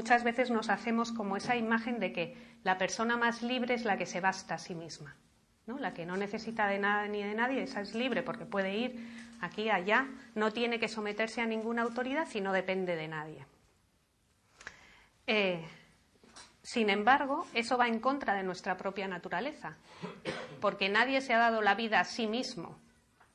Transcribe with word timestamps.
muchas 0.00 0.24
veces 0.24 0.50
nos 0.50 0.70
hacemos 0.70 1.12
como 1.12 1.36
esa 1.36 1.56
imagen 1.56 2.00
de 2.00 2.10
que 2.10 2.34
la 2.64 2.78
persona 2.78 3.18
más 3.18 3.42
libre 3.42 3.74
es 3.74 3.84
la 3.84 3.98
que 3.98 4.06
se 4.06 4.22
basta 4.22 4.54
a 4.54 4.58
sí 4.58 4.74
misma, 4.74 5.14
¿no? 5.66 5.78
la 5.78 5.92
que 5.92 6.06
no 6.06 6.16
necesita 6.16 6.66
de 6.68 6.78
nada 6.78 7.06
ni 7.06 7.22
de 7.22 7.34
nadie, 7.34 7.62
esa 7.62 7.82
es 7.82 7.94
libre 7.94 8.22
porque 8.22 8.46
puede 8.46 8.74
ir 8.74 9.36
aquí, 9.42 9.68
allá, 9.68 10.08
no 10.34 10.54
tiene 10.54 10.80
que 10.80 10.88
someterse 10.88 11.42
a 11.42 11.46
ninguna 11.46 11.82
autoridad 11.82 12.26
y 12.32 12.40
no 12.40 12.54
depende 12.54 12.96
de 12.96 13.08
nadie. 13.08 13.44
Eh, 15.26 15.62
sin 16.62 16.88
embargo, 16.88 17.46
eso 17.52 17.76
va 17.76 17.86
en 17.86 18.00
contra 18.00 18.32
de 18.32 18.42
nuestra 18.42 18.78
propia 18.78 19.06
naturaleza, 19.06 19.76
porque 20.62 20.88
nadie 20.88 21.20
se 21.20 21.34
ha 21.34 21.38
dado 21.38 21.60
la 21.60 21.74
vida 21.74 22.00
a 22.00 22.04
sí 22.04 22.26
mismo. 22.26 22.80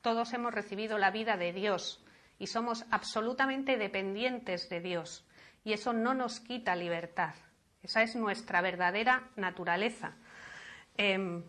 Todos 0.00 0.32
hemos 0.32 0.52
recibido 0.52 0.98
la 0.98 1.12
vida 1.12 1.36
de 1.36 1.52
Dios 1.52 2.04
y 2.40 2.48
somos 2.48 2.84
absolutamente 2.90 3.76
dependientes 3.76 4.68
de 4.68 4.80
Dios. 4.80 5.26
Y 5.66 5.72
eso 5.72 5.92
no 5.92 6.14
nos 6.14 6.38
quita 6.38 6.76
libertad. 6.76 7.34
Esa 7.82 8.04
es 8.04 8.14
nuestra 8.14 8.60
verdadera 8.60 9.30
naturaleza. 9.34 10.14
Em, 10.96 11.42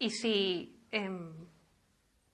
y 0.00 0.10
si, 0.10 0.76
em, 0.90 1.46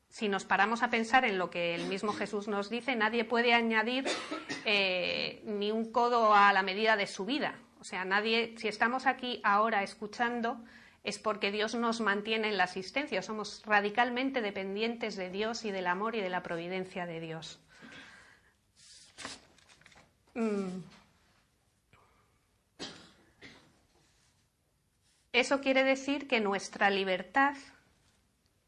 si, 0.08 0.30
nos 0.30 0.46
paramos 0.46 0.82
a 0.82 0.88
pensar 0.88 1.26
en 1.26 1.36
lo 1.36 1.50
que 1.50 1.74
el 1.74 1.84
mismo 1.84 2.14
Jesús 2.14 2.48
nos 2.48 2.70
dice, 2.70 2.96
nadie 2.96 3.26
puede 3.26 3.52
añadir 3.52 4.06
eh, 4.64 5.42
ni 5.44 5.70
un 5.70 5.92
codo 5.92 6.34
a 6.34 6.50
la 6.54 6.62
medida 6.62 6.96
de 6.96 7.06
su 7.06 7.26
vida. 7.26 7.58
O 7.78 7.84
sea, 7.84 8.06
nadie, 8.06 8.54
si 8.56 8.68
estamos 8.68 9.04
aquí 9.04 9.42
ahora 9.44 9.82
escuchando, 9.82 10.64
es 11.04 11.18
porque 11.18 11.52
Dios 11.52 11.74
nos 11.74 12.00
mantiene 12.00 12.48
en 12.48 12.56
la 12.56 12.64
asistencia. 12.64 13.20
Somos 13.20 13.62
radicalmente 13.66 14.40
dependientes 14.40 15.14
de 15.16 15.28
Dios 15.28 15.66
y 15.66 15.72
del 15.72 15.88
amor 15.88 16.14
y 16.14 16.22
de 16.22 16.30
la 16.30 16.42
providencia 16.42 17.04
de 17.04 17.20
Dios. 17.20 17.61
Mm. 20.34 20.82
Eso 25.32 25.60
quiere 25.60 25.82
decir 25.84 26.28
que 26.28 26.40
nuestra 26.40 26.90
libertad 26.90 27.54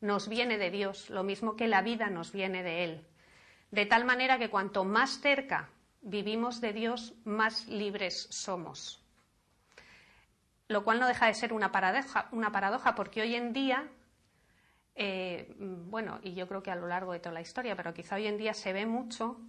nos 0.00 0.28
viene 0.28 0.58
de 0.58 0.70
Dios, 0.70 1.10
lo 1.10 1.22
mismo 1.22 1.56
que 1.56 1.68
la 1.68 1.82
vida 1.82 2.08
nos 2.08 2.32
viene 2.32 2.62
de 2.62 2.84
Él. 2.84 3.06
De 3.70 3.86
tal 3.86 4.04
manera 4.04 4.38
que 4.38 4.50
cuanto 4.50 4.84
más 4.84 5.20
cerca 5.20 5.68
vivimos 6.00 6.60
de 6.60 6.72
Dios, 6.72 7.14
más 7.24 7.66
libres 7.68 8.28
somos 8.30 9.04
lo 10.68 10.84
cual 10.84 11.00
no 11.00 11.06
deja 11.06 11.26
de 11.26 11.34
ser 11.34 11.52
una 11.52 11.70
paradoja, 11.72 12.94
porque 12.94 13.20
hoy 13.20 13.34
en 13.34 13.52
día, 13.52 13.86
eh, 14.94 15.54
bueno, 15.58 16.18
y 16.22 16.34
yo 16.34 16.48
creo 16.48 16.62
que 16.62 16.70
a 16.70 16.76
lo 16.76 16.86
largo 16.86 17.12
de 17.12 17.20
toda 17.20 17.34
la 17.34 17.40
historia, 17.40 17.76
pero 17.76 17.92
quizá 17.92 18.16
hoy 18.16 18.26
en 18.26 18.38
día 18.38 18.54
se 18.54 18.72
ve 18.72 18.86
mucho 18.86 19.40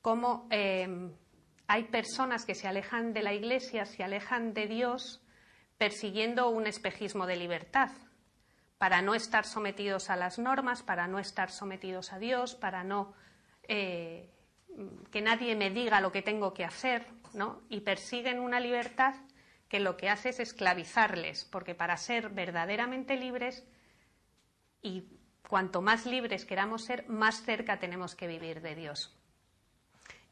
cómo 0.00 0.46
eh, 0.50 1.10
hay 1.66 1.84
personas 1.84 2.44
que 2.44 2.54
se 2.54 2.68
alejan 2.68 3.12
de 3.12 3.22
la 3.22 3.32
Iglesia, 3.32 3.84
se 3.86 4.02
alejan 4.02 4.54
de 4.54 4.66
Dios, 4.66 5.22
persiguiendo 5.78 6.48
un 6.48 6.66
espejismo 6.66 7.26
de 7.26 7.36
libertad, 7.36 7.90
para 8.78 9.02
no 9.02 9.14
estar 9.14 9.44
sometidos 9.44 10.10
a 10.10 10.16
las 10.16 10.38
normas, 10.38 10.82
para 10.82 11.06
no 11.06 11.18
estar 11.18 11.50
sometidos 11.50 12.12
a 12.12 12.18
Dios, 12.18 12.54
para 12.54 12.84
no 12.84 13.14
eh, 13.68 14.28
que 15.10 15.22
nadie 15.22 15.54
me 15.54 15.70
diga 15.70 16.00
lo 16.00 16.12
que 16.12 16.22
tengo 16.22 16.52
que 16.52 16.64
hacer, 16.64 17.06
¿no? 17.32 17.62
Y 17.68 17.80
persiguen 17.80 18.40
una 18.40 18.60
libertad 18.60 19.14
que 19.68 19.80
lo 19.80 19.96
que 19.96 20.08
hace 20.08 20.30
es 20.30 20.40
esclavizarles, 20.40 21.44
porque 21.44 21.74
para 21.74 21.96
ser 21.96 22.30
verdaderamente 22.30 23.16
libres 23.16 23.64
y 24.82 25.04
cuanto 25.48 25.80
más 25.80 26.06
libres 26.06 26.44
queramos 26.44 26.84
ser, 26.84 27.08
más 27.08 27.42
cerca 27.42 27.78
tenemos 27.78 28.14
que 28.14 28.26
vivir 28.26 28.60
de 28.60 28.74
Dios. 28.74 29.16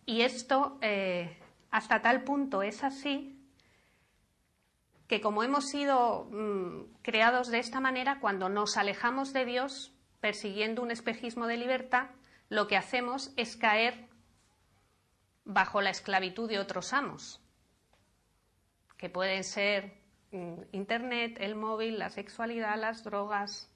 Y 0.07 0.23
esto 0.23 0.79
eh, 0.81 1.39
hasta 1.71 2.03
tal 2.03 2.25
punto 2.25 2.63
es 2.63 2.83
así 2.83 3.37
que 5.07 5.21
como 5.21 5.43
hemos 5.43 5.69
sido 5.69 6.29
mm, 6.31 7.03
creados 7.03 7.49
de 7.49 7.59
esta 7.59 7.81
manera, 7.81 8.21
cuando 8.21 8.49
nos 8.49 8.77
alejamos 8.77 9.33
de 9.33 9.45
Dios 9.45 9.93
persiguiendo 10.21 10.83
un 10.83 10.93
espejismo 10.93 11.47
de 11.47 11.57
libertad, 11.57 12.11
lo 12.49 12.69
que 12.69 12.77
hacemos 12.77 13.33
es 13.37 13.57
caer 13.57 14.09
bajo 15.45 15.81
la 15.81 15.91
esclavitud 15.91 16.49
de 16.49 16.61
otros 16.61 16.93
amos 16.93 17.41
que 19.01 19.09
pueden 19.09 19.45
ser 19.45 19.95
mm, 20.31 20.61
Internet, 20.73 21.39
el 21.41 21.57
móvil, 21.57 21.99
la 21.99 22.11
sexualidad, 22.11 22.79
las 22.79 23.03
drogas, 23.03 23.73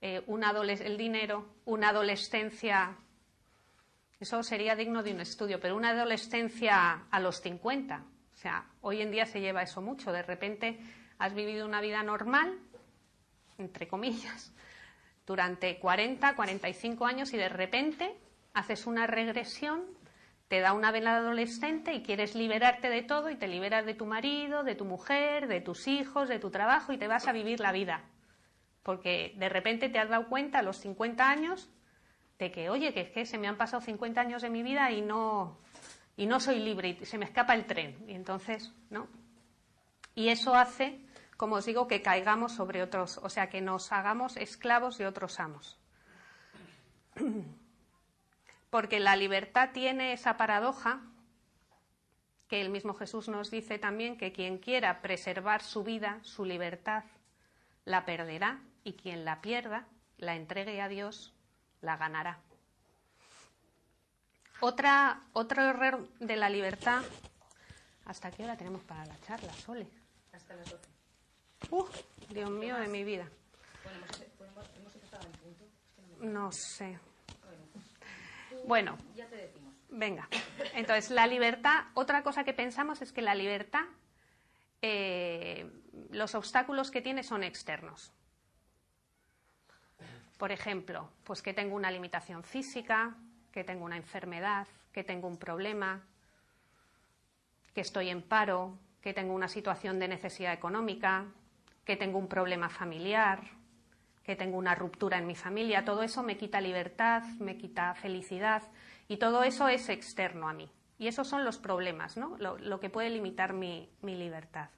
eh, 0.00 0.24
el 0.26 0.96
dinero, 0.96 1.46
una 1.66 1.90
adolescencia. 1.90 2.96
Eso 4.18 4.42
sería 4.42 4.74
digno 4.74 5.02
de 5.02 5.12
un 5.12 5.20
estudio, 5.20 5.60
pero 5.60 5.76
una 5.76 5.90
adolescencia 5.90 7.06
a 7.10 7.20
los 7.20 7.40
50. 7.40 8.04
O 8.34 8.36
sea, 8.36 8.66
hoy 8.80 9.02
en 9.02 9.10
día 9.10 9.26
se 9.26 9.40
lleva 9.40 9.62
eso 9.62 9.82
mucho. 9.82 10.12
De 10.12 10.22
repente 10.22 10.78
has 11.18 11.34
vivido 11.34 11.66
una 11.66 11.80
vida 11.80 12.02
normal, 12.02 12.58
entre 13.58 13.88
comillas, 13.88 14.52
durante 15.26 15.78
40, 15.78 16.34
45 16.34 17.06
años 17.06 17.32
y 17.32 17.36
de 17.36 17.48
repente 17.48 18.16
haces 18.54 18.86
una 18.86 19.06
regresión 19.06 19.84
te 20.48 20.60
da 20.60 20.72
una 20.72 20.92
vela 20.92 21.16
adolescente 21.16 21.92
y 21.94 22.02
quieres 22.02 22.34
liberarte 22.34 22.88
de 22.88 23.02
todo 23.02 23.30
y 23.30 23.36
te 23.36 23.48
liberas 23.48 23.84
de 23.84 23.94
tu 23.94 24.06
marido, 24.06 24.62
de 24.62 24.76
tu 24.76 24.84
mujer, 24.84 25.48
de 25.48 25.60
tus 25.60 25.88
hijos, 25.88 26.28
de 26.28 26.38
tu 26.38 26.50
trabajo 26.50 26.92
y 26.92 26.98
te 26.98 27.08
vas 27.08 27.26
a 27.26 27.32
vivir 27.32 27.58
la 27.58 27.72
vida. 27.72 28.04
Porque 28.82 29.34
de 29.36 29.48
repente 29.48 29.88
te 29.88 29.98
has 29.98 30.08
dado 30.08 30.28
cuenta 30.28 30.60
a 30.60 30.62
los 30.62 30.78
50 30.78 31.28
años 31.28 31.68
de 32.38 32.50
que, 32.50 32.70
oye, 32.70 32.92
que 32.92 33.02
es 33.02 33.10
que 33.10 33.26
se 33.26 33.38
me 33.38 33.48
han 33.48 33.56
pasado 33.56 33.82
50 33.82 34.20
años 34.20 34.42
de 34.42 34.50
mi 34.50 34.62
vida 34.62 34.90
y 34.90 35.00
no, 35.00 35.58
y 36.16 36.26
no 36.26 36.40
soy 36.40 36.58
libre 36.60 36.98
y 37.00 37.04
se 37.04 37.18
me 37.18 37.24
escapa 37.24 37.54
el 37.54 37.66
tren. 37.66 38.04
Y 38.08 38.14
entonces, 38.14 38.72
¿no? 38.90 39.08
Y 40.14 40.28
eso 40.28 40.54
hace, 40.54 41.00
como 41.36 41.56
os 41.56 41.66
digo, 41.66 41.86
que 41.86 42.02
caigamos 42.02 42.52
sobre 42.52 42.82
otros, 42.82 43.18
o 43.18 43.28
sea, 43.28 43.48
que 43.48 43.60
nos 43.60 43.92
hagamos 43.92 44.36
esclavos 44.36 44.98
de 44.98 45.06
otros 45.06 45.40
amos. 45.40 45.78
porque 48.70 49.00
la 49.00 49.16
libertad 49.16 49.70
tiene 49.72 50.12
esa 50.12 50.36
paradoja 50.36 51.00
que 52.48 52.60
el 52.60 52.70
mismo 52.70 52.94
Jesús 52.94 53.28
nos 53.28 53.50
dice 53.50 53.78
también 53.78 54.16
que 54.16 54.32
quien 54.32 54.58
quiera 54.58 55.00
preservar 55.02 55.62
su 55.62 55.82
vida, 55.82 56.18
su 56.22 56.44
libertad, 56.44 57.04
la 57.84 58.04
perderá 58.04 58.60
y 58.84 58.92
quien 58.94 59.24
la 59.24 59.40
pierda, 59.40 59.88
la 60.18 60.36
entregue 60.36 60.80
a 60.80 60.88
Dios, 60.88 61.34
la 61.86 61.96
ganará. 61.96 62.38
Otra, 64.60 65.22
otro 65.32 65.62
error 65.62 66.08
de 66.18 66.36
la 66.36 66.50
libertad. 66.50 67.02
¿Hasta 68.04 68.30
qué 68.30 68.44
hora 68.44 68.56
tenemos 68.56 68.82
para 68.82 69.06
la 69.06 69.18
charla, 69.20 69.52
Sole? 69.52 69.86
Hasta 70.32 70.54
las 70.56 70.68
12. 70.68 70.88
¡Uf! 71.70 71.88
Dios 72.28 72.50
mío 72.50 72.76
de 72.76 72.88
mi 72.88 73.04
vida. 73.04 73.28
Bueno, 73.84 74.00
hemos, 74.76 74.94
empezado 74.94 75.26
en 75.26 75.32
punto. 75.32 75.64
no 76.20 76.52
sé. 76.52 76.98
Bueno, 78.66 78.98
ya 79.14 79.26
te 79.26 79.36
decimos. 79.36 79.72
Venga. 79.88 80.28
Entonces, 80.74 81.10
la 81.10 81.26
libertad, 81.28 81.84
otra 81.94 82.24
cosa 82.24 82.42
que 82.42 82.52
pensamos 82.52 83.00
es 83.00 83.12
que 83.12 83.22
la 83.22 83.34
libertad, 83.36 83.84
eh, 84.82 85.70
los 86.10 86.34
obstáculos 86.34 86.90
que 86.90 87.00
tiene 87.00 87.22
son 87.22 87.44
externos. 87.44 88.12
Por 90.36 90.52
ejemplo, 90.52 91.08
pues 91.24 91.42
que 91.42 91.54
tengo 91.54 91.74
una 91.74 91.90
limitación 91.90 92.42
física, 92.42 93.16
que 93.52 93.64
tengo 93.64 93.84
una 93.84 93.96
enfermedad, 93.96 94.66
que 94.92 95.04
tengo 95.04 95.28
un 95.28 95.38
problema, 95.38 96.02
que 97.74 97.80
estoy 97.80 98.10
en 98.10 98.22
paro, 98.22 98.78
que 99.00 99.14
tengo 99.14 99.34
una 99.34 99.48
situación 99.48 99.98
de 99.98 100.08
necesidad 100.08 100.52
económica, 100.52 101.26
que 101.84 101.96
tengo 101.96 102.18
un 102.18 102.28
problema 102.28 102.68
familiar, 102.68 103.40
que 104.24 104.34
tengo 104.34 104.58
una 104.58 104.74
ruptura 104.74 105.18
en 105.18 105.26
mi 105.26 105.36
familia, 105.36 105.84
todo 105.84 106.02
eso 106.02 106.22
me 106.22 106.36
quita 106.36 106.60
libertad, 106.60 107.22
me 107.38 107.56
quita 107.56 107.94
felicidad 107.94 108.62
y 109.06 109.18
todo 109.18 109.44
eso 109.44 109.68
es 109.68 109.88
externo 109.88 110.48
a 110.48 110.52
mí. 110.52 110.68
Y 110.98 111.06
esos 111.06 111.28
son 111.28 111.44
los 111.44 111.58
problemas, 111.58 112.16
¿no? 112.16 112.36
Lo, 112.38 112.80
que 112.80 112.90
puede 112.90 113.10
limitar 113.10 113.52
mi, 113.52 113.88
libertad. 114.02 114.68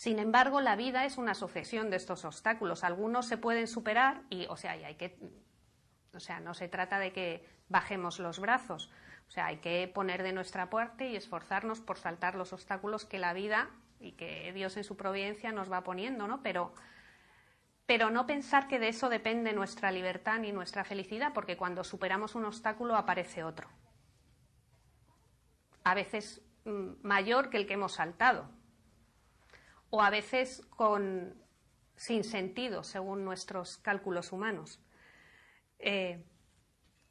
Sin 0.00 0.18
embargo, 0.18 0.62
la 0.62 0.76
vida 0.76 1.04
es 1.04 1.18
una 1.18 1.34
sucesión 1.34 1.90
de 1.90 1.98
estos 1.98 2.24
obstáculos. 2.24 2.84
Algunos 2.84 3.26
se 3.26 3.36
pueden 3.36 3.66
superar 3.66 4.22
y, 4.30 4.46
o 4.48 4.56
sea, 4.56 4.70
hay 4.70 4.94
que, 4.94 5.18
o 6.14 6.20
sea, 6.20 6.40
no 6.40 6.54
se 6.54 6.68
trata 6.68 6.98
de 6.98 7.12
que 7.12 7.46
bajemos 7.68 8.18
los 8.18 8.38
brazos. 8.40 8.90
O 9.28 9.30
sea, 9.30 9.44
hay 9.44 9.58
que 9.58 9.86
poner 9.94 10.22
de 10.22 10.32
nuestra 10.32 10.70
parte 10.70 11.10
y 11.10 11.16
esforzarnos 11.16 11.82
por 11.82 11.98
saltar 11.98 12.34
los 12.34 12.54
obstáculos 12.54 13.04
que 13.04 13.18
la 13.18 13.34
vida 13.34 13.68
y 13.98 14.12
que 14.12 14.50
Dios 14.54 14.78
en 14.78 14.84
su 14.84 14.96
providencia 14.96 15.52
nos 15.52 15.70
va 15.70 15.84
poniendo, 15.84 16.26
¿no? 16.26 16.42
Pero 16.42 16.72
pero 17.84 18.08
no 18.08 18.26
pensar 18.26 18.68
que 18.68 18.78
de 18.78 18.88
eso 18.88 19.10
depende 19.10 19.52
nuestra 19.52 19.92
libertad 19.92 20.38
ni 20.38 20.50
nuestra 20.50 20.82
felicidad, 20.82 21.34
porque 21.34 21.58
cuando 21.58 21.84
superamos 21.84 22.34
un 22.34 22.46
obstáculo 22.46 22.96
aparece 22.96 23.44
otro. 23.44 23.68
A 25.84 25.92
veces 25.92 26.40
mm, 26.64 26.92
mayor 27.02 27.50
que 27.50 27.58
el 27.58 27.66
que 27.66 27.74
hemos 27.74 27.92
saltado, 27.92 28.48
o 29.90 30.02
a 30.02 30.10
veces 30.10 30.62
con, 30.70 31.34
sin 31.96 32.24
sentido, 32.24 32.82
según 32.82 33.24
nuestros 33.24 33.76
cálculos 33.78 34.32
humanos. 34.32 34.80
Eh, 35.78 36.24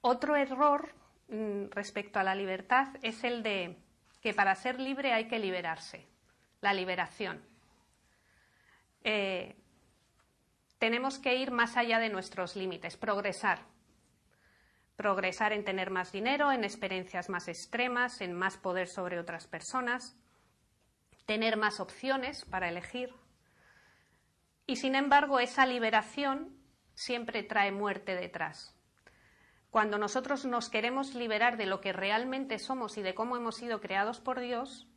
otro 0.01 0.35
error 0.35 0.93
mm, 1.27 1.65
respecto 1.71 2.19
a 2.19 2.23
la 2.23 2.35
libertad 2.35 2.87
es 3.01 3.23
el 3.23 3.43
de 3.43 3.77
que 4.21 4.33
para 4.33 4.55
ser 4.55 4.79
libre 4.79 5.13
hay 5.13 5.27
que 5.27 5.39
liberarse, 5.39 6.07
la 6.61 6.73
liberación. 6.73 7.41
Eh, 9.03 9.55
tenemos 10.77 11.19
que 11.19 11.35
ir 11.35 11.51
más 11.51 11.77
allá 11.77 11.99
de 11.99 12.09
nuestros 12.09 12.55
límites, 12.55 12.97
progresar. 12.97 13.59
Progresar 14.95 15.53
en 15.53 15.63
tener 15.63 15.91
más 15.91 16.11
dinero, 16.11 16.51
en 16.51 16.63
experiencias 16.63 17.29
más 17.29 17.47
extremas, 17.47 18.21
en 18.21 18.33
más 18.33 18.57
poder 18.57 18.87
sobre 18.87 19.19
otras 19.19 19.47
personas, 19.47 20.17
tener 21.29 21.57
más 21.57 21.79
opciones 21.79 22.43
para 22.43 22.69
elegir. 22.69 23.13
Y 24.65 24.77
sin 24.77 24.95
embargo, 24.95 25.39
esa 25.39 25.67
liberación 25.67 26.57
siempre 26.95 27.43
trae 27.43 27.71
muerte 27.71 28.15
detrás. 28.15 28.75
Cuando 29.69 29.99
nosotros 29.99 30.45
nos 30.45 30.71
queremos 30.71 31.13
liberar 31.13 31.55
de 31.55 31.67
lo 31.67 31.81
que 31.81 31.93
realmente 31.93 32.57
somos 32.57 32.97
y 32.97 33.03
de 33.03 33.13
cómo 33.13 33.37
hemos 33.37 33.57
sido 33.57 33.79
creados 33.79 34.19
por 34.19 34.39
Dios, 34.39 34.87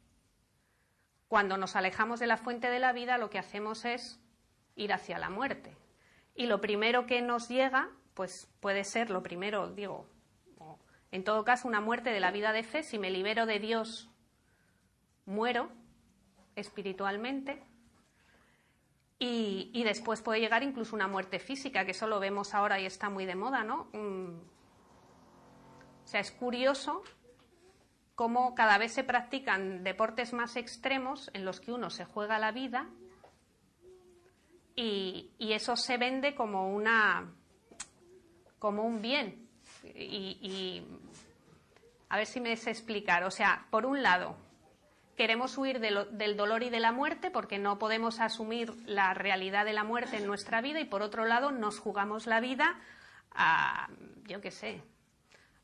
cuando 1.28 1.58
nos 1.58 1.76
alejamos 1.76 2.18
de 2.18 2.28
la 2.28 2.38
fuente 2.38 2.70
de 2.70 2.78
la 2.78 2.94
vida, 2.94 3.18
lo 3.18 3.28
que 3.28 3.38
hacemos 3.38 3.84
es 3.84 4.18
ir 4.74 4.94
hacia 4.94 5.18
la 5.18 5.28
muerte. 5.28 5.76
Y 6.34 6.46
lo 6.46 6.62
primero 6.62 7.04
que 7.04 7.20
nos 7.20 7.50
llega, 7.50 7.90
pues 8.14 8.50
puede 8.60 8.84
ser 8.84 9.10
lo 9.10 9.22
primero, 9.22 9.70
digo, 9.70 10.08
en 11.10 11.24
todo 11.24 11.44
caso, 11.44 11.68
una 11.68 11.82
muerte 11.82 12.08
de 12.08 12.20
la 12.20 12.30
vida 12.30 12.54
de 12.54 12.62
fe. 12.62 12.82
Si 12.82 12.98
me 12.98 13.10
libero 13.10 13.44
de 13.44 13.58
Dios, 13.58 14.10
muero 15.26 15.81
espiritualmente. 16.56 17.62
Y, 19.24 19.84
después 19.84 20.20
puede 20.20 20.40
llegar 20.40 20.64
incluso 20.64 20.96
una 20.96 21.06
muerte 21.06 21.38
física, 21.38 21.84
que 21.84 21.92
eso 21.92 22.08
lo 22.08 22.18
vemos 22.18 22.54
ahora 22.54 22.80
y 22.80 22.86
está 22.86 23.08
muy 23.08 23.24
de 23.24 23.36
moda, 23.36 23.62
¿no? 23.62 23.88
Mm. 23.92 24.40
O 26.04 26.08
sea, 26.08 26.18
es 26.18 26.32
curioso 26.32 27.04
cómo 28.16 28.56
cada 28.56 28.78
vez 28.78 28.92
se 28.92 29.04
practican 29.04 29.84
deportes 29.84 30.32
más 30.32 30.56
extremos 30.56 31.30
en 31.34 31.44
los 31.44 31.60
que 31.60 31.70
uno 31.70 31.88
se 31.88 32.04
juega 32.04 32.40
la 32.40 32.50
vida 32.50 32.88
y, 34.74 35.30
eso 35.38 35.76
se 35.76 35.98
vende 35.98 36.34
como 36.34 36.74
una 36.74 37.32
como 38.58 38.82
un 38.84 39.00
bien. 39.00 39.48
Y, 39.84 40.38
y, 40.40 40.86
a 42.08 42.16
ver 42.16 42.26
si 42.26 42.40
me 42.40 42.56
sé 42.56 42.70
explicar. 42.70 43.22
O 43.24 43.30
sea, 43.30 43.66
por 43.70 43.86
un 43.86 44.02
lado, 44.02 44.36
queremos 45.22 45.56
huir 45.56 45.78
del 45.78 46.36
dolor 46.36 46.64
y 46.64 46.70
de 46.70 46.80
la 46.80 46.90
muerte 46.90 47.30
porque 47.30 47.56
no 47.56 47.78
podemos 47.78 48.18
asumir 48.18 48.74
la 48.86 49.14
realidad 49.14 49.64
de 49.64 49.72
la 49.72 49.84
muerte 49.84 50.16
en 50.16 50.26
nuestra 50.26 50.60
vida 50.60 50.80
y 50.80 50.84
por 50.84 51.00
otro 51.00 51.26
lado 51.26 51.52
nos 51.52 51.78
jugamos 51.78 52.26
la 52.26 52.40
vida 52.40 52.74
a, 53.30 53.88
yo 54.24 54.40
qué 54.40 54.50
sé, 54.50 54.82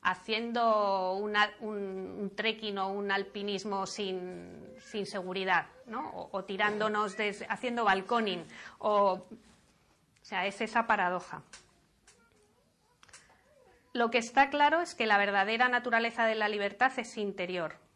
haciendo 0.01 1.15
un, 1.15 2.31
trekking 2.37 2.79
o 2.79 2.93
un 2.93 3.11
alpinismo 3.11 3.85
sin, 3.87 4.77
seguridad, 4.79 5.67
¿no? 5.87 6.29
O, 6.31 6.45
tirándonos, 6.45 7.17
haciendo 7.49 7.85
balconing, 7.85 8.45
o, 8.79 9.15
o 9.15 9.27
sea, 10.23 10.47
es 10.47 10.61
esa 10.61 10.87
paradoja. 10.87 11.43
Lo 13.93 14.09
que 14.13 14.19
está 14.19 14.51
claro 14.51 14.83
es 14.83 14.95
que 14.95 15.07
la 15.07 15.19
verdadera 15.19 15.69
naturaleza 15.69 16.27
de 16.27 16.37
la 16.37 16.49
libertad 16.49 16.97
es 16.97 17.17
interior, 17.17 17.88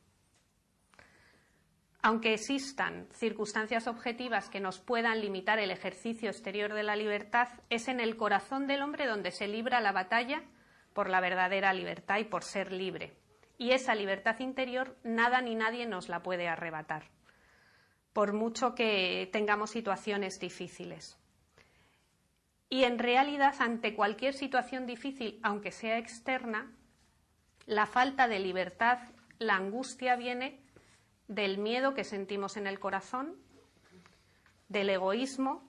aunque 2.03 2.35
existan 2.35 3.07
circunstancias 3.13 3.87
objetivas 3.87 4.51
que 4.51 4.59
nos 4.59 4.81
puedan 4.81 5.21
limitar 5.21 5.61
el 5.61 5.71
ejercicio 5.71 6.31
exterior 6.31 6.75
de 6.75 6.83
la 6.83 6.97
libertad, 6.97 7.49
es 7.71 7.87
en 7.87 8.01
el 8.01 8.17
corazón 8.17 8.67
del 8.67 8.83
hombre 8.83 9.07
donde 9.07 9.31
se 9.31 9.47
libra 9.47 9.81
la 9.81 9.93
batalla 9.93 10.43
por 10.93 11.09
la 11.09 11.21
verdadera 11.21 11.73
libertad 11.73 12.19
y 12.19 12.25
por 12.25 12.43
ser 12.43 12.73
libre. 12.73 13.17
Y 13.57 13.71
esa 13.71 13.95
libertad 13.95 14.41
interior 14.41 14.97
nada 15.05 15.41
ni 15.41 15.55
nadie 15.55 15.87
nos 15.87 16.09
la 16.09 16.25
puede 16.25 16.49
arrebatar, 16.49 17.05
por 18.13 18.33
mucho 18.33 18.75
que 18.75 19.31
tengamos 19.33 19.71
situaciones 19.71 20.41
difíciles. 20.41 21.17
Y 22.69 22.83
en 22.83 22.99
realidad, 22.99 23.55
ante 23.61 23.95
cualquier 23.95 24.35
situación 24.35 24.87
difícil, 24.87 25.39
aunque 25.45 25.71
sea 25.71 25.99
externa, 25.99 26.73
la 27.67 27.87
falta 27.87 28.27
de 28.27 28.41
libertad, 28.41 28.99
la 29.39 29.55
angustia 29.55 30.17
viene 30.17 30.62
del 31.29 31.59
miedo 31.59 31.95
que 31.95 32.05
sentimos 32.05 32.57
en 32.57 32.67
el 32.67 32.79
corazón, 32.79 33.37
del 34.69 34.91
egoísmo 34.91 35.63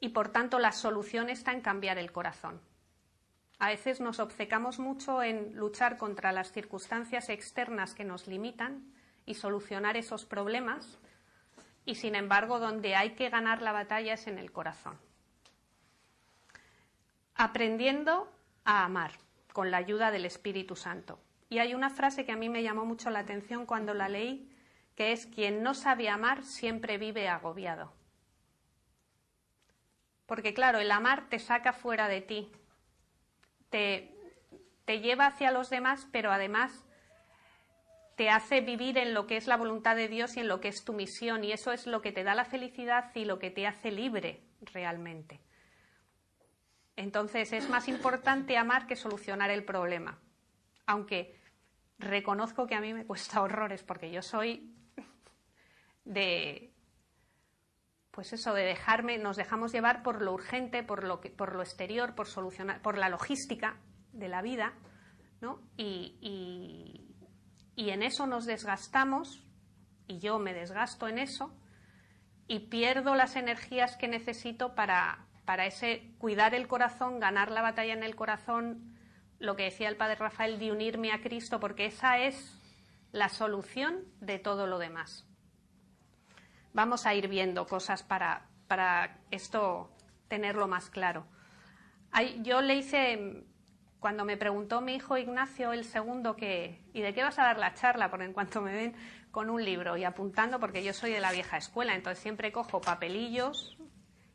y 0.00 0.10
por 0.10 0.30
tanto 0.30 0.58
la 0.58 0.72
solución 0.72 1.30
está 1.30 1.52
en 1.52 1.60
cambiar 1.60 1.98
el 1.98 2.12
corazón. 2.12 2.60
A 3.58 3.68
veces 3.68 4.00
nos 4.00 4.18
obcecamos 4.18 4.78
mucho 4.78 5.22
en 5.22 5.54
luchar 5.56 5.96
contra 5.96 6.32
las 6.32 6.50
circunstancias 6.50 7.28
externas 7.28 7.94
que 7.94 8.04
nos 8.04 8.26
limitan 8.26 8.92
y 9.24 9.34
solucionar 9.34 9.96
esos 9.96 10.24
problemas 10.24 10.98
y 11.84 11.94
sin 11.94 12.14
embargo 12.14 12.58
donde 12.58 12.94
hay 12.94 13.10
que 13.10 13.28
ganar 13.28 13.62
la 13.62 13.72
batalla 13.72 14.14
es 14.14 14.26
en 14.26 14.38
el 14.38 14.50
corazón. 14.50 14.98
Aprendiendo 17.34 18.32
a 18.64 18.84
amar 18.84 19.12
con 19.52 19.70
la 19.70 19.76
ayuda 19.76 20.10
del 20.10 20.24
Espíritu 20.24 20.76
Santo. 20.76 21.18
Y 21.48 21.58
hay 21.58 21.74
una 21.74 21.90
frase 21.90 22.24
que 22.24 22.32
a 22.32 22.36
mí 22.36 22.48
me 22.48 22.62
llamó 22.62 22.84
mucho 22.84 23.10
la 23.10 23.20
atención 23.20 23.66
cuando 23.66 23.94
la 23.94 24.08
leí 24.08 24.51
que 24.96 25.12
es 25.12 25.26
quien 25.26 25.62
no 25.62 25.74
sabe 25.74 26.08
amar 26.08 26.44
siempre 26.44 26.98
vive 26.98 27.28
agobiado. 27.28 27.92
Porque 30.26 30.54
claro, 30.54 30.78
el 30.78 30.90
amar 30.90 31.28
te 31.28 31.38
saca 31.38 31.72
fuera 31.72 32.08
de 32.08 32.20
ti, 32.20 32.50
te, 33.70 34.14
te 34.84 35.00
lleva 35.00 35.26
hacia 35.26 35.50
los 35.50 35.70
demás, 35.70 36.06
pero 36.12 36.32
además 36.32 36.86
te 38.16 38.30
hace 38.30 38.60
vivir 38.60 38.98
en 38.98 39.14
lo 39.14 39.26
que 39.26 39.36
es 39.36 39.46
la 39.46 39.56
voluntad 39.56 39.96
de 39.96 40.08
Dios 40.08 40.36
y 40.36 40.40
en 40.40 40.48
lo 40.48 40.60
que 40.60 40.68
es 40.68 40.84
tu 40.84 40.92
misión, 40.92 41.44
y 41.44 41.52
eso 41.52 41.72
es 41.72 41.86
lo 41.86 42.02
que 42.02 42.12
te 42.12 42.24
da 42.24 42.34
la 42.34 42.44
felicidad 42.44 43.10
y 43.14 43.24
lo 43.24 43.38
que 43.38 43.50
te 43.50 43.66
hace 43.66 43.90
libre 43.90 44.42
realmente. 44.60 45.40
Entonces 46.96 47.52
es 47.52 47.68
más 47.68 47.88
importante 47.88 48.56
amar 48.56 48.86
que 48.86 48.96
solucionar 48.96 49.50
el 49.50 49.64
problema, 49.64 50.18
aunque 50.86 51.40
reconozco 51.98 52.66
que 52.66 52.74
a 52.74 52.80
mí 52.80 52.92
me 52.92 53.06
cuesta 53.06 53.42
horrores 53.42 53.82
porque 53.82 54.10
yo 54.10 54.22
soy 54.22 54.72
de 56.04 56.72
pues 58.12 58.34
eso, 58.34 58.52
de 58.52 58.62
dejarme, 58.62 59.16
nos 59.16 59.36
dejamos 59.36 59.72
llevar 59.72 60.02
por 60.02 60.20
lo 60.20 60.34
urgente, 60.34 60.82
por 60.82 61.02
lo, 61.02 61.20
que, 61.20 61.30
por 61.30 61.54
lo 61.54 61.62
exterior, 61.62 62.14
por 62.14 62.28
solucionar, 62.28 62.82
por 62.82 62.98
la 62.98 63.08
logística 63.08 63.80
de 64.12 64.28
la 64.28 64.42
vida, 64.42 64.74
¿no? 65.40 65.60
Y, 65.78 66.18
y, 67.74 67.90
en 67.90 68.02
eso 68.02 68.26
nos 68.26 68.44
desgastamos, 68.44 69.42
y 70.06 70.18
yo 70.18 70.38
me 70.38 70.52
desgasto 70.52 71.08
en 71.08 71.18
eso, 71.18 71.56
y 72.46 72.68
pierdo 72.68 73.14
las 73.14 73.34
energías 73.34 73.96
que 73.96 74.08
necesito 74.08 74.74
para, 74.74 75.26
para 75.46 75.64
ese 75.64 76.12
cuidar 76.18 76.54
el 76.54 76.68
corazón, 76.68 77.18
ganar 77.18 77.50
la 77.50 77.62
batalla 77.62 77.94
en 77.94 78.02
el 78.02 78.14
corazón, 78.14 78.94
lo 79.38 79.56
que 79.56 79.64
decía 79.64 79.88
el 79.88 79.96
padre 79.96 80.16
Rafael, 80.16 80.58
de 80.58 80.70
unirme 80.70 81.12
a 81.12 81.22
Cristo, 81.22 81.60
porque 81.60 81.86
esa 81.86 82.18
es 82.18 82.58
la 83.10 83.30
solución 83.30 84.04
de 84.20 84.38
todo 84.38 84.66
lo 84.66 84.78
demás 84.78 85.26
vamos 86.72 87.06
a 87.06 87.14
ir 87.14 87.28
viendo 87.28 87.66
cosas 87.66 88.02
para, 88.02 88.46
para 88.68 89.18
esto 89.30 89.90
tenerlo 90.28 90.66
más 90.68 90.88
claro. 90.90 91.26
yo 92.42 92.62
le 92.62 92.76
hice, 92.76 93.44
cuando 94.00 94.24
me 94.24 94.36
preguntó 94.36 94.80
mi 94.80 94.94
hijo 94.94 95.18
Ignacio, 95.18 95.72
el 95.72 95.84
segundo, 95.84 96.36
que, 96.36 96.80
¿y 96.92 97.02
de 97.02 97.12
qué 97.12 97.22
vas 97.22 97.38
a 97.38 97.44
dar 97.44 97.58
la 97.58 97.74
charla? 97.74 98.10
Porque 98.10 98.24
en 98.24 98.32
cuanto 98.32 98.60
me 98.60 98.72
ven 98.72 98.94
con 99.30 99.50
un 99.50 99.64
libro 99.64 99.96
y 99.96 100.04
apuntando, 100.04 100.58
porque 100.58 100.82
yo 100.82 100.92
soy 100.92 101.12
de 101.12 101.20
la 101.20 101.32
vieja 101.32 101.56
escuela, 101.56 101.94
entonces 101.94 102.22
siempre 102.22 102.52
cojo 102.52 102.80
papelillos 102.80 103.76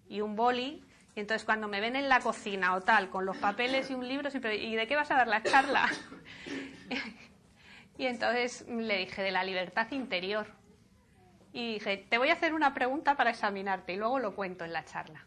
y 0.08 0.22
un 0.22 0.36
boli, 0.36 0.84
y 1.16 1.20
entonces 1.20 1.46
cuando 1.46 1.68
me 1.68 1.82
ven 1.82 1.96
en 1.96 2.10
la 2.10 2.20
cocina 2.20 2.76
o 2.76 2.82
tal, 2.82 3.10
con 3.10 3.26
los 3.26 3.38
papeles 3.38 3.90
y 3.90 3.96
un 3.96 4.08
libro, 4.08 4.30
siempre, 4.30 4.58
¿y 4.58 4.76
de 4.76 4.86
qué 4.88 4.96
vas 4.96 5.10
a 5.10 5.16
dar 5.16 5.28
la 5.28 5.42
charla? 5.42 5.90
y 7.98 8.06
entonces 8.06 8.68
le 8.68 9.00
dije, 9.00 9.24
de 9.24 9.32
la 9.32 9.44
libertad 9.44 9.92
interior 9.92 10.48
y 11.58 11.74
dije, 11.74 11.98
te 11.98 12.20
voy 12.20 12.30
a 12.30 12.34
hacer 12.34 12.54
una 12.54 12.76
pregunta 12.76 13.18
para 13.18 13.32
examinarte 13.32 13.94
y 13.94 13.98
luego 13.98 14.20
lo 14.20 14.36
cuento 14.36 14.64
en 14.64 14.72
la 14.72 14.86
charla. 14.86 15.26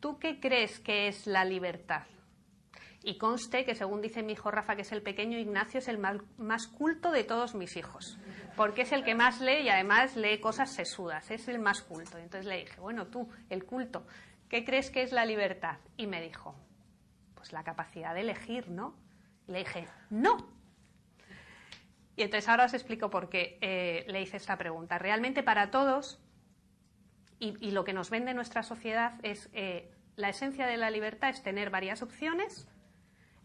¿Tú 0.00 0.18
qué 0.18 0.40
crees 0.40 0.80
que 0.80 1.06
es 1.06 1.26
la 1.26 1.44
libertad? 1.44 2.04
Y 3.02 3.18
conste 3.18 3.66
que, 3.66 3.74
según 3.74 4.00
dice 4.00 4.22
mi 4.22 4.32
hijo 4.32 4.50
Rafa, 4.50 4.74
que 4.74 4.80
es 4.80 4.92
el 4.92 5.02
pequeño, 5.02 5.36
Ignacio 5.36 5.80
es 5.80 5.88
el 5.88 5.98
más 5.98 6.66
culto 6.68 7.10
de 7.10 7.24
todos 7.24 7.54
mis 7.54 7.76
hijos, 7.76 8.18
porque 8.56 8.82
es 8.82 8.92
el 8.92 9.04
que 9.04 9.14
más 9.14 9.42
lee 9.42 9.64
y 9.64 9.68
además 9.68 10.16
lee 10.16 10.40
cosas 10.40 10.72
sesudas, 10.72 11.30
es 11.30 11.46
el 11.46 11.58
más 11.58 11.82
culto. 11.82 12.16
Entonces 12.16 12.46
le 12.46 12.60
dije, 12.60 12.80
bueno, 12.80 13.08
tú, 13.08 13.28
el 13.50 13.66
culto, 13.66 14.06
¿qué 14.48 14.64
crees 14.64 14.90
que 14.90 15.02
es 15.02 15.12
la 15.12 15.26
libertad? 15.26 15.76
Y 15.98 16.06
me 16.06 16.22
dijo, 16.22 16.54
pues 17.34 17.52
la 17.52 17.62
capacidad 17.64 18.14
de 18.14 18.22
elegir, 18.22 18.70
¿no? 18.70 18.96
Y 19.46 19.52
le 19.52 19.58
dije, 19.58 19.88
no, 20.08 20.38
y 22.16 22.22
entonces 22.22 22.48
ahora 22.48 22.66
os 22.66 22.74
explico 22.74 23.10
por 23.10 23.28
qué 23.28 23.58
eh, 23.60 24.04
le 24.08 24.22
hice 24.22 24.36
esta 24.36 24.56
pregunta. 24.56 24.98
Realmente 24.98 25.42
para 25.42 25.70
todos, 25.70 26.20
y, 27.38 27.72
lo 27.72 27.84
que 27.84 27.92
nos 27.92 28.10
vende 28.10 28.32
nuestra 28.32 28.62
sociedad 28.62 29.18
es 29.22 29.50
eh, 29.52 29.90
la 30.16 30.30
esencia 30.30 30.66
de 30.66 30.76
la 30.76 30.90
libertad 30.90 31.30
es 31.30 31.42
tener 31.42 31.70
varias 31.70 32.02
opciones 32.02 32.68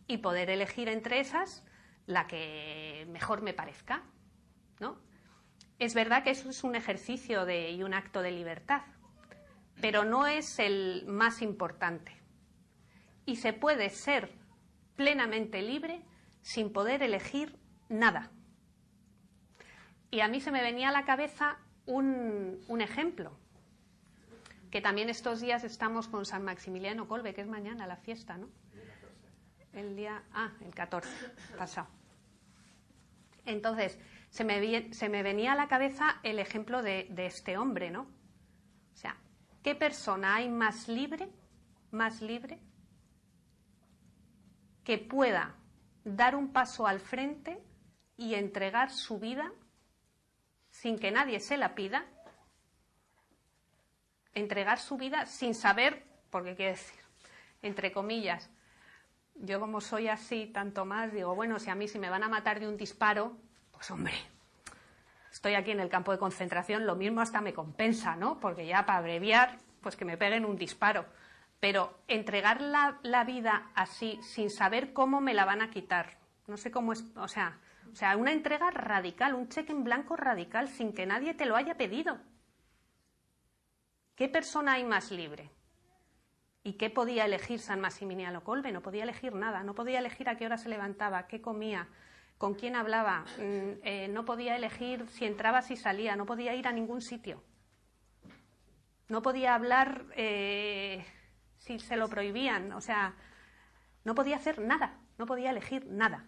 y 0.08 0.20
poder 0.20 0.50
elegir 0.50 0.88
entre 0.88 1.20
esas 1.20 1.66
la 2.06 2.28
que 2.28 3.06
mejor 3.10 3.42
me 3.42 3.54
parezca. 3.54 4.04
¿no? 4.80 4.98
es 5.80 5.94
verdad 5.94 6.24
que 6.24 6.32
eso 6.32 6.50
es 6.50 6.64
un 6.64 6.76
ejercicio 6.76 7.46
de, 7.46 7.72
y 7.72 7.84
un 7.84 7.94
acto 7.94 8.22
de 8.22 8.32
libertad, 8.32 8.82
pero 9.82 10.04
no 10.04 10.28
es 10.28 10.60
el 10.60 11.06
más 11.08 11.42
importante. 11.42 12.12
Y 13.26 13.38
se 13.38 13.54
puede 13.54 13.90
ser 13.90 14.34
plenamente 14.98 15.62
libre 15.62 16.04
sin 16.42 16.74
poder 16.74 17.02
elegir 17.02 17.58
nada. 17.88 18.32
Y 20.12 20.22
a 20.22 20.28
mí 20.28 20.42
se 20.42 20.52
me 20.52 20.62
venía 20.62 20.90
a 20.90 20.92
la 20.92 21.06
cabeza 21.06 21.58
un, 21.86 22.60
ejemplo, 22.80 23.32
que 24.72 24.82
también 24.82 25.10
estos 25.10 25.40
días 25.40 25.64
estamos 25.64 26.08
con 26.08 26.26
San 26.26 26.44
Maximiliano 26.44 27.08
Colbe, 27.08 27.34
que 27.34 27.42
es 27.42 27.48
mañana 27.48 27.88
la 27.88 27.98
fiesta, 27.98 28.38
¿no? 28.38 28.50
El 29.74 29.96
día, 29.96 30.24
ah, 30.34 30.52
el 30.62 30.74
14, 30.74 31.10
pasado. 31.58 31.88
Entonces, 33.46 34.00
se 34.30 34.44
me, 34.44 34.94
se 34.94 35.10
me 35.10 35.24
venía 35.24 35.54
a 35.54 35.56
la 35.56 35.68
cabeza 35.68 36.20
el 36.24 36.40
ejemplo 36.40 36.82
de, 36.82 37.08
de 37.12 37.28
este 37.28 37.58
hombre, 37.58 37.92
¿no? 37.92 38.02
O 38.02 38.98
sea, 38.98 39.16
¿qué 39.64 39.76
persona 39.76 40.36
hay 40.36 40.50
más 40.50 40.88
libre, 40.88 41.30
más 41.92 42.22
libre, 42.22 42.60
que 44.84 44.98
pueda 44.98 45.56
dar 46.04 46.36
un 46.36 46.52
paso 46.52 46.88
al 46.88 47.00
frente 47.00 47.62
y 48.18 48.34
entregar 48.34 48.92
su 48.92 49.20
vida 49.20 49.52
sin 50.82 50.98
que 50.98 51.12
nadie 51.12 51.42
se 51.42 51.58
la 51.58 51.76
pida, 51.76 52.06
entregar 54.34 54.80
su 54.80 54.96
vida 54.96 55.26
sin 55.26 55.54
saber, 55.54 56.06
porque 56.30 56.56
quiere 56.56 56.72
decir, 56.72 57.02
entre 57.62 57.92
comillas, 57.92 58.50
yo 59.36 59.60
como 59.60 59.82
soy 59.82 60.08
así 60.08 60.48
tanto 60.48 60.86
más, 60.86 61.12
digo, 61.12 61.36
bueno, 61.36 61.60
si 61.60 61.70
a 61.70 61.76
mí 61.76 61.90
si 61.90 62.00
me 62.00 62.10
van 62.10 62.24
a 62.24 62.30
matar 62.30 62.62
de 62.62 62.68
un 62.70 62.78
disparo, 62.78 63.36
pues 63.72 63.92
hombre, 63.92 64.14
estoy 65.30 65.56
aquí 65.56 65.72
en 65.72 65.82
el 65.82 65.90
campo 65.90 66.14
de 66.14 66.18
concentración, 66.18 66.86
lo 66.86 66.96
mismo 66.96 67.20
hasta 67.20 67.42
me 67.42 67.54
compensa, 67.54 68.16
¿no? 68.16 68.40
Porque 68.40 68.66
ya 68.66 68.86
para 68.86 69.00
abreviar, 69.00 69.58
pues 69.82 69.98
que 69.98 70.06
me 70.06 70.18
peguen 70.18 70.46
un 70.46 70.56
disparo. 70.56 71.06
Pero 71.60 72.00
entregar 72.08 72.62
la, 72.62 73.00
la 73.04 73.26
vida 73.26 73.70
así, 73.76 74.18
sin 74.24 74.50
saber 74.50 74.94
cómo 74.94 75.20
me 75.20 75.34
la 75.34 75.44
van 75.44 75.62
a 75.62 75.72
quitar, 75.72 76.18
no 76.48 76.56
sé 76.56 76.72
cómo 76.72 76.94
es, 76.94 77.04
o 77.18 77.28
sea, 77.28 77.60
o 77.92 77.96
sea, 77.96 78.16
una 78.18 78.32
entrega 78.32 78.72
radical, 78.72 79.34
un 79.34 79.50
cheque 79.50 79.72
en 79.72 79.84
blanco 79.84 80.16
radical, 80.16 80.68
sin 80.68 80.94
que 80.94 81.06
nadie 81.06 81.34
te 81.34 81.46
lo 81.46 81.56
haya 81.56 81.76
pedido. 81.76 82.20
¿Qué 84.16 84.28
persona 84.28 84.74
hay 84.74 84.84
más 84.84 85.12
libre? 85.12 85.50
¿Y 86.64 86.74
qué 86.74 86.90
podía 86.90 87.26
elegir 87.26 87.60
San 87.60 87.80
Maximiliano 87.80 88.44
Colbe? 88.44 88.72
No 88.72 88.82
podía 88.82 89.04
elegir 89.04 89.34
nada, 89.34 89.64
no 89.64 89.74
podía 89.74 90.00
elegir 90.00 90.28
a 90.30 90.36
qué 90.36 90.46
hora 90.46 90.58
se 90.58 90.70
levantaba, 90.70 91.28
qué 91.28 91.42
comía, 91.42 91.88
con 92.38 92.54
quién 92.54 92.76
hablaba, 92.76 93.26
mm, 93.38 93.80
eh, 93.84 94.08
no 94.10 94.26
podía 94.26 94.56
elegir 94.56 95.08
si 95.08 95.26
entraba, 95.26 95.62
si 95.62 95.76
salía, 95.76 96.16
no 96.16 96.26
podía 96.26 96.56
ir 96.56 96.68
a 96.68 96.72
ningún 96.72 97.02
sitio. 97.02 97.44
No 99.08 99.22
podía 99.22 99.56
hablar 99.56 100.06
eh, 100.16 101.06
si 101.58 101.80
se 101.80 101.98
lo 101.98 102.08
prohibían, 102.08 102.72
o 102.74 102.82
sea, 102.82 103.16
no 104.04 104.16
podía 104.16 104.38
hacer 104.38 104.60
nada, 104.60 105.00
no 105.18 105.26
podía 105.26 105.50
elegir 105.50 105.86
nada. 105.88 106.26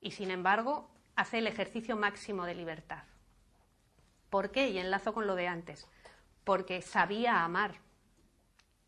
Y 0.00 0.12
sin 0.12 0.30
embargo, 0.30 0.90
hace 1.16 1.38
el 1.38 1.46
ejercicio 1.46 1.96
máximo 1.96 2.46
de 2.46 2.54
libertad. 2.54 3.04
¿Por 4.30 4.50
qué? 4.50 4.70
Y 4.70 4.78
enlazo 4.78 5.12
con 5.12 5.26
lo 5.26 5.34
de 5.34 5.48
antes. 5.48 5.86
Porque 6.44 6.82
sabía 6.82 7.44
amar. 7.44 7.80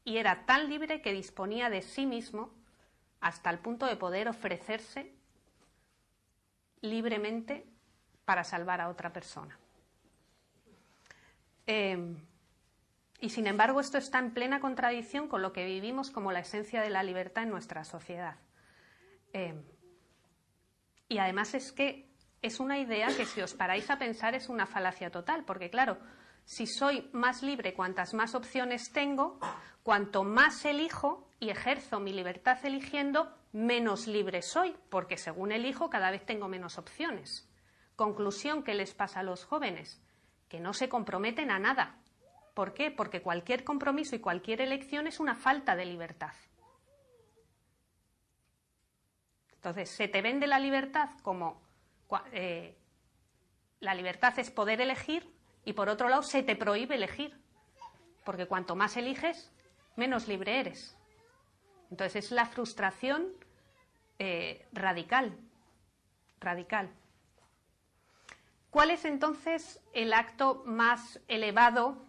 Y 0.04 0.16
era 0.16 0.46
tan 0.46 0.68
libre 0.68 1.02
que 1.02 1.12
disponía 1.12 1.68
de 1.68 1.82
sí 1.82 2.06
mismo 2.06 2.54
hasta 3.20 3.50
el 3.50 3.58
punto 3.58 3.86
de 3.86 3.96
poder 3.96 4.28
ofrecerse 4.28 5.14
libremente 6.80 7.66
para 8.24 8.44
salvar 8.44 8.80
a 8.80 8.88
otra 8.88 9.12
persona. 9.12 9.58
Eh, 11.66 12.16
y 13.20 13.28
sin 13.28 13.46
embargo, 13.46 13.80
esto 13.80 13.98
está 13.98 14.18
en 14.18 14.32
plena 14.32 14.60
contradicción 14.60 15.28
con 15.28 15.42
lo 15.42 15.52
que 15.52 15.64
vivimos 15.64 16.10
como 16.10 16.32
la 16.32 16.40
esencia 16.40 16.80
de 16.80 16.90
la 16.90 17.04
libertad 17.04 17.44
en 17.44 17.50
nuestra 17.50 17.84
sociedad. 17.84 18.36
Eh, 19.32 19.54
y 21.12 21.18
además 21.18 21.52
es 21.52 21.72
que 21.72 22.08
es 22.40 22.58
una 22.58 22.78
idea 22.78 23.08
que 23.14 23.26
si 23.26 23.42
os 23.42 23.52
paráis 23.52 23.90
a 23.90 23.98
pensar 23.98 24.34
es 24.34 24.48
una 24.48 24.64
falacia 24.64 25.10
total, 25.10 25.44
porque 25.44 25.68
claro, 25.68 25.98
si 26.46 26.66
soy 26.66 27.10
más 27.12 27.42
libre 27.42 27.74
cuantas 27.74 28.14
más 28.14 28.34
opciones 28.34 28.92
tengo, 28.92 29.38
cuanto 29.82 30.24
más 30.24 30.64
elijo 30.64 31.28
y 31.38 31.50
ejerzo 31.50 32.00
mi 32.00 32.14
libertad 32.14 32.58
eligiendo, 32.64 33.30
menos 33.52 34.06
libre 34.06 34.40
soy, 34.40 34.74
porque 34.88 35.18
según 35.18 35.52
elijo 35.52 35.90
cada 35.90 36.10
vez 36.10 36.24
tengo 36.24 36.48
menos 36.48 36.78
opciones. 36.78 37.46
Conclusión 37.94 38.62
que 38.62 38.74
les 38.74 38.94
pasa 38.94 39.20
a 39.20 39.22
los 39.22 39.44
jóvenes, 39.44 40.00
que 40.48 40.60
no 40.60 40.72
se 40.72 40.88
comprometen 40.88 41.50
a 41.50 41.58
nada. 41.58 41.98
¿Por 42.54 42.72
qué? 42.72 42.90
Porque 42.90 43.20
cualquier 43.20 43.64
compromiso 43.64 44.16
y 44.16 44.20
cualquier 44.20 44.62
elección 44.62 45.06
es 45.06 45.20
una 45.20 45.34
falta 45.34 45.76
de 45.76 45.84
libertad. 45.84 46.32
Entonces, 49.62 49.90
se 49.90 50.08
te 50.08 50.22
vende 50.22 50.48
la 50.48 50.58
libertad 50.58 51.10
como 51.22 51.62
eh, 52.32 52.76
la 53.78 53.94
libertad 53.94 54.36
es 54.40 54.50
poder 54.50 54.80
elegir 54.80 55.32
y 55.64 55.74
por 55.74 55.88
otro 55.88 56.08
lado 56.08 56.24
se 56.24 56.42
te 56.42 56.56
prohíbe 56.56 56.96
elegir, 56.96 57.40
porque 58.24 58.46
cuanto 58.46 58.74
más 58.74 58.96
eliges, 58.96 59.52
menos 59.94 60.26
libre 60.26 60.58
eres. 60.58 60.98
Entonces 61.92 62.24
es 62.24 62.32
la 62.32 62.46
frustración 62.46 63.28
eh, 64.18 64.66
radical, 64.72 65.38
radical. 66.40 66.90
¿Cuál 68.68 68.90
es 68.90 69.04
entonces 69.04 69.80
el 69.92 70.12
acto 70.12 70.64
más 70.66 71.20
elevado 71.28 72.04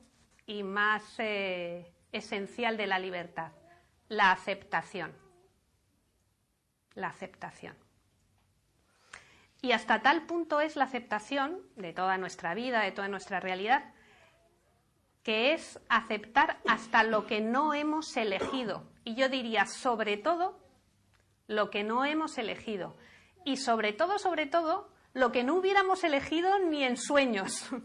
y 0.47 0.63
más 0.63 1.03
eh, 1.19 1.93
esencial 2.11 2.77
de 2.77 2.87
la 2.87 2.97
libertad? 2.97 3.51
La 4.09 4.31
aceptación. 4.31 5.22
La 6.95 7.07
aceptación. 7.07 7.75
Y 9.61 9.71
hasta 9.71 10.01
tal 10.01 10.25
punto 10.25 10.59
es 10.59 10.75
la 10.75 10.83
aceptación 10.83 11.61
de 11.75 11.93
toda 11.93 12.17
nuestra 12.17 12.53
vida, 12.53 12.81
de 12.81 12.91
toda 12.91 13.07
nuestra 13.07 13.39
realidad, 13.39 13.93
que 15.23 15.53
es 15.53 15.79
aceptar 15.87 16.59
hasta 16.67 17.03
lo 17.03 17.25
que 17.25 17.39
no 17.39 17.73
hemos 17.73 18.15
elegido. 18.17 18.83
Y 19.05 19.15
yo 19.15 19.29
diría, 19.29 19.65
sobre 19.65 20.17
todo, 20.17 20.59
lo 21.47 21.69
que 21.69 21.83
no 21.83 22.03
hemos 22.03 22.37
elegido. 22.37 22.97
Y 23.45 23.57
sobre 23.57 23.93
todo, 23.93 24.19
sobre 24.19 24.47
todo, 24.47 24.89
lo 25.13 25.31
que 25.31 25.43
no 25.43 25.55
hubiéramos 25.55 26.03
elegido 26.03 26.59
ni 26.59 26.83
en 26.83 26.97
sueños. 26.97 27.69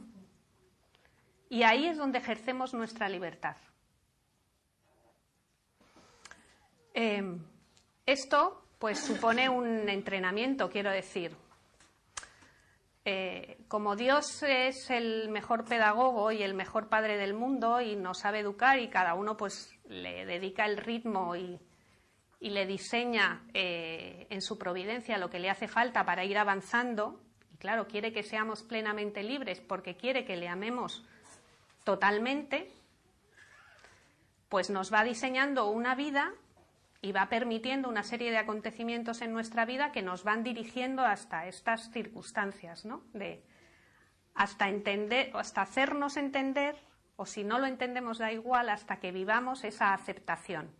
Y 1.50 1.62
ahí 1.62 1.86
es 1.86 1.96
donde 1.96 2.18
ejercemos 2.18 2.74
nuestra 2.74 3.08
libertad. 3.08 3.56
Em, 6.92 7.42
esto, 8.04 8.67
pues, 8.78 9.00
supone 9.00 9.49
un 9.49 9.88
entrenamiento, 9.88 10.70
quiero 10.70 10.90
decir. 10.90 11.37
Eh, 13.04 13.56
como 13.68 13.97
Dios 13.97 14.42
es 14.42 14.90
el 14.90 15.30
mejor 15.30 15.64
pedagogo 15.64 16.30
y 16.30 16.42
el 16.42 16.52
mejor 16.52 16.88
padre 16.88 17.16
del 17.16 17.32
mundo 17.32 17.80
y 17.80 17.97
nos 17.97 18.18
sabe 18.18 18.40
educar 18.40 18.78
y 18.78 18.88
cada 18.88 19.14
uno 19.14 19.35
pues 19.35 19.73
le 19.88 20.26
dedica 20.26 20.66
el 20.66 20.76
ritmo 20.76 21.35
y, 21.35 21.58
le 22.40 22.66
diseña 22.66 23.42
eh, 23.54 24.26
en 24.28 24.42
su 24.42 24.58
providencia 24.58 25.16
lo 25.16 25.30
que 25.30 25.38
le 25.38 25.49
hace 25.49 25.68
falta 25.68 26.04
para 26.04 26.25
ir 26.25 26.38
avanzando, 26.38 27.18
y 27.52 27.56
claro, 27.56 27.88
quiere 27.88 28.12
que 28.12 28.23
seamos 28.23 28.62
plenamente 28.62 29.23
libres 29.23 29.61
porque 29.61 29.97
quiere 29.97 30.25
que 30.25 30.37
le 30.37 30.47
amemos 30.47 31.04
totalmente, 31.82 32.70
pues 34.50 34.70
nos 34.70 34.92
va 34.92 35.02
diseñando 35.02 35.68
una 35.70 35.94
vida 35.94 36.32
y 37.00 37.12
va 37.12 37.28
permitiendo 37.28 37.88
una 37.88 38.02
serie 38.02 38.30
de 38.30 38.38
acontecimientos 38.38 39.22
en 39.22 39.32
nuestra 39.32 39.64
vida 39.64 39.92
que 39.92 40.02
nos 40.02 40.24
van 40.24 40.42
dirigiendo 40.42 41.02
hasta 41.02 41.46
estas 41.46 41.90
circunstancias, 41.92 42.84
¿no? 42.84 43.04
De 43.12 43.44
hasta 44.34 44.68
entender, 44.68 45.30
hasta 45.34 45.62
hacernos 45.62 46.16
entender, 46.16 46.76
o 47.16 47.26
si 47.26 47.44
no 47.44 47.58
lo 47.58 47.66
entendemos 47.66 48.18
da 48.18 48.32
igual, 48.32 48.68
hasta 48.68 48.98
que 48.98 49.12
vivamos 49.12 49.64
esa 49.64 49.92
aceptación. 49.92 50.74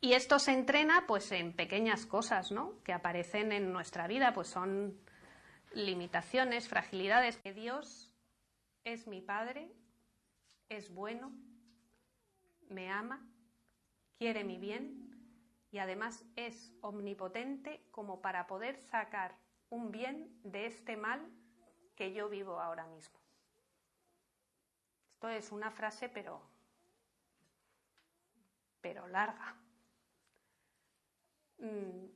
Y 0.00 0.14
esto 0.14 0.40
se 0.40 0.52
entrena 0.52 1.04
pues 1.06 1.30
en 1.30 1.52
pequeñas 1.52 2.06
cosas, 2.06 2.50
¿no? 2.50 2.82
Que 2.82 2.92
aparecen 2.92 3.52
en 3.52 3.72
nuestra 3.72 4.08
vida, 4.08 4.32
pues 4.32 4.48
son 4.48 4.98
limitaciones, 5.72 6.68
fragilidades. 6.68 7.36
Que 7.36 7.52
Dios 7.52 8.12
es 8.82 9.06
mi 9.06 9.20
Padre, 9.20 9.70
es 10.68 10.92
bueno, 10.92 11.32
me 12.68 12.90
ama 12.90 13.24
quiere 14.22 14.44
mi 14.44 14.56
bien 14.56 15.10
y 15.72 15.78
además 15.78 16.24
es 16.36 16.72
omnipotente 16.80 17.84
como 17.90 18.22
para 18.22 18.46
poder 18.46 18.80
sacar 18.80 19.34
un 19.68 19.90
bien 19.90 20.30
de 20.44 20.66
este 20.66 20.96
mal 20.96 21.28
que 21.96 22.12
yo 22.12 22.28
vivo 22.28 22.60
ahora 22.60 22.86
mismo. 22.86 23.18
Esto 25.14 25.28
es 25.28 25.50
una 25.50 25.72
frase 25.72 26.08
pero 26.08 26.40
pero 28.80 29.08
larga. 29.08 29.56
Mm, 31.58 32.06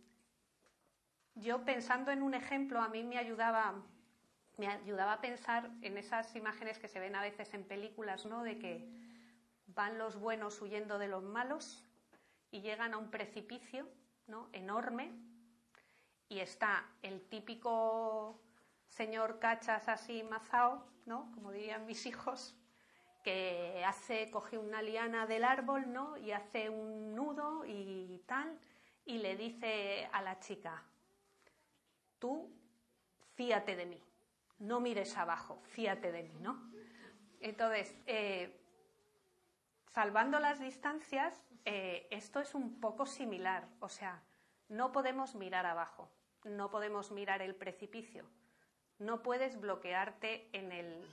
yo 1.35 1.65
pensando 1.65 2.13
en 2.13 2.23
un 2.23 2.35
ejemplo, 2.35 2.81
a 2.81 2.89
mí 2.89 3.03
me 3.03 3.19
ayudaba 3.19 3.83
me 4.59 4.69
ayudaba 4.69 5.15
a 5.15 5.21
pensar 5.21 5.73
en 5.83 5.99
esas 5.99 6.37
imágenes 6.37 6.79
que 6.79 6.87
se 6.87 7.01
ven 7.01 7.17
a 7.17 7.21
veces 7.23 7.53
en 7.53 7.65
películas, 7.65 8.27
¿no? 8.27 8.45
De 8.45 8.61
que 8.61 8.89
van 9.67 9.99
los 9.99 10.15
buenos 10.15 10.63
huyendo 10.63 11.01
de 11.01 11.09
los 11.09 11.25
malos 11.25 11.83
y 12.57 12.63
llegan 12.63 12.95
a 12.95 12.97
un 12.97 13.11
precipicio, 13.11 13.87
¿no? 14.29 14.49
Enorme 14.55 15.13
y 16.31 16.39
está 16.41 16.89
el 17.03 17.21
típico 17.29 18.41
señor 18.89 19.39
cachas 19.39 19.89
así 19.89 20.23
mazao, 20.23 20.87
¿no? 21.05 21.31
Como 21.35 21.53
dirían 21.53 21.85
mis 21.85 22.07
hijos, 22.07 22.57
que 23.23 23.85
hace, 23.85 24.31
coge 24.31 24.57
una 24.57 24.81
liana 24.81 25.27
del 25.27 25.45
árbol, 25.45 25.93
¿no? 25.93 26.17
Y 26.17 26.33
hace 26.33 26.71
un 26.71 27.15
nudo 27.15 27.65
y 27.67 28.23
tal, 28.27 28.59
y 29.05 29.19
le 29.19 29.37
dice 29.37 30.09
a 30.13 30.23
la 30.23 30.41
chica, 30.41 30.83
tú 32.19 32.51
fíate 33.35 33.77
de 33.77 33.85
mí, 33.85 34.03
no 34.61 34.81
mires 34.81 35.15
abajo, 35.19 35.61
fíate 35.65 36.11
de 36.11 36.23
mí, 36.23 36.39
¿no? 36.41 36.71
Entonces, 37.41 37.95
eh, 38.07 38.59
salvando 39.97 40.41
las 40.41 40.59
distancias, 40.59 41.46
eh, 41.67 42.07
esto 42.13 42.39
es 42.39 42.55
un 42.55 42.81
poco 42.81 43.07
similar, 43.07 43.67
o 43.81 43.89
sea, 43.89 44.23
no 44.69 44.93
podemos 44.93 45.35
mirar 45.35 45.67
abajo, 45.67 46.09
no 46.45 46.71
podemos 46.71 47.11
mirar 47.11 47.43
el 47.43 47.57
precipicio, 47.57 48.25
no 49.01 49.21
puedes 49.21 49.61
bloquearte 49.61 50.49
en 50.53 50.71
el, 50.71 51.05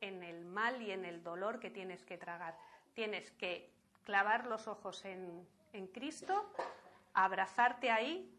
en 0.00 0.24
el 0.24 0.44
mal 0.44 0.82
y 0.82 0.90
en 0.90 1.04
el 1.04 1.22
dolor 1.22 1.60
que 1.60 1.70
tienes 1.70 2.04
que 2.04 2.18
tragar. 2.18 2.58
Tienes 2.94 3.30
que 3.30 3.72
clavar 4.02 4.46
los 4.46 4.66
ojos 4.66 5.04
en, 5.04 5.48
en 5.72 5.86
Cristo, 5.86 6.52
abrazarte 7.14 7.92
ahí 7.92 8.36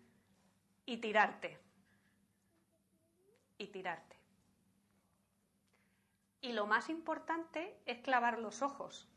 y 0.85 0.97
tirarte. 0.97 1.57
Y 3.57 3.67
tirarte. 3.67 4.17
Y 6.41 6.51
lo 6.51 6.67
más 6.67 6.89
importante 6.89 7.81
es 7.85 7.99
clavar 7.99 8.39
los 8.39 8.61
ojos. 8.61 9.07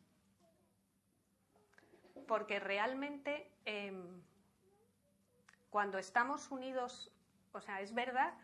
Porque 2.27 2.61
realmente 2.61 3.51
em, 3.65 4.23
cuando 5.71 5.99
estamos 5.99 6.51
unidos, 6.51 7.11
o 7.53 7.61
sea, 7.61 7.81
es 7.81 7.95
verdad 7.95 8.35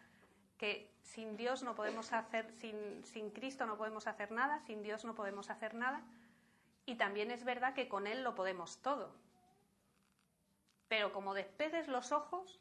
que 0.56 0.90
sin 1.02 1.36
Dios 1.36 1.62
no 1.62 1.74
podemos 1.74 2.12
hacer, 2.12 2.52
sin, 2.52 3.04
sin 3.04 3.30
Cristo 3.30 3.66
no 3.66 3.76
podemos 3.76 4.06
hacer 4.06 4.32
nada, 4.32 4.60
sin 4.60 4.82
Dios 4.82 5.04
no 5.04 5.14
podemos 5.14 5.50
hacer 5.50 5.74
nada, 5.74 6.02
y 6.84 6.96
también 6.96 7.30
es 7.30 7.44
verdad 7.44 7.74
que 7.74 7.88
con 7.88 8.06
Él 8.06 8.24
lo 8.24 8.34
podemos 8.34 8.80
todo. 8.82 9.14
Pero 10.88 11.12
como 11.12 11.34
despegues 11.34 11.86
los 11.86 12.12
ojos, 12.12 12.58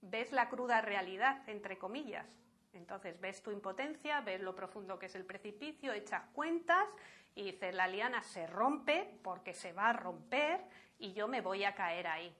ves 0.00 0.32
la 0.32 0.48
cruda 0.48 0.80
realidad, 0.80 1.46
entre 1.48 1.78
comillas. 1.78 2.26
Entonces 2.74 3.20
ves 3.20 3.42
tu 3.42 3.50
impotencia, 3.50 4.20
ves 4.20 4.40
lo 4.40 4.54
profundo 4.54 4.98
que 4.98 5.06
es 5.06 5.14
el 5.14 5.24
precipicio, 5.24 5.92
echas 5.92 6.24
cuentas 6.32 6.88
y 7.34 7.52
dices, 7.52 7.74
la 7.74 7.88
liana 7.88 8.22
se 8.22 8.46
rompe 8.46 9.18
porque 9.22 9.54
se 9.54 9.72
va 9.72 9.90
a 9.90 9.92
romper 9.92 10.60
y 10.98 11.12
yo 11.12 11.28
me 11.28 11.40
voy 11.40 11.64
a 11.64 11.74
caer 11.74 12.06
ahí. 12.06 12.34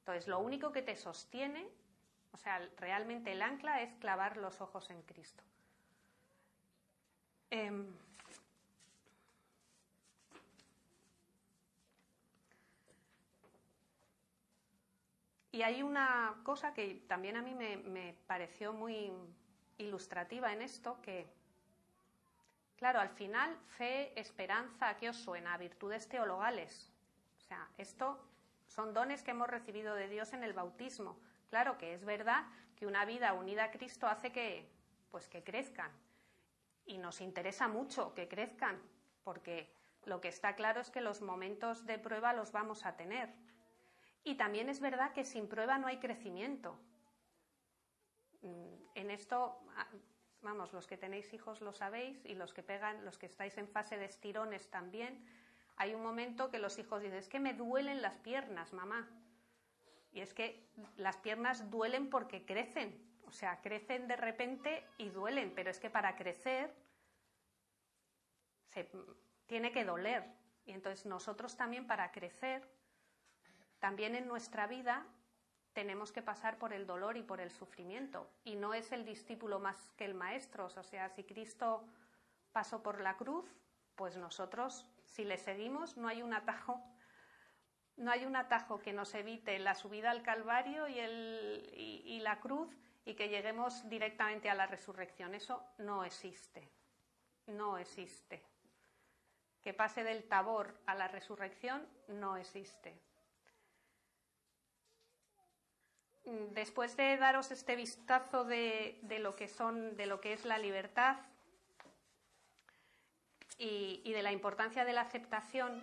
Entonces 0.00 0.28
lo 0.28 0.40
único 0.40 0.72
que 0.72 0.82
te 0.82 0.96
sostiene 0.96 1.68
o 2.32 2.38
sea, 2.38 2.58
realmente 2.78 3.32
el 3.32 3.42
ancla 3.42 3.82
es 3.82 3.92
clavar 3.98 4.36
los 4.36 4.60
ojos 4.60 4.90
en 4.90 5.02
Cristo. 5.02 5.42
Em, 7.50 7.86
y 15.52 15.62
hay 15.62 15.82
una 15.82 16.40
cosa 16.42 16.72
que 16.72 17.04
también 17.06 17.36
a 17.36 17.42
mí 17.42 17.54
me, 17.54 17.76
me 17.76 18.14
pareció 18.26 18.72
muy 18.72 19.12
ilustrativa 19.82 20.52
en 20.52 20.62
esto, 20.62 21.00
que, 21.02 21.26
claro, 22.76 23.00
al 23.00 23.10
final, 23.10 23.56
fe, 23.76 24.18
esperanza, 24.18 24.88
¿a 24.88 24.96
qué 24.96 25.10
os 25.10 25.16
suena? 25.16 25.56
Virtudes 25.56 26.08
teologales. 26.08 26.90
O 27.36 27.40
sea, 27.40 27.68
esto 27.76 28.18
son 28.66 28.94
dones 28.94 29.22
que 29.22 29.32
hemos 29.32 29.48
recibido 29.48 29.94
de 29.94 30.08
Dios 30.08 30.32
en 30.32 30.42
el 30.44 30.52
bautismo 30.52 31.18
Claro 31.52 31.76
que 31.76 31.92
es 31.92 32.06
verdad 32.06 32.46
que 32.76 32.86
una 32.86 33.04
vida 33.04 33.34
unida 33.34 33.64
a 33.64 33.70
Cristo 33.70 34.06
hace 34.06 34.32
que, 34.32 34.66
pues 35.10 35.28
que 35.28 35.44
crezcan. 35.44 35.90
Y 36.86 36.96
nos 36.96 37.20
interesa 37.20 37.68
mucho 37.68 38.14
que 38.14 38.26
crezcan, 38.26 38.80
porque 39.22 39.70
lo 40.06 40.22
que 40.22 40.28
está 40.28 40.56
claro 40.56 40.80
es 40.80 40.88
que 40.88 41.02
los 41.02 41.20
momentos 41.20 41.84
de 41.84 41.98
prueba 41.98 42.32
los 42.32 42.52
vamos 42.52 42.86
a 42.86 42.96
tener. 42.96 43.28
Y 44.24 44.36
también 44.36 44.70
es 44.70 44.80
verdad 44.80 45.12
que 45.12 45.26
sin 45.26 45.46
prueba 45.46 45.76
no 45.76 45.88
hay 45.88 45.98
crecimiento. 45.98 46.80
Mm, 48.42 48.74
en 48.94 49.10
esto, 49.10 49.58
ah, 49.76 49.86
vamos, 50.42 50.72
los 50.72 50.86
que 50.86 50.96
tenéis 50.96 51.32
hijos 51.32 51.60
lo 51.60 51.72
sabéis 51.72 52.24
y 52.24 52.34
los 52.34 52.52
que 52.52 52.62
pegan, 52.62 53.04
los 53.04 53.18
que 53.18 53.26
estáis 53.26 53.56
en 53.58 53.68
fase 53.68 53.96
de 53.96 54.04
estirones 54.04 54.68
también. 54.68 55.24
Hay 55.76 55.94
un 55.94 56.02
momento 56.02 56.50
que 56.50 56.58
los 56.58 56.78
hijos 56.78 57.02
dicen, 57.02 57.18
es 57.18 57.28
que 57.28 57.40
me 57.40 57.54
duelen 57.54 58.02
las 58.02 58.18
piernas, 58.18 58.72
mamá. 58.72 59.08
Y 60.12 60.20
es 60.20 60.34
que 60.34 60.68
las 60.96 61.16
piernas 61.16 61.70
duelen 61.70 62.10
porque 62.10 62.44
crecen, 62.44 63.00
o 63.26 63.32
sea, 63.32 63.62
crecen 63.62 64.08
de 64.08 64.16
repente 64.16 64.84
y 64.98 65.08
duelen, 65.08 65.52
pero 65.54 65.70
es 65.70 65.80
que 65.80 65.88
para 65.88 66.16
crecer 66.16 66.74
se 68.68 68.90
tiene 69.46 69.72
que 69.72 69.84
doler. 69.84 70.24
Y 70.66 70.72
entonces 70.72 71.06
nosotros 71.06 71.56
también 71.56 71.86
para 71.86 72.12
crecer, 72.12 72.68
también 73.78 74.14
en 74.14 74.28
nuestra 74.28 74.66
vida 74.66 75.06
tenemos 75.72 76.12
que 76.12 76.22
pasar 76.22 76.58
por 76.58 76.72
el 76.72 76.86
dolor 76.86 77.16
y 77.16 77.22
por 77.22 77.40
el 77.40 77.50
sufrimiento. 77.50 78.30
Y 78.44 78.56
no 78.56 78.74
es 78.74 78.92
el 78.92 79.04
discípulo 79.04 79.58
más 79.58 79.92
que 79.96 80.04
el 80.04 80.14
maestro. 80.14 80.66
O 80.66 80.82
sea, 80.82 81.08
si 81.08 81.24
Cristo 81.24 81.84
pasó 82.52 82.82
por 82.82 83.00
la 83.00 83.16
cruz, 83.16 83.48
pues 83.94 84.16
nosotros, 84.16 84.86
si 85.04 85.24
le 85.24 85.38
seguimos, 85.38 85.96
no 85.96 86.08
hay 86.08 86.22
un 86.22 86.34
atajo 86.34 86.82
no 87.96 88.10
hay 88.10 88.24
un 88.24 88.36
atajo 88.36 88.80
que 88.80 88.92
nos 88.92 89.14
evite 89.14 89.58
la 89.58 89.74
subida 89.74 90.10
al 90.10 90.22
Calvario 90.22 90.88
y, 90.88 90.98
y, 90.98 92.20
la 92.20 92.40
cruz 92.40 92.68
y 93.04 93.14
que 93.14 93.28
lleguemos 93.28 93.88
directamente 93.88 94.48
a 94.48 94.54
la 94.54 94.66
resurrección. 94.66 95.34
Eso 95.34 95.62
no 95.78 96.04
existe. 96.04 96.70
No 97.46 97.78
existe. 97.78 98.42
Que 99.60 99.74
pase 99.74 100.04
del 100.04 100.24
tabor 100.24 100.80
a 100.86 100.94
la 100.94 101.08
resurrección 101.08 101.86
no 102.08 102.36
existe. 102.36 102.98
Después 106.24 106.96
de 106.96 107.16
daros 107.16 107.50
este 107.50 107.74
vistazo 107.76 108.44
de, 108.44 108.98
de 109.02 109.18
lo 109.18 109.34
que 109.34 109.48
son, 109.48 109.96
de 109.96 110.06
lo 110.06 110.20
que 110.20 110.32
es 110.32 110.44
la 110.44 110.58
libertad 110.58 111.16
y, 113.58 114.12
de 114.12 114.22
la 114.22 114.32
importancia 114.32 114.84
de 114.84 114.92
la 114.92 115.02
aceptación, 115.02 115.82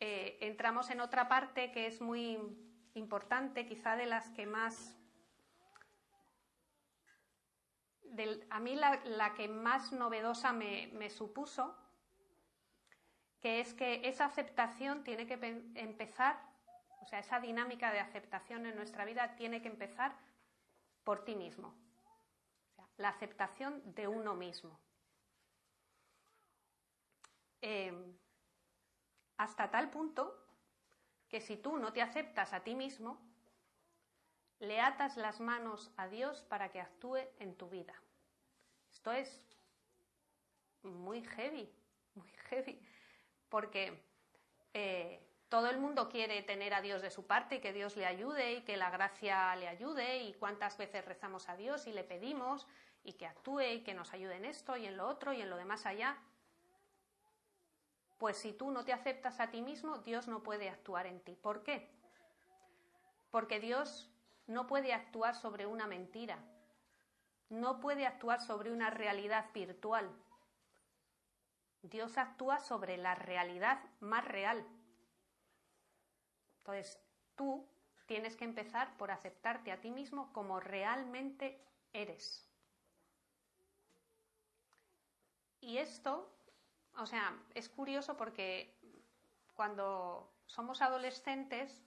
eh, 0.00 0.38
entramos 0.40 0.90
en 0.90 1.00
otra 1.00 1.28
parte 1.28 1.70
que 1.72 1.86
es 1.86 2.00
muy 2.00 2.38
importante, 2.94 3.66
quizá 3.66 3.96
de 3.96 4.06
las 4.06 4.30
que 4.30 4.46
más... 4.46 4.96
a 8.50 8.60
mí 8.60 8.74
la, 8.74 9.34
que 9.34 9.48
más 9.48 9.92
novedosa 9.92 10.52
me, 10.52 11.10
supuso, 11.10 11.76
que 13.40 13.60
es 13.60 13.72
que 13.74 14.00
esa 14.04 14.24
aceptación 14.24 15.04
tiene 15.04 15.26
que 15.26 15.34
empezar, 15.74 16.49
sea, 17.10 17.18
esa 17.18 17.40
dinámica 17.40 17.92
de 17.92 18.00
aceptación 18.00 18.66
en 18.66 18.76
nuestra 18.76 19.04
vida 19.04 19.34
tiene 19.36 19.60
que 19.60 19.68
empezar 19.68 20.16
por 21.04 21.24
ti 21.24 21.34
mismo. 21.34 21.74
la 22.96 23.08
aceptación 23.08 23.82
de 23.94 24.06
uno 24.08 24.34
mismo. 24.34 24.78
Eh, 27.62 27.94
hasta 29.38 29.70
tal 29.70 29.88
punto 29.88 30.36
que 31.30 31.40
si 31.40 31.56
tú 31.56 31.78
no 31.78 31.94
te 31.94 32.02
aceptas 32.02 32.52
a 32.52 32.60
ti 32.60 32.74
mismo, 32.74 33.18
le 34.58 34.82
atas 34.82 35.16
las 35.16 35.40
manos 35.40 35.90
a 35.96 36.08
Dios 36.08 36.42
para 36.42 36.70
que 36.70 36.80
actúe 36.82 37.20
en 37.38 37.56
tu 37.56 37.70
vida. 37.70 37.94
Esto 38.90 39.12
es 39.12 39.42
muy 40.82 41.22
heavy, 41.22 41.72
muy 42.14 42.28
heavy, 42.50 42.78
porque 43.48 44.04
eh, 44.74 45.29
todo 45.50 45.68
el 45.68 45.78
mundo 45.78 46.08
quiere 46.08 46.42
tener 46.42 46.72
a 46.72 46.80
Dios 46.80 47.02
de 47.02 47.10
su 47.10 47.26
parte 47.26 47.56
y 47.56 47.60
que 47.60 47.72
Dios 47.72 47.96
le 47.96 48.06
ayude 48.06 48.54
y 48.54 48.62
que 48.62 48.76
la 48.76 48.88
gracia 48.88 49.54
le 49.56 49.66
ayude 49.66 50.22
y 50.22 50.32
cuántas 50.34 50.78
veces 50.78 51.04
rezamos 51.04 51.48
a 51.48 51.56
Dios 51.56 51.88
y 51.88 51.92
le 51.92 52.04
pedimos 52.04 52.68
y 53.02 53.14
que 53.14 53.26
actúe 53.26 53.62
y 53.62 53.80
que 53.82 53.92
nos 53.92 54.14
ayude 54.14 54.36
en 54.36 54.44
esto 54.44 54.76
y 54.76 54.86
en 54.86 54.96
lo 54.96 55.08
otro 55.08 55.32
y 55.32 55.42
en 55.42 55.50
lo 55.50 55.56
demás 55.56 55.86
allá. 55.86 56.16
Pues 58.16 58.38
si 58.38 58.52
tú 58.52 58.70
no 58.70 58.84
te 58.84 58.92
aceptas 58.92 59.40
a 59.40 59.50
ti 59.50 59.60
mismo, 59.60 59.98
Dios 59.98 60.28
no 60.28 60.44
puede 60.44 60.70
actuar 60.70 61.06
en 61.06 61.18
ti. 61.20 61.34
¿Por 61.34 61.64
qué? 61.64 61.90
Porque 63.32 63.58
Dios 63.58 64.08
no 64.46 64.68
puede 64.68 64.92
actuar 64.92 65.34
sobre 65.34 65.66
una 65.66 65.88
mentira, 65.88 66.38
no 67.48 67.80
puede 67.80 68.06
actuar 68.06 68.40
sobre 68.40 68.70
una 68.70 68.90
realidad 68.90 69.46
virtual. 69.52 70.08
Dios 71.82 72.18
actúa 72.18 72.60
sobre 72.60 72.98
la 72.98 73.16
realidad 73.16 73.80
más 73.98 74.24
real. 74.24 74.64
Entonces, 76.60 77.00
tú 77.36 77.66
tienes 78.06 78.36
que 78.36 78.44
empezar 78.44 78.96
por 78.96 79.10
aceptarte 79.10 79.72
a 79.72 79.80
ti 79.80 79.90
mismo 79.90 80.32
como 80.32 80.60
realmente 80.60 81.60
eres. 81.92 82.46
Y 85.60 85.78
esto, 85.78 86.28
o 86.96 87.06
sea, 87.06 87.36
es 87.54 87.68
curioso 87.68 88.16
porque 88.16 88.74
cuando 89.54 90.32
somos 90.46 90.80
adolescentes, 90.80 91.82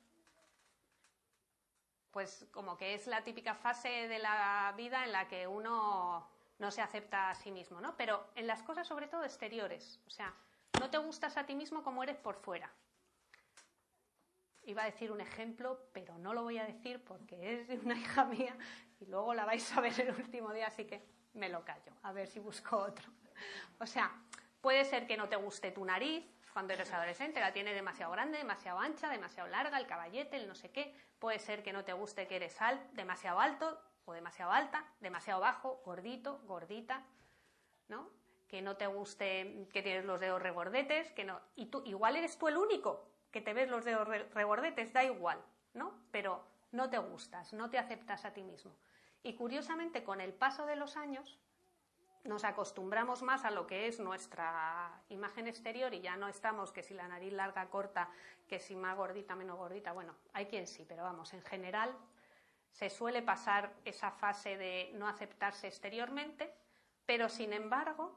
pues 2.12 2.48
como 2.52 2.78
que 2.78 2.94
es 2.94 3.08
la 3.08 3.24
típica 3.24 3.56
fase 3.56 4.08
de 4.08 4.20
la 4.20 4.74
vida 4.78 5.04
en 5.04 5.12
la 5.12 5.28
que 5.28 5.48
uno 5.48 6.30
no 6.60 6.72
se 6.72 6.82
acepta 6.82 7.32
a 7.32 7.36
sí 7.36 7.52
mismo, 7.52 7.82
¿no? 7.82 7.98
Pero 7.98 8.24
en 8.36 8.48
las 8.48 8.62
cosas 8.64 8.88
sobre 8.88 9.08
todo 9.08 9.24
exteriores, 9.24 10.00
o 10.06 10.12
sea, 10.12 10.34
no 10.80 10.90
te 10.90 11.00
gustas 11.00 11.36
a 11.38 11.46
ti 11.46 11.56
mismo 11.56 11.84
como 11.84 12.04
eres 12.04 12.18
por 12.18 12.36
fuera. 12.36 12.72
Iba 14.66 14.84
a 14.84 14.86
decir 14.86 15.12
un 15.12 15.22
ejemplo, 15.22 15.88
pero 15.92 16.18
no 16.18 16.34
lo 16.34 16.44
voy 16.44 16.58
a 16.58 16.66
decir 16.66 17.04
porque 17.04 17.54
es 17.54 17.68
de 17.68 17.80
una 17.80 17.96
hija 18.00 18.26
mía 18.26 18.56
y 19.00 19.06
luego 19.06 19.34
la 19.34 19.46
vais 19.46 19.72
a 19.76 19.82
ver 19.82 20.00
el 20.00 20.16
último 20.16 20.54
día, 20.54 20.68
así 20.68 20.86
que 20.86 21.04
me 21.34 21.50
lo 21.50 21.66
callo, 21.66 21.94
a 22.04 22.12
ver 22.14 22.28
si 22.28 22.40
busco 22.40 22.78
otro. 22.78 23.10
O 23.80 23.86
sea, 23.86 24.12
puede 24.62 24.86
ser 24.86 25.08
que 25.08 25.18
no 25.18 25.28
te 25.28 25.36
guste 25.36 25.72
tu 25.72 25.84
nariz 25.84 26.24
cuando 26.54 26.74
eres 26.74 26.94
adolescente, 26.94 27.40
la 27.40 27.52
tienes 27.52 27.74
demasiado 27.74 28.12
grande, 28.12 28.38
demasiado 28.38 28.80
ancha, 28.80 29.10
demasiado 29.10 29.50
larga, 29.50 29.80
el 29.80 29.88
caballete, 29.88 30.38
el 30.38 30.48
no 30.48 30.54
sé 30.54 30.70
qué. 30.70 30.96
Puede 31.18 31.40
ser 31.40 31.64
que 31.64 31.74
no 31.74 31.84
te 31.84 31.94
guste 31.94 32.28
que 32.28 32.36
eres 32.36 32.56
demasiado 32.92 33.40
alto 33.40 33.82
o 34.06 34.14
demasiado 34.14 34.52
alta, 34.52 34.86
demasiado 35.00 35.42
bajo, 35.42 35.82
gordito, 35.84 36.42
gordita, 36.46 37.04
¿no? 37.88 38.12
Que 38.48 38.62
no 38.62 38.78
te 38.78 38.86
guste 38.86 39.68
que 39.74 39.82
tienes 39.82 40.06
los 40.06 40.20
dedos 40.20 40.44
regordetes, 40.44 41.12
que 41.12 41.24
no. 41.24 41.42
Y 41.56 41.66
tú, 41.68 41.82
igual 41.86 42.16
eres 42.18 42.38
tú 42.38 42.48
el 42.48 42.58
único 42.58 43.13
que 43.34 43.42
te 43.42 43.54
ves 43.54 43.68
los 43.68 43.84
dedos 43.84 44.08
regordetes, 44.08 44.94
da 44.94 45.04
igual, 45.04 45.44
¿no? 45.74 45.92
Pero 46.12 46.46
no 46.72 46.90
te 46.90 47.00
gustas, 47.00 47.52
no 47.52 47.70
te 47.70 47.80
aceptas 47.80 48.26
a 48.26 48.32
ti 48.32 48.44
mismo. 48.44 48.72
Y 49.24 49.34
curiosamente, 49.34 50.04
con 50.04 50.22
el 50.22 50.34
paso 50.34 50.68
de 50.68 50.76
los 50.76 50.96
años, 50.96 51.40
nos 52.24 52.44
acostumbramos 52.44 53.24
más 53.24 53.44
a 53.44 53.52
lo 53.52 53.66
que 53.66 53.88
es 53.88 54.00
nuestra 54.00 55.02
imagen 55.10 55.48
exterior 55.48 55.94
y 55.94 56.00
ya 56.00 56.16
no 56.16 56.28
estamos 56.28 56.72
que 56.72 56.84
si 56.84 56.94
la 56.94 57.08
nariz 57.08 57.34
larga, 57.34 57.70
corta, 57.70 58.10
que 58.48 58.60
si 58.60 58.76
más 58.76 58.96
gordita, 58.96 59.36
menos 59.36 59.58
gordita. 59.58 59.92
Bueno, 59.94 60.16
hay 60.32 60.46
quien 60.46 60.68
sí, 60.68 60.86
pero 60.88 61.04
vamos, 61.04 61.34
en 61.34 61.42
general 61.42 61.94
se 62.72 62.90
suele 62.90 63.24
pasar 63.24 63.74
esa 63.84 64.12
fase 64.12 64.58
de 64.58 64.92
no 64.94 65.08
aceptarse 65.08 65.68
exteriormente, 65.68 66.54
pero 67.06 67.30
sin 67.30 67.52
embargo 67.52 68.16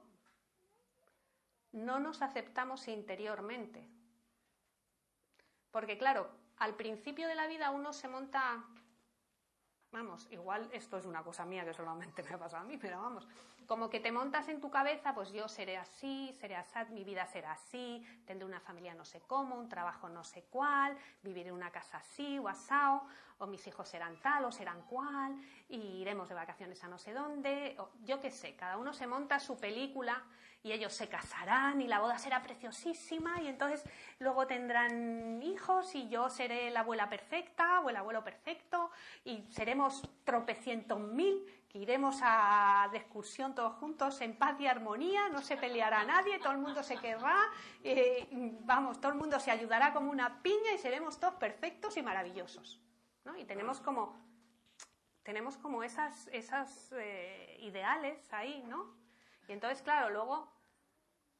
no 1.72 2.00
nos 2.00 2.20
aceptamos 2.20 2.87
interiormente. 2.88 3.95
Porque 5.76 5.98
claro, 5.98 6.30
al 6.56 6.74
principio 6.74 7.28
de 7.28 7.34
la 7.34 7.46
vida 7.46 7.70
uno 7.70 7.92
se 7.92 8.08
monta 8.08 8.64
Vamos, 9.92 10.26
igual 10.30 10.68
esto 10.72 10.96
es 10.98 11.04
una 11.04 11.22
cosa 11.22 11.44
mía 11.44 11.64
que 11.64 11.72
solamente 11.72 12.22
me 12.22 12.30
ha 12.30 12.38
pasado 12.38 12.64
a 12.64 12.66
mí, 12.66 12.76
pero 12.76 13.00
vamos, 13.00 13.28
como 13.66 13.88
que 13.88 14.00
te 14.00 14.10
montas 14.10 14.48
en 14.48 14.60
tu 14.60 14.70
cabeza, 14.70 15.14
pues 15.14 15.32
yo 15.32 15.48
seré 15.48 15.76
así, 15.76 16.34
seré 16.40 16.56
así, 16.56 16.78
mi 16.90 17.04
vida 17.04 17.26
será 17.26 17.52
así, 17.52 18.04
tendré 18.26 18.46
una 18.46 18.60
familia 18.60 18.94
no 18.94 19.04
sé 19.04 19.20
cómo, 19.20 19.56
un 19.56 19.68
trabajo 19.68 20.08
no 20.08 20.24
sé 20.24 20.44
cuál, 20.50 20.96
vivir 21.22 21.46
en 21.46 21.54
una 21.54 21.70
casa 21.70 21.98
así 21.98 22.38
o 22.38 22.48
asao, 22.48 23.06
o 23.38 23.46
mis 23.46 23.66
hijos 23.66 23.88
serán 23.88 24.20
tal 24.20 24.44
o 24.44 24.52
serán 24.52 24.82
cual, 24.82 25.36
y 25.68 25.78
iremos 26.00 26.28
de 26.28 26.34
vacaciones 26.34 26.82
a 26.84 26.88
no 26.88 26.98
sé 26.98 27.12
dónde, 27.12 27.76
yo 28.02 28.20
qué 28.20 28.30
sé, 28.30 28.56
cada 28.56 28.76
uno 28.78 28.92
se 28.92 29.06
monta 29.06 29.38
su 29.38 29.58
película 29.58 30.24
y 30.66 30.72
ellos 30.72 30.92
se 30.92 31.09
casarán 31.09 31.81
y 31.81 31.87
la 31.87 32.00
boda 32.00 32.18
será 32.18 32.42
preciosísima 32.42 33.40
y 33.40 33.46
entonces 33.46 33.85
luego 34.18 34.48
tendrán 34.48 35.40
hijos 35.40 35.94
y 35.94 36.09
yo 36.09 36.29
seré 36.29 36.70
la 36.70 36.81
abuela 36.81 37.09
perfecta 37.09 37.81
o 37.83 37.88
el 37.88 37.94
abuelo 37.94 38.24
perfecto 38.24 38.90
y 39.24 39.46
seremos 39.52 40.02
tropecientos 40.24 40.98
mil 40.98 41.46
que 41.68 41.79
iremos 41.79 42.18
a 42.20 42.88
de 42.90 42.98
excursión 42.98 43.55
todos 43.55 43.74
juntos 43.74 44.20
en 44.20 44.37
paz 44.37 44.61
y 44.61 44.66
armonía, 44.66 45.29
no 45.29 45.40
se 45.40 45.57
peleará 45.57 46.02
nadie, 46.02 46.40
todo 46.40 46.50
el 46.50 46.59
mundo 46.59 46.83
se 46.83 46.96
querrá, 46.96 47.38
eh, 47.85 48.26
vamos, 48.64 49.00
todo 49.00 49.12
el 49.12 49.18
mundo 49.18 49.38
se 49.38 49.52
ayudará 49.52 49.92
como 49.92 50.11
una 50.11 50.42
piña 50.42 50.72
y 50.74 50.79
seremos 50.79 51.20
todos 51.20 51.35
perfectos 51.35 51.96
y 51.96 52.02
maravillosos. 52.02 52.81
¿no? 53.24 53.37
Y 53.37 53.44
tenemos 53.44 53.81
como, 53.81 54.16
tenemos 55.22 55.59
como 55.59 55.85
esas, 55.85 56.29
esas 56.33 56.90
eh, 56.96 57.57
ideales 57.61 58.33
ahí, 58.33 58.64
¿no? 58.66 58.96
Y 59.48 59.52
entonces, 59.52 59.81
claro, 59.83 60.11
luego 60.11 60.56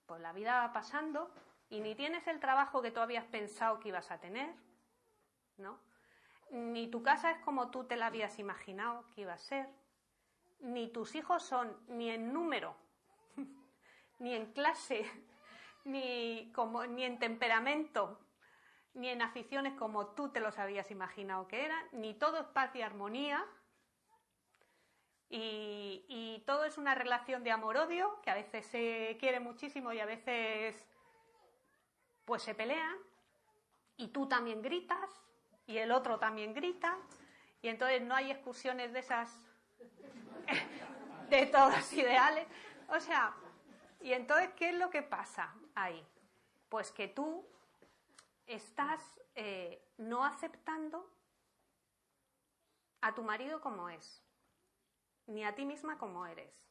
pues 0.07 0.21
la 0.21 0.33
vida 0.33 0.61
va 0.61 0.73
pasando 0.73 1.31
y 1.69 1.81
ni 1.81 1.95
tienes 1.95 2.27
el 2.27 2.41
trabajo 2.41 2.81
que 2.81 2.91
tú 2.91 3.01
habías 3.01 3.25
pensado 3.25 3.81
que 3.81 3.89
ibas 3.89 4.11
a 4.11 4.19
tener, 4.19 4.55
¿no? 5.59 5.79
Ni 6.51 6.89
tu 6.89 7.03
casa 7.03 7.33
es 7.33 7.39
como 7.39 7.71
tú 7.71 7.85
te 7.85 7.97
la 7.97 8.07
habías 8.07 8.39
imaginado 8.39 9.05
que 9.15 9.23
iba 9.23 9.33
a 9.33 9.39
ser, 9.39 9.69
ni 10.61 10.89
tus 10.89 11.15
hijos 11.15 11.43
son 11.43 11.77
ni 11.89 12.11
en 12.11 12.33
número, 12.33 12.77
ni 14.19 14.35
en 14.35 14.53
clase, 14.53 15.11
ni, 15.85 16.53
como, 16.55 16.87
ni 16.87 17.05
en 17.05 17.19
temperamento, 17.19 18.21
ni 18.95 19.09
en 19.09 19.23
aficiones 19.23 19.75
como 19.75 20.09
tú 20.09 20.31
te 20.31 20.41
los 20.41 20.59
habías 20.59 20.91
imaginado 20.91 21.49
que 21.49 21.65
eran, 21.65 21.85
ni 21.93 22.15
todo 22.15 22.39
es 22.39 22.47
paz 22.47 22.75
y 22.77 22.83
armonía, 22.83 23.45
y, 25.29 26.43
todo 26.47 26.65
es 26.65 26.79
una 26.79 26.95
relación 26.95 27.43
de 27.43 27.51
amor-odio, 27.51 28.21
que 28.23 28.31
a 28.31 28.35
veces 28.35 28.67
se 28.67 29.17
quiere 29.19 29.41
muchísimo 29.41 29.93
y 29.93 29.99
a 29.99 30.07
veces 30.07 30.87
pues 32.25 32.43
se 32.43 32.55
pelean, 32.55 32.97
y 33.97 34.09
tú 34.09 34.29
también 34.29 34.63
gritas, 34.63 35.11
y 35.67 35.79
el 35.79 35.91
otro 35.91 36.19
también 36.19 36.55
grita, 36.55 36.97
y 37.63 37.69
entonces 37.69 38.03
no 38.03 38.15
hay 38.15 38.31
excursiones 38.31 38.93
de 38.93 39.01
esas, 39.01 39.33
de 41.31 41.47
todos 41.47 41.93
ideales. 41.93 42.47
O 42.89 43.01
sea, 43.01 43.35
y 44.01 44.13
entonces, 44.13 44.51
¿qué 44.57 44.69
es 44.69 44.75
lo 44.77 44.91
que 44.91 45.03
pasa 45.03 45.53
ahí? 45.75 46.05
Pues 46.69 46.93
que 46.93 47.09
tú 47.09 47.45
estás 48.47 49.01
eh, 49.35 49.83
no 49.99 50.25
aceptando 50.25 51.11
a 53.01 53.15
tu 53.15 53.23
marido 53.23 53.61
como 53.61 53.89
es 53.89 54.26
ni 55.27 55.45
a 55.45 55.55
ti 55.55 55.65
misma 55.65 55.99
como 55.99 56.27
eres, 56.27 56.69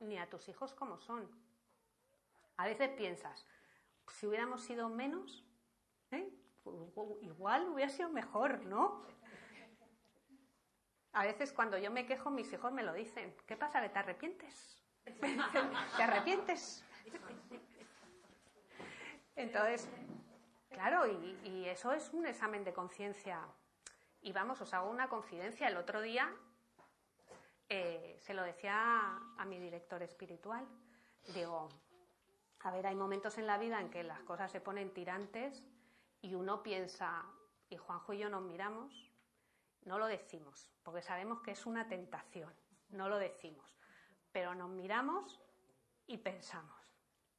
ni 0.00 0.18
a 0.18 0.28
tus 0.28 0.48
hijos 0.48 0.74
como 0.74 0.98
son. 0.98 1.28
A 2.56 2.66
veces 2.66 2.90
piensas, 2.90 3.46
si 4.08 4.26
hubiéramos 4.26 4.62
sido 4.62 4.88
menos, 4.88 5.44
¿eh? 6.10 6.28
igual 7.22 7.68
hubiera 7.68 7.90
sido 7.90 8.08
mejor, 8.08 8.64
¿no? 8.64 9.02
A 11.12 11.24
veces 11.24 11.52
cuando 11.52 11.78
yo 11.78 11.90
me 11.90 12.06
quejo, 12.06 12.30
mis 12.30 12.52
hijos 12.52 12.72
me 12.72 12.82
lo 12.82 12.92
dicen. 12.92 13.34
¿Qué 13.46 13.56
pasa? 13.56 13.80
¿Que 13.80 13.88
te 13.88 13.98
arrepientes? 13.98 14.82
¿Te 15.96 16.02
arrepientes? 16.02 16.84
Entonces, 19.34 19.88
claro, 20.70 21.06
y, 21.06 21.38
y, 21.44 21.68
eso 21.68 21.92
es 21.92 22.12
un 22.12 22.26
examen 22.26 22.64
de 22.64 22.74
conciencia. 22.74 23.40
Y 24.20 24.32
vamos, 24.32 24.60
os 24.60 24.74
hago 24.74 24.90
una 24.90 25.08
confidencia. 25.08 25.68
El 25.68 25.76
otro 25.76 26.00
día 26.00 26.34
eh, 27.68 28.16
se 28.20 28.34
lo 28.34 28.42
decía 28.42 29.16
a, 29.36 29.44
mi 29.44 29.58
director 29.58 30.02
espiritual. 30.02 30.66
Digo, 31.34 31.68
a 32.60 32.70
ver, 32.70 32.86
hay 32.86 32.94
momentos 32.94 33.38
en 33.38 33.46
la 33.46 33.58
vida 33.58 33.80
en 33.80 33.90
que 33.90 34.02
las 34.02 34.20
cosas 34.20 34.50
se 34.50 34.60
ponen 34.60 34.92
tirantes 34.92 35.64
y 36.20 36.34
uno 36.34 36.62
piensa, 36.62 37.24
y 37.68 37.76
Juanjo 37.76 38.12
y 38.12 38.18
yo 38.18 38.28
nos 38.28 38.42
miramos, 38.42 39.10
no 39.84 39.98
lo 39.98 40.06
decimos, 40.06 40.70
porque 40.82 41.02
sabemos 41.02 41.40
que 41.40 41.52
es 41.52 41.66
una 41.66 41.88
tentación, 41.88 42.52
no 42.90 43.08
lo 43.08 43.18
decimos, 43.18 43.76
pero 44.32 44.54
nos 44.54 44.70
miramos 44.70 45.40
y 46.06 46.18
pensamos. 46.18 46.74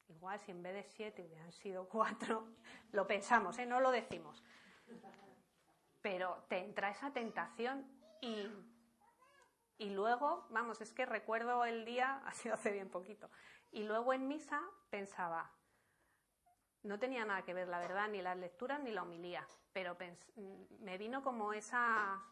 Igual 0.09 0.39
si 0.39 0.51
en 0.51 0.63
vez 0.63 0.73
de 0.73 0.83
siete 0.83 1.23
hubieran 1.23 1.51
sido 1.51 1.87
cuatro, 1.87 2.47
lo 2.91 3.07
pensamos, 3.07 3.57
¿eh? 3.59 3.65
no 3.65 3.79
lo 3.79 3.91
decimos. 3.91 4.43
Pero 6.01 6.45
te 6.47 6.59
entra 6.59 6.91
esa 6.91 7.11
tentación 7.11 7.85
y 8.21 8.47
y 9.77 9.89
luego, 9.91 10.47
vamos, 10.49 10.81
es 10.81 10.91
que 10.93 11.05
recuerdo 11.05 11.65
el 11.65 11.85
día, 11.85 12.21
ha 12.25 12.33
sido 12.33 12.55
hace 12.55 12.71
bien 12.71 12.89
poquito, 12.89 13.29
y 13.71 13.83
luego 13.83 14.13
en 14.13 14.27
misa 14.27 14.61
pensaba, 14.89 15.51
no 16.83 16.99
tenía 16.99 17.25
nada 17.25 17.43
que 17.43 17.53
ver, 17.53 17.67
la 17.67 17.79
verdad, 17.79 18.07
ni 18.07 18.21
las 18.21 18.37
lecturas 18.37 18.81
ni 18.81 18.91
la 18.91 19.03
homilía, 19.03 19.45
pero 19.73 19.97
me 20.79 20.97
vino 20.97 21.21
como 21.21 21.53
esa, 21.53 22.23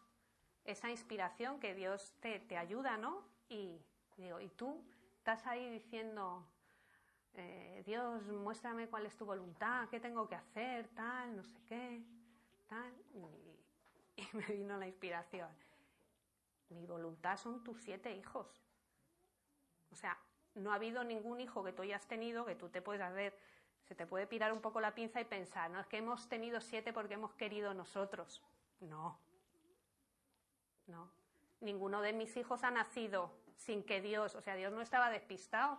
esa 0.64 0.90
inspiración 0.90 1.60
que 1.60 1.74
Dios 1.74 2.14
te, 2.20 2.40
te 2.40 2.56
ayuda, 2.56 2.96
¿no? 2.96 3.22
Y 3.48 3.84
digo, 4.16 4.40
y 4.40 4.48
tú 4.48 4.82
estás 5.18 5.46
ahí 5.46 5.68
diciendo, 5.68 6.48
eh, 7.34 7.82
Dios, 7.84 8.26
muéstrame 8.28 8.88
cuál 8.88 9.04
es 9.04 9.16
tu 9.16 9.26
voluntad, 9.26 9.88
qué 9.90 10.00
tengo 10.00 10.26
que 10.26 10.36
hacer, 10.36 10.88
tal, 10.94 11.36
no 11.36 11.44
sé 11.44 11.60
qué, 11.68 12.02
tal, 12.66 12.92
y 14.16 14.26
me 14.32 14.46
vino 14.46 14.78
la 14.78 14.86
inspiración 14.86 15.50
mi 16.68 16.86
voluntad 16.86 17.36
son 17.36 17.62
tus 17.62 17.80
siete 17.80 18.14
hijos. 18.14 18.62
O 19.90 19.94
sea, 19.94 20.18
no 20.54 20.72
ha 20.72 20.76
habido 20.76 21.04
ningún 21.04 21.40
hijo 21.40 21.62
que 21.62 21.72
tú 21.72 21.82
hayas 21.82 22.06
tenido 22.06 22.44
que 22.44 22.54
tú 22.54 22.68
te 22.68 22.82
puedas 22.82 23.12
ver, 23.14 23.38
se 23.84 23.94
te 23.94 24.06
puede 24.06 24.26
pirar 24.26 24.52
un 24.52 24.60
poco 24.60 24.80
la 24.80 24.94
pinza 24.94 25.20
y 25.20 25.24
pensar, 25.24 25.70
no 25.70 25.80
es 25.80 25.86
que 25.86 25.98
hemos 25.98 26.28
tenido 26.28 26.60
siete 26.60 26.92
porque 26.92 27.14
hemos 27.14 27.34
querido 27.34 27.72
nosotros. 27.74 28.42
No. 28.80 29.18
No. 30.86 31.10
ninguno 31.60 32.00
de 32.00 32.12
mis 32.12 32.36
hijos 32.36 32.62
ha 32.62 32.70
nacido 32.70 33.32
sin 33.56 33.82
que 33.82 34.00
Dios, 34.00 34.34
o 34.34 34.40
sea, 34.40 34.54
Dios 34.54 34.72
no 34.72 34.80
estaba 34.80 35.10
despistado. 35.10 35.78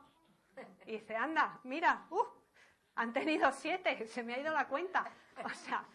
Y 0.86 0.94
dice, 0.94 1.16
anda, 1.16 1.60
mira, 1.64 2.08
uh, 2.10 2.26
han 2.96 3.14
tenido 3.14 3.52
siete, 3.52 4.08
se 4.08 4.24
me 4.24 4.34
ha 4.34 4.40
ido 4.40 4.52
la 4.54 4.68
cuenta. 4.68 5.10
O 5.46 5.50
sea, 5.50 5.86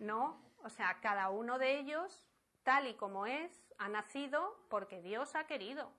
no, 0.00 0.40
o 0.64 0.70
sea, 0.70 0.98
cada 1.00 1.28
uno 1.28 1.58
de 1.58 1.78
ellos, 1.78 2.26
tal 2.62 2.88
y 2.88 2.94
como 2.94 3.26
es, 3.26 3.67
ha 3.78 3.88
nacido 3.88 4.56
porque 4.68 5.00
Dios 5.00 5.34
ha 5.34 5.46
querido. 5.46 5.90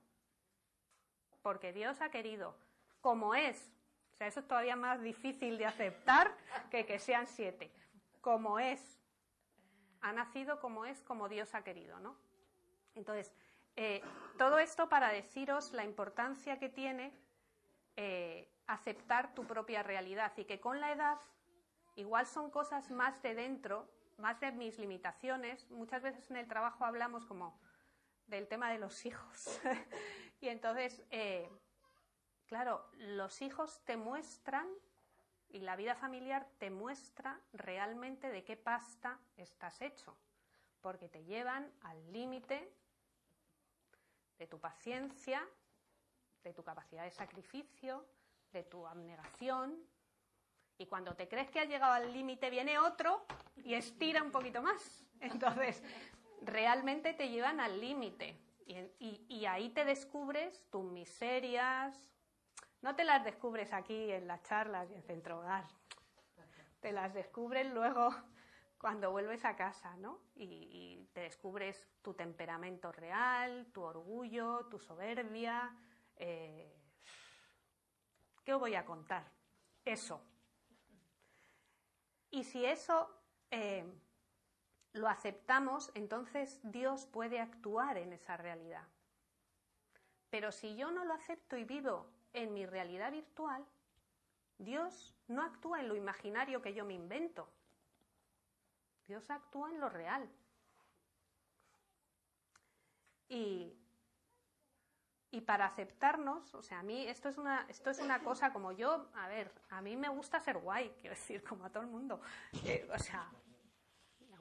Porque 1.42 1.72
Dios 1.72 2.00
ha 2.00 2.10
querido. 2.10 2.54
Como 3.00 3.34
es. 3.34 3.72
O 4.12 4.16
sea, 4.16 4.26
eso 4.26 4.40
es 4.40 4.48
todavía 4.48 4.76
más 4.76 5.00
difícil 5.00 5.56
de 5.58 5.66
aceptar 5.66 6.36
que 6.70 6.84
que 6.86 6.98
sean 6.98 7.26
siete. 7.26 7.72
Como 8.20 8.58
es. 8.58 9.00
Ha 10.02 10.12
nacido 10.12 10.60
como 10.60 10.84
es, 10.84 11.02
como 11.02 11.28
Dios 11.28 11.54
ha 11.54 11.62
querido, 11.62 11.98
¿no? 12.00 12.16
Entonces, 12.94 13.34
eh, 13.76 14.02
todo 14.38 14.58
esto 14.58 14.88
para 14.88 15.08
deciros 15.08 15.72
la 15.72 15.84
importancia 15.84 16.58
que 16.58 16.68
tiene 16.68 17.12
eh, 17.96 18.50
aceptar 18.66 19.34
tu 19.34 19.46
propia 19.46 19.82
realidad 19.82 20.32
y 20.36 20.44
que 20.44 20.60
con 20.60 20.80
la 20.80 20.92
edad 20.92 21.18
igual 21.96 22.26
son 22.26 22.50
cosas 22.50 22.90
más 22.90 23.20
de 23.22 23.34
dentro, 23.34 23.88
más 24.16 24.40
de 24.40 24.52
mis 24.52 24.78
limitaciones. 24.78 25.70
Muchas 25.70 26.02
veces 26.02 26.30
en 26.30 26.36
el 26.36 26.48
trabajo 26.48 26.84
hablamos 26.84 27.26
como 27.26 27.58
del 28.30 28.48
tema 28.48 28.70
de 28.70 28.78
los 28.78 29.04
hijos. 29.04 29.60
y 30.40 30.48
entonces, 30.48 31.02
eh, 31.10 31.50
claro, 32.46 32.88
los 32.94 33.42
hijos 33.42 33.80
te 33.84 33.96
muestran 33.96 34.68
y 35.48 35.60
la 35.60 35.76
vida 35.76 35.94
familiar 35.94 36.48
te 36.58 36.70
muestra 36.70 37.40
realmente 37.52 38.30
de 38.30 38.44
qué 38.44 38.56
pasta 38.56 39.18
estás 39.36 39.82
hecho, 39.82 40.16
porque 40.80 41.08
te 41.08 41.24
llevan 41.24 41.70
al 41.82 42.12
límite 42.12 42.72
de 44.38 44.46
tu 44.46 44.58
paciencia, 44.58 45.46
de 46.44 46.54
tu 46.54 46.62
capacidad 46.62 47.04
de 47.04 47.10
sacrificio, 47.10 48.06
de 48.52 48.62
tu 48.62 48.86
abnegación. 48.86 49.76
Y 50.78 50.86
cuando 50.86 51.14
te 51.14 51.28
crees 51.28 51.50
que 51.50 51.60
has 51.60 51.68
llegado 51.68 51.92
al 51.92 52.12
límite, 52.12 52.48
viene 52.48 52.78
otro 52.78 53.26
y 53.56 53.74
estira 53.74 54.22
un 54.22 54.30
poquito 54.30 54.62
más. 54.62 55.04
Entonces, 55.20 55.82
realmente 56.42 57.14
te 57.14 57.28
llevan 57.28 57.60
al 57.60 57.80
límite. 57.80 58.36
Y, 58.98 59.46
ahí 59.46 59.70
te 59.70 59.84
descubres 59.84 60.62
tus 60.70 60.84
miserias. 60.84 62.06
No 62.82 62.94
te 62.94 63.04
las 63.04 63.24
descubres 63.24 63.72
aquí 63.72 64.12
en 64.12 64.28
las 64.28 64.42
charlas 64.44 64.88
y 64.90 64.94
en 64.94 65.02
centro 65.02 65.38
hogar. 65.38 65.64
Te 66.80 66.92
las 66.92 67.12
descubres 67.12 67.66
luego 67.72 68.14
cuando 68.78 69.10
vuelves 69.10 69.44
a 69.44 69.56
casa, 69.56 69.96
¿no? 69.96 70.20
Y, 70.36 71.08
te 71.12 71.22
descubres 71.22 71.88
tu 72.02 72.14
temperamento 72.14 72.92
real, 72.92 73.66
tu 73.72 73.82
orgullo, 73.82 74.66
tu 74.70 74.78
soberbia. 74.78 75.74
Eh, 76.16 76.72
¿Qué 78.44 78.54
os 78.54 78.60
voy 78.60 78.76
a 78.76 78.84
contar? 78.84 79.24
Eso. 79.84 80.22
Y 82.30 82.44
si 82.44 82.64
eso 82.64 83.10
eh, 83.50 83.84
lo 84.92 85.08
aceptamos, 85.08 85.90
entonces 85.94 86.60
Dios 86.62 87.06
puede 87.06 87.40
actuar 87.40 87.96
en 87.96 88.12
esa 88.12 88.36
realidad. 88.36 88.86
Pero 90.30 90.52
si 90.52 90.76
yo 90.76 90.90
no 90.90 91.04
lo 91.04 91.14
acepto 91.14 91.56
y 91.56 91.64
vivo 91.64 92.06
en 92.32 92.52
mi 92.54 92.66
realidad 92.66 93.10
virtual, 93.10 93.64
Dios 94.58 95.14
no 95.28 95.42
actúa 95.42 95.80
en 95.80 95.88
lo 95.88 95.96
imaginario 95.96 96.62
que 96.62 96.74
yo 96.74 96.84
me 96.84 96.94
invento. 96.94 97.48
Dios 99.06 99.28
actúa 99.30 99.70
en 99.70 99.80
lo 99.80 99.88
real. 99.88 100.28
Y, 103.28 103.76
y 105.30 105.40
para 105.40 105.66
aceptarnos, 105.66 106.54
o 106.54 106.62
sea, 106.62 106.80
a 106.80 106.82
mí 106.82 107.06
esto 107.06 107.28
es 107.28 107.38
una 107.38 107.64
esto 107.68 107.90
es 107.90 108.00
una 108.00 108.22
cosa 108.22 108.52
como 108.52 108.72
yo, 108.72 109.08
a 109.14 109.28
ver, 109.28 109.52
a 109.70 109.80
mí 109.80 109.96
me 109.96 110.08
gusta 110.08 110.40
ser 110.40 110.58
guay, 110.58 110.90
quiero 111.00 111.16
decir, 111.16 111.42
como 111.42 111.64
a 111.64 111.70
todo 111.70 111.82
el 111.82 111.88
mundo. 111.88 112.20
Eh, 112.64 112.88
o 112.92 112.98
sea, 112.98 113.30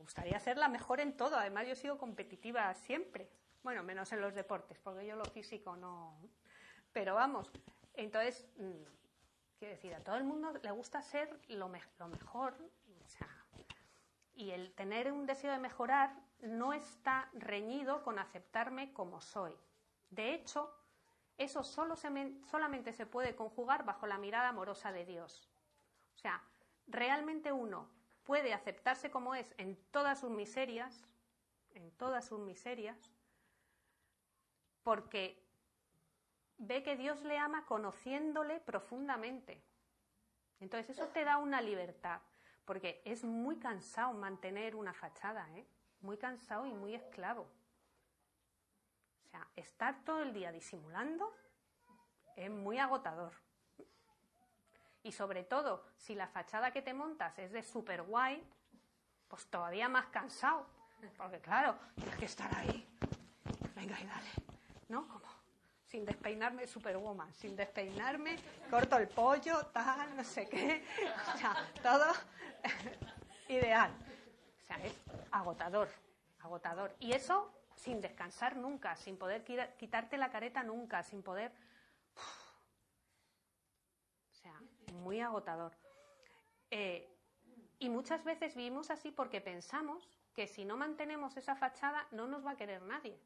gustaría 0.10 0.40
ser 0.40 0.58
la 0.58 0.70
mejor 0.70 1.00
en 1.02 1.16
todo. 1.16 1.38
Además, 1.38 1.68
yo 1.68 1.74
he 1.74 1.76
sido 1.76 2.00
competitiva 2.00 2.74
siempre. 2.74 3.30
Bueno, 3.62 3.84
menos 3.84 4.12
en 4.12 4.22
los 4.22 4.34
deportes, 4.34 4.80
porque 4.80 5.06
yo 5.06 5.16
lo 5.16 5.26
físico 5.26 5.76
no. 5.76 6.20
Pero 6.92 7.14
vamos, 7.14 7.52
entonces, 7.94 8.44
mm, 8.58 8.82
quiero 9.60 9.76
decir, 9.76 9.94
a 9.94 10.04
todo 10.04 10.16
el 10.16 10.24
mundo 10.24 10.52
le 10.64 10.72
gusta 10.72 11.04
ser 11.04 11.40
lo, 11.50 11.70
mejor. 11.70 12.58
Y 14.34 14.50
el 14.50 14.74
tener 14.74 15.12
un 15.12 15.28
deseo 15.28 15.52
de 15.52 15.60
mejorar 15.60 16.16
no 16.40 16.74
está 16.74 17.30
reñido 17.34 18.02
con 18.02 18.18
aceptarme 18.18 18.92
como 18.94 19.22
soy. 19.22 19.56
De 20.10 20.34
hecho, 20.34 20.74
eso 21.38 21.64
solo 21.64 21.96
solamente 21.96 22.94
se 22.94 23.06
puede 23.06 23.36
conjugar 23.36 23.86
bajo 23.86 24.08
la 24.08 24.18
mirada 24.18 24.50
amorosa 24.50 24.92
de 24.92 25.06
Dios. 25.06 25.52
O 26.16 26.18
sea, 26.18 26.42
realmente 26.88 27.52
uno 27.52 27.99
puede 28.30 28.54
aceptarse 28.54 29.10
como 29.10 29.34
es 29.34 29.56
en 29.58 29.76
todas 29.90 30.20
sus 30.20 30.30
miserias, 30.30 31.04
en 31.72 31.90
todas 31.98 32.28
sus 32.28 32.40
miserias, 32.40 33.12
porque 34.84 35.44
ve 36.60 36.84
que 36.84 36.96
Dios 36.96 37.24
le 37.24 37.40
ama 37.40 37.66
conociéndole 37.66 38.60
profundamente. 38.60 39.64
Entonces 40.60 40.96
eso 40.96 41.08
te 41.08 41.24
da 41.24 41.40
una 41.40 41.60
libertad 41.60 42.22
porque 42.66 43.02
es 43.04 43.24
muy 43.24 43.58
cansado 43.58 44.14
mantener 44.14 44.76
una 44.76 44.94
fachada, 44.94 45.50
¿eh? 45.58 45.66
muy 46.02 46.20
cansado 46.20 46.68
y 46.68 46.72
muy 46.72 46.94
esclavo. 46.94 47.50
O 49.26 49.28
sea, 49.32 49.48
estar 49.56 50.06
todo 50.06 50.22
el 50.22 50.36
día 50.36 50.52
disimulando 50.52 51.36
es 52.36 52.52
muy 52.52 52.78
agotador. 52.78 53.34
Y 55.04 55.12
sobre 55.12 55.44
todo, 55.44 55.86
si 55.98 56.16
la 56.16 56.28
fachada 56.28 56.72
que 56.72 56.82
te 56.82 56.94
montas 56.94 57.38
es 57.40 57.52
de 57.52 57.64
super 57.64 58.04
guay, 58.04 58.44
pues 59.28 59.48
todavía 59.48 59.88
más 59.88 60.08
cansado. 60.08 60.66
Porque 61.18 61.40
claro, 61.40 61.78
tienes 61.96 62.16
que 62.18 62.26
estar 62.26 62.54
ahí. 62.56 62.86
Venga 63.76 64.00
y 64.00 64.06
dale. 64.06 64.30
¿No? 64.90 65.08
Como 65.08 65.30
sin 65.90 66.06
despeinarme 66.06 66.68
superwoman, 66.68 67.34
sin 67.34 67.56
despeinarme, 67.56 68.38
corto 68.70 68.98
el 68.98 69.08
pollo, 69.08 69.66
tal, 69.68 70.16
no 70.16 70.24
sé 70.24 70.48
qué, 70.48 70.86
o 71.34 71.38
sea, 71.38 71.56
todo 71.82 72.06
ideal. 73.50 73.92
O 74.62 74.66
sea, 74.66 74.78
es 74.86 74.94
agotador, 75.32 75.90
agotador. 76.42 76.96
Y 77.00 77.14
eso 77.14 77.52
sin 77.76 78.02
descansar 78.02 78.56
nunca, 78.56 78.96
sin 78.98 79.18
poder 79.18 79.44
quitarte 79.78 80.18
la 80.18 80.30
careta 80.30 80.64
nunca, 80.64 81.02
sin 81.02 81.24
poder... 81.24 81.52
O 84.30 84.34
sea, 84.42 84.62
muy 84.92 85.22
agotador. 85.22 85.72
Eh, 86.72 87.10
y 87.80 87.90
muchas 87.90 88.24
veces 88.24 88.56
vivimos 88.56 88.90
así 88.90 89.12
porque 89.12 89.42
pensamos 89.42 90.10
que 90.34 90.48
si 90.48 90.66
no 90.66 90.78
mantenemos 90.78 91.38
esa 91.38 91.56
fachada 91.56 92.08
no 92.12 92.28
nos 92.28 92.46
va 92.46 92.52
a 92.52 92.58
querer 92.58 92.82
nadie. 92.82 93.20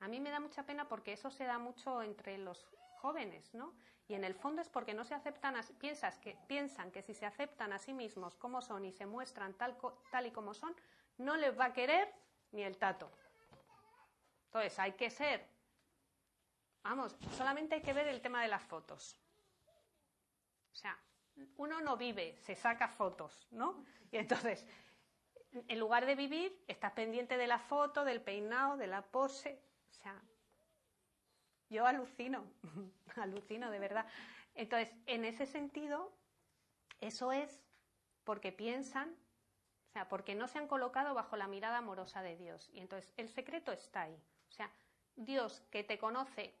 A 0.00 0.08
mí 0.08 0.20
me 0.20 0.30
da 0.30 0.40
mucha 0.40 0.64
pena 0.64 0.88
porque 0.88 1.12
eso 1.12 1.30
se 1.30 1.44
da 1.44 1.58
mucho 1.58 2.02
entre 2.02 2.38
los 2.38 2.66
jóvenes, 3.00 3.52
¿no? 3.54 3.74
Y 4.08 4.14
en 4.14 4.24
el 4.24 4.34
fondo 4.34 4.60
es 4.60 4.68
porque 4.68 4.92
no 4.92 5.04
se 5.04 5.14
aceptan, 5.14 5.54
piensas 5.78 6.18
que, 6.18 6.36
piensan 6.46 6.90
que 6.90 7.02
si 7.02 7.14
se 7.14 7.26
aceptan 7.26 7.72
a 7.72 7.78
sí 7.78 7.92
mismos 7.92 8.34
como 8.36 8.60
son 8.60 8.84
y 8.84 8.92
se 8.92 9.06
muestran 9.06 9.54
tal, 9.54 9.76
tal 10.10 10.26
y 10.26 10.32
como 10.32 10.52
son, 10.52 10.74
no 11.18 11.36
les 11.36 11.58
va 11.58 11.66
a 11.66 11.72
querer 11.72 12.12
ni 12.52 12.62
el 12.62 12.76
tato. 12.76 13.10
Entonces 14.46 14.78
hay 14.78 14.92
que 14.92 15.10
ser, 15.10 15.46
vamos, 16.82 17.16
solamente 17.36 17.76
hay 17.76 17.82
que 17.82 17.92
ver 17.92 18.08
el 18.08 18.20
tema 18.20 18.42
de 18.42 18.48
las 18.48 18.62
fotos. 18.62 19.16
O 20.72 20.76
sea, 20.76 20.98
uno 21.56 21.80
no 21.80 21.96
vive, 21.96 22.36
se 22.38 22.54
saca 22.54 22.88
fotos, 22.88 23.48
¿no? 23.50 23.84
Y 24.10 24.16
entonces, 24.16 24.66
en 25.52 25.78
lugar 25.78 26.06
de 26.06 26.14
vivir, 26.14 26.64
estás 26.68 26.92
pendiente 26.92 27.36
de 27.36 27.46
la 27.46 27.58
foto, 27.58 28.04
del 28.04 28.20
peinado, 28.20 28.76
de 28.76 28.86
la 28.86 29.02
pose, 29.02 29.60
o 29.90 29.94
sea, 29.94 30.20
yo 31.68 31.86
alucino, 31.86 32.44
alucino 33.16 33.70
de 33.70 33.78
verdad. 33.78 34.06
Entonces, 34.54 34.94
en 35.06 35.24
ese 35.24 35.46
sentido, 35.46 36.12
eso 37.00 37.32
es 37.32 37.62
porque 38.24 38.52
piensan, 38.52 39.10
o 39.88 39.92
sea, 39.92 40.08
porque 40.08 40.34
no 40.34 40.48
se 40.48 40.58
han 40.58 40.68
colocado 40.68 41.14
bajo 41.14 41.36
la 41.36 41.46
mirada 41.46 41.78
amorosa 41.78 42.22
de 42.22 42.36
Dios. 42.36 42.70
Y 42.72 42.80
entonces, 42.80 43.12
el 43.16 43.28
secreto 43.28 43.72
está 43.72 44.02
ahí. 44.02 44.22
O 44.48 44.52
sea, 44.52 44.70
Dios 45.16 45.62
que 45.70 45.84
te 45.84 45.98
conoce 45.98 46.54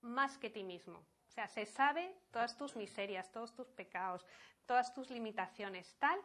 más 0.00 0.38
que 0.38 0.50
ti 0.50 0.64
mismo. 0.64 1.04
Sea, 1.36 1.48
se 1.48 1.66
sabe 1.66 2.16
todas 2.30 2.56
tus 2.56 2.76
miserias, 2.76 3.30
todos 3.30 3.54
tus 3.54 3.68
pecados, 3.68 4.24
todas 4.64 4.94
tus 4.94 5.10
limitaciones. 5.10 5.94
Tal, 5.98 6.18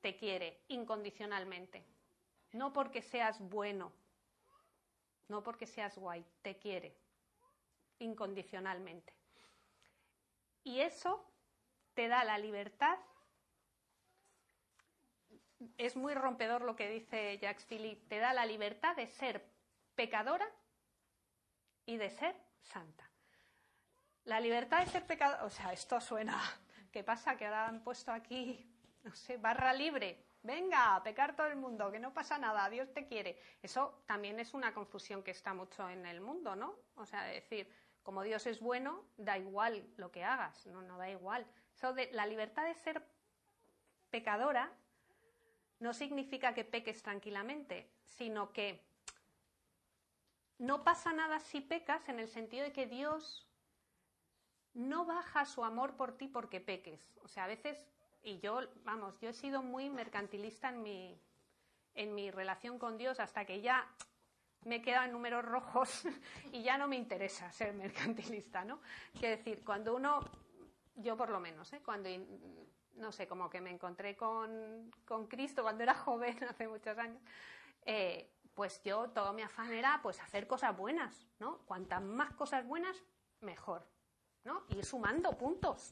te 0.00 0.16
quiere 0.16 0.62
incondicionalmente. 0.68 1.84
No 2.52 2.72
porque 2.72 3.02
seas 3.02 3.40
bueno, 3.40 3.92
no 5.26 5.42
porque 5.42 5.66
seas 5.66 5.98
guay, 5.98 6.24
te 6.42 6.56
quiere 6.58 6.96
incondicionalmente. 7.98 9.12
Y 10.62 10.78
eso 10.78 11.28
te 11.94 12.06
da 12.06 12.22
la 12.22 12.38
libertad. 12.38 13.00
Es 15.76 15.96
muy 15.96 16.14
rompedor 16.14 16.62
lo 16.62 16.76
que 16.76 16.88
dice 16.88 17.36
Jacques 17.38 17.66
Philippe, 17.66 18.06
te 18.06 18.18
da 18.20 18.32
la 18.32 18.46
libertad 18.46 18.94
de 18.94 19.08
ser 19.08 19.44
pecadora 19.96 20.48
y 21.84 21.96
de 21.96 22.10
ser 22.10 22.40
santa. 22.60 23.10
La 24.26 24.40
libertad 24.40 24.80
de 24.80 24.90
ser 24.90 25.06
pecadora, 25.06 25.44
o 25.44 25.50
sea, 25.50 25.72
esto 25.72 26.00
suena, 26.00 26.36
¿qué 26.92 27.04
pasa? 27.04 27.36
Que 27.36 27.46
ahora 27.46 27.68
han 27.68 27.84
puesto 27.84 28.10
aquí, 28.10 28.68
no 29.04 29.14
sé, 29.14 29.36
barra 29.36 29.72
libre. 29.72 30.24
Venga, 30.42 30.96
a 30.96 31.02
pecar 31.04 31.36
todo 31.36 31.46
el 31.46 31.54
mundo, 31.54 31.92
que 31.92 32.00
no 32.00 32.12
pasa 32.12 32.36
nada, 32.36 32.68
Dios 32.68 32.92
te 32.92 33.06
quiere. 33.06 33.38
Eso 33.62 34.02
también 34.04 34.40
es 34.40 34.52
una 34.52 34.74
confusión 34.74 35.22
que 35.22 35.30
está 35.30 35.54
mucho 35.54 35.88
en 35.88 36.06
el 36.06 36.20
mundo, 36.20 36.56
¿no? 36.56 36.74
O 36.96 37.06
sea, 37.06 37.22
decir, 37.22 37.72
como 38.02 38.24
Dios 38.24 38.44
es 38.48 38.58
bueno, 38.58 39.04
da 39.16 39.38
igual 39.38 39.88
lo 39.96 40.10
que 40.10 40.24
hagas, 40.24 40.66
no, 40.66 40.82
no 40.82 40.98
da 40.98 41.08
igual. 41.08 41.46
Eso 41.72 41.92
de 41.92 42.10
la 42.10 42.26
libertad 42.26 42.64
de 42.64 42.74
ser 42.74 43.06
pecadora 44.10 44.72
no 45.78 45.94
significa 45.94 46.52
que 46.52 46.64
peques 46.64 47.00
tranquilamente, 47.00 47.92
sino 48.02 48.52
que 48.52 48.84
no 50.58 50.82
pasa 50.82 51.12
nada 51.12 51.38
si 51.38 51.60
pecas 51.60 52.08
en 52.08 52.18
el 52.18 52.26
sentido 52.26 52.64
de 52.64 52.72
que 52.72 52.86
Dios 52.86 53.45
no 54.76 55.06
baja 55.06 55.46
su 55.46 55.64
amor 55.64 55.96
por 55.96 56.16
ti 56.16 56.28
porque 56.28 56.60
peques. 56.60 57.00
O 57.24 57.28
sea, 57.28 57.44
a 57.44 57.48
veces, 57.48 57.88
y 58.22 58.38
yo, 58.38 58.60
vamos, 58.84 59.18
yo 59.20 59.30
he 59.30 59.32
sido 59.32 59.62
muy 59.62 59.88
mercantilista 59.88 60.68
en 60.68 60.82
mi, 60.82 61.18
en 61.94 62.14
mi 62.14 62.30
relación 62.30 62.78
con 62.78 62.98
Dios 62.98 63.18
hasta 63.18 63.46
que 63.46 63.62
ya 63.62 63.88
me 64.64 64.82
quedan 64.82 65.12
números 65.12 65.44
rojos 65.44 66.04
y 66.52 66.62
ya 66.62 66.76
no 66.76 66.88
me 66.88 66.96
interesa 66.96 67.50
ser 67.50 67.72
mercantilista, 67.72 68.64
¿no? 68.64 68.80
Quiero 69.18 69.36
decir, 69.36 69.64
cuando 69.64 69.96
uno, 69.96 70.20
yo 70.96 71.16
por 71.16 71.30
lo 71.30 71.40
menos, 71.40 71.72
¿eh? 71.72 71.80
cuando 71.82 72.10
no 72.96 73.12
sé, 73.12 73.26
como 73.26 73.48
que 73.48 73.60
me 73.60 73.70
encontré 73.70 74.14
con, 74.14 74.90
Cristo 75.28 75.62
cuando 75.62 75.82
era 75.82 75.94
joven, 76.04 76.36
hace 76.44 76.68
muchos 76.68 76.98
años, 76.98 77.22
eh, 77.86 78.30
pues 78.54 78.82
yo, 78.82 79.08
todo 79.10 79.32
mi 79.32 79.42
afán 79.42 79.72
era 79.72 80.00
pues 80.02 80.20
hacer 80.20 80.46
cosas 80.46 80.76
buenas, 80.76 81.26
¿no? 81.38 81.58
Cuantas 81.60 82.02
más 82.02 82.32
cosas 82.32 82.66
buenas, 82.66 83.02
mejor, 83.40 83.86
¿no? 84.46 84.62
Ir 84.68 84.84
sumando 84.84 85.32
puntos, 85.32 85.90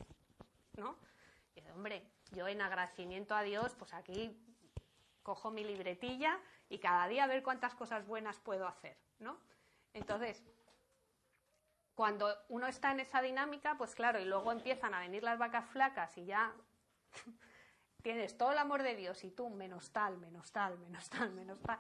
¿no? 0.77 0.97
Y 1.57 1.69
hombre, 1.71 2.07
yo 2.31 2.47
en 2.47 2.63
agradecimiento 2.63 3.35
a 3.35 3.43
Dios, 3.43 3.75
pues 3.75 3.93
aquí 3.93 4.41
cojo 5.25 5.51
mi 5.51 5.65
libretilla 5.65 6.39
y 6.69 6.79
cada 6.79 7.09
día 7.09 7.25
a 7.25 7.27
ver 7.27 7.43
cuántas 7.43 7.75
cosas 7.75 8.07
buenas 8.07 8.39
puedo 8.39 8.69
hacer, 8.69 8.97
¿no? 9.19 9.39
Entonces, 9.93 10.43
cuando 11.97 12.33
uno 12.49 12.69
está 12.69 12.93
en 12.93 13.01
esa 13.01 13.21
dinámica, 13.23 13.77
pues 13.77 13.95
claro, 13.97 14.21
y 14.21 14.25
luego 14.25 14.53
empiezan 14.53 14.95
a 14.95 15.01
venir 15.01 15.25
las 15.25 15.39
vacas 15.39 15.69
flacas 15.71 16.17
y 16.17 16.25
ya 16.25 16.55
tienes 18.03 18.39
todo 18.39 18.53
el 18.53 18.59
amor 18.59 18.85
de 18.85 18.95
Dios 18.95 19.25
y 19.25 19.33
tú 19.33 19.51
menos 19.51 19.91
tal, 19.91 20.17
menos 20.19 20.53
tal, 20.53 20.79
menos 20.79 21.11
tal, 21.11 21.33
menos 21.33 21.61
tal, 21.61 21.79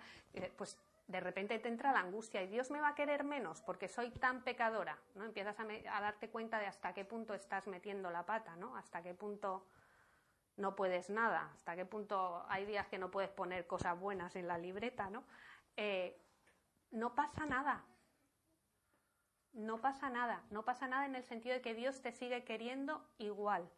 pues 0.57 0.77
de 1.07 1.21
repente 1.21 1.59
te 1.59 1.69
entra 1.69 1.93
la 1.93 2.01
angustia 2.01 2.43
y 2.43 2.47
Dios 2.47 2.71
me 2.71 2.81
va 2.81 2.89
a 2.89 2.95
querer 2.95 3.25
menos 3.25 3.61
porque 3.63 3.89
soy 3.89 4.11
tan 4.11 4.43
pecadora, 4.43 4.99
¿no? 5.15 5.25
Empiezas 5.25 5.57
a, 5.61 6.01
darte 6.01 6.31
cuenta 6.31 6.59
de 6.59 6.67
hasta 6.67 6.95
qué 6.95 7.05
punto 7.05 7.35
estás 7.35 7.67
metiendo 7.67 8.11
la 8.11 8.25
pata, 8.25 8.57
¿no? 8.57 8.77
Hasta 8.77 9.03
qué 9.03 9.15
punto 9.15 9.67
no 10.57 10.75
puedes 10.75 11.11
nada, 11.11 11.51
hasta 11.53 11.77
qué 11.77 11.85
punto 11.85 12.45
hay 12.49 12.65
días 12.65 12.87
que 12.89 12.99
no 12.99 13.11
puedes 13.11 13.31
poner 13.31 13.67
cosas 13.67 13.99
buenas 13.99 14.37
en 14.37 14.49
la 14.49 14.57
libreta, 14.57 15.11
¿no? 15.11 15.25
Eh, 15.77 16.21
no 16.91 17.15
pasa 17.15 17.45
nada. 17.45 17.85
No 19.53 19.81
pasa 19.81 20.11
nada. 20.11 20.43
No 20.51 20.65
pasa 20.65 20.89
nada 20.89 21.07
en 21.07 21.17
el 21.17 21.25
sentido 21.25 21.55
de 21.55 21.61
que 21.61 21.75
Dios 21.75 22.01
te 22.01 22.13
sigue 22.13 22.45
queriendo 22.45 23.05
igual 23.19 23.71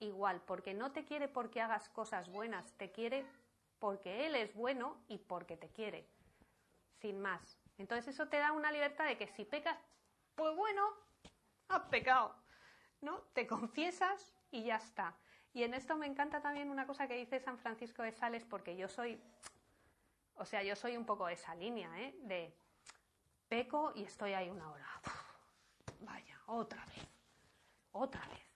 igual, 0.00 0.40
porque 0.42 0.74
no 0.74 0.92
te 0.92 1.04
quiere 1.04 1.28
porque 1.28 1.60
hagas 1.60 1.88
cosas 1.88 2.30
buenas, 2.30 2.72
te 2.74 2.90
quiere 2.90 3.24
porque 3.78 4.26
Él 4.26 4.34
es 4.34 4.54
bueno 4.54 4.96
y 5.08 5.18
porque 5.18 5.56
te 5.56 5.68
quiere, 5.68 6.08
sin 7.00 7.20
más. 7.20 7.58
Entonces 7.78 8.14
eso 8.14 8.28
te 8.28 8.38
da 8.38 8.52
una 8.52 8.72
libertad 8.72 9.06
de 9.06 9.16
que 9.16 9.26
si 9.28 9.44
pecas, 9.44 9.78
pues 10.34 10.54
bueno, 10.56 10.82
has 11.68 11.82
pecado, 11.82 12.34
¿no? 13.00 13.20
Te 13.32 13.46
confiesas 13.46 14.34
y 14.50 14.64
ya 14.64 14.76
está. 14.76 15.16
Y 15.52 15.62
en 15.62 15.74
esto 15.74 15.96
me 15.96 16.06
encanta 16.06 16.40
también 16.40 16.70
una 16.70 16.86
cosa 16.86 17.08
que 17.08 17.16
dice 17.16 17.40
San 17.40 17.58
Francisco 17.58 18.02
de 18.02 18.12
Sales, 18.12 18.44
porque 18.44 18.76
yo 18.76 18.88
soy, 18.88 19.20
o 20.34 20.44
sea, 20.44 20.62
yo 20.62 20.76
soy 20.76 20.96
un 20.96 21.04
poco 21.04 21.28
esa 21.28 21.54
línea, 21.54 21.90
¿eh? 22.00 22.14
De 22.22 22.54
peco 23.48 23.92
y 23.94 24.04
estoy 24.04 24.34
ahí 24.34 24.50
una 24.50 24.70
hora. 24.70 24.86
Vaya, 26.00 26.40
otra 26.46 26.84
vez, 26.86 27.08
otra 27.92 28.24
vez 28.26 28.48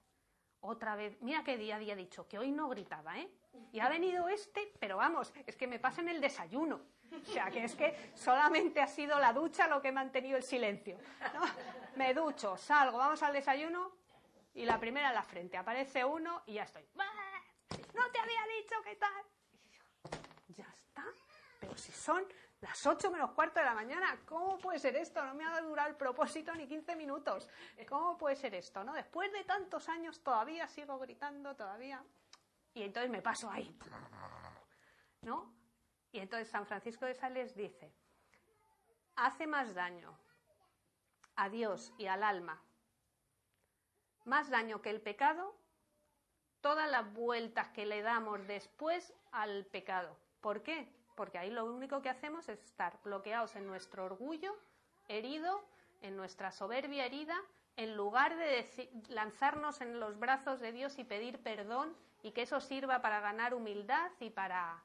otra 0.63 0.95
vez, 0.95 1.21
mira 1.21 1.43
qué 1.43 1.59
día 1.59 1.77
había 1.77 1.97
dicho, 1.97 2.27
que 2.29 2.39
hoy 2.39 2.53
no 2.53 2.69
gritaba, 2.69 3.19
¿eh? 3.19 3.29
Y 3.73 3.81
ha 3.81 3.89
venido 3.89 4.29
este, 4.29 4.73
pero 4.79 4.97
vamos, 4.97 5.33
es 5.45 5.57
que 5.57 5.67
me 5.67 5.79
pasa 5.79 6.01
en 6.01 6.09
el 6.09 6.21
desayuno. 6.21 6.81
O 7.21 7.33
sea, 7.33 7.51
que 7.51 7.65
es 7.65 7.75
que 7.75 8.13
solamente 8.15 8.81
ha 8.81 8.87
sido 8.87 9.19
la 9.19 9.33
ducha 9.33 9.67
lo 9.69 9.81
que 9.81 9.89
ha 9.89 9.93
mantenido 9.93 10.37
el 10.37 10.43
silencio. 10.43 10.99
Me 11.97 12.15
ducho, 12.15 12.57
salgo, 12.57 12.99
vamos 12.99 13.23
al 13.23 13.33
desayuno 13.33 13.93
y 14.55 14.65
la 14.65 14.79
primera 14.79 15.09
en 15.09 15.15
la 15.15 15.23
frente. 15.23 15.57
Aparece 15.57 16.05
uno 16.05 16.43
y 16.47 16.55
ya 16.55 16.65
estoy. 16.65 16.85
No 16.95 18.11
te 18.11 18.19
había 18.19 18.43
dicho 18.59 18.77
qué 18.85 18.97
tal. 18.97 19.25
ya 20.49 20.67
está. 20.75 21.05
Pero 21.61 21.77
si 21.77 21.93
son 21.93 22.25
las 22.61 22.87
8 22.87 23.11
menos 23.11 23.33
cuarto 23.33 23.61
de 23.61 23.67
la 23.67 23.75
mañana, 23.75 24.19
¿cómo 24.27 24.59
puede 24.59 24.79
ser 24.79 24.97
esto? 24.97 25.25
No 25.25 25.35
me 25.35 25.45
ha 25.45 25.61
durado 25.61 25.89
el 25.89 25.97
propósito 25.97 26.55
ni 26.55 26.67
15 26.67 26.97
minutos. 26.97 27.49
¿Cómo 27.89 28.17
puede 28.17 28.37
ser 28.37 28.55
esto? 28.55 28.85
¿No? 28.85 28.95
Después 28.95 29.33
de 29.33 29.45
tantos 29.45 29.89
años 29.89 30.23
todavía 30.23 30.69
sigo 30.69 30.99
gritando, 30.99 31.55
todavía. 31.57 32.03
Y 32.75 32.83
entonces 32.83 33.11
me 33.11 33.21
paso 33.21 33.51
ahí. 33.51 33.77
¿No? 35.23 35.62
Y 36.13 36.21
entonces 36.21 36.49
San 36.49 36.67
Francisco 36.67 37.07
de 37.07 37.15
Sales 37.15 37.57
dice, 37.57 37.93
hace 39.17 39.47
más 39.47 39.75
daño 39.75 40.17
a 41.35 41.49
Dios 41.49 41.93
y 41.99 42.07
al 42.07 42.23
alma, 42.23 42.63
más 44.25 44.51
daño 44.51 44.83
que 44.83 44.91
el 44.91 45.01
pecado, 45.01 45.57
todas 46.61 46.89
las 46.91 47.13
vueltas 47.13 47.69
que 47.71 47.87
le 47.87 48.03
damos 48.03 48.47
después 48.47 49.13
al 49.33 49.65
pecado. 49.67 50.17
¿Por 50.41 50.63
qué? 50.63 50.89
porque 51.15 51.39
ahí 51.39 51.51
lo 51.51 51.65
único 51.65 52.03
que 52.03 52.09
hacemos 52.09 52.49
es 52.49 52.63
estar 52.63 52.99
bloqueados 53.03 53.57
en 53.57 53.67
nuestro 53.67 54.05
orgullo 54.05 54.57
herido, 55.09 55.63
en 56.01 56.17
nuestra 56.17 56.51
soberbia 56.51 57.07
herida, 57.07 57.37
en 57.77 57.97
lugar 57.97 58.37
de 58.37 58.91
lanzarnos 59.09 59.81
en 59.81 59.99
los 60.01 60.19
brazos 60.19 60.61
de 60.61 60.73
Dios 60.73 60.99
y 60.99 61.05
pedir 61.05 61.39
perdón 61.43 61.95
y 62.23 62.33
que 62.33 62.43
eso 62.43 62.61
sirva 62.61 63.03
para 63.03 63.21
ganar 63.21 63.55
humildad 63.55 64.11
y 64.21 64.31
para, 64.31 64.83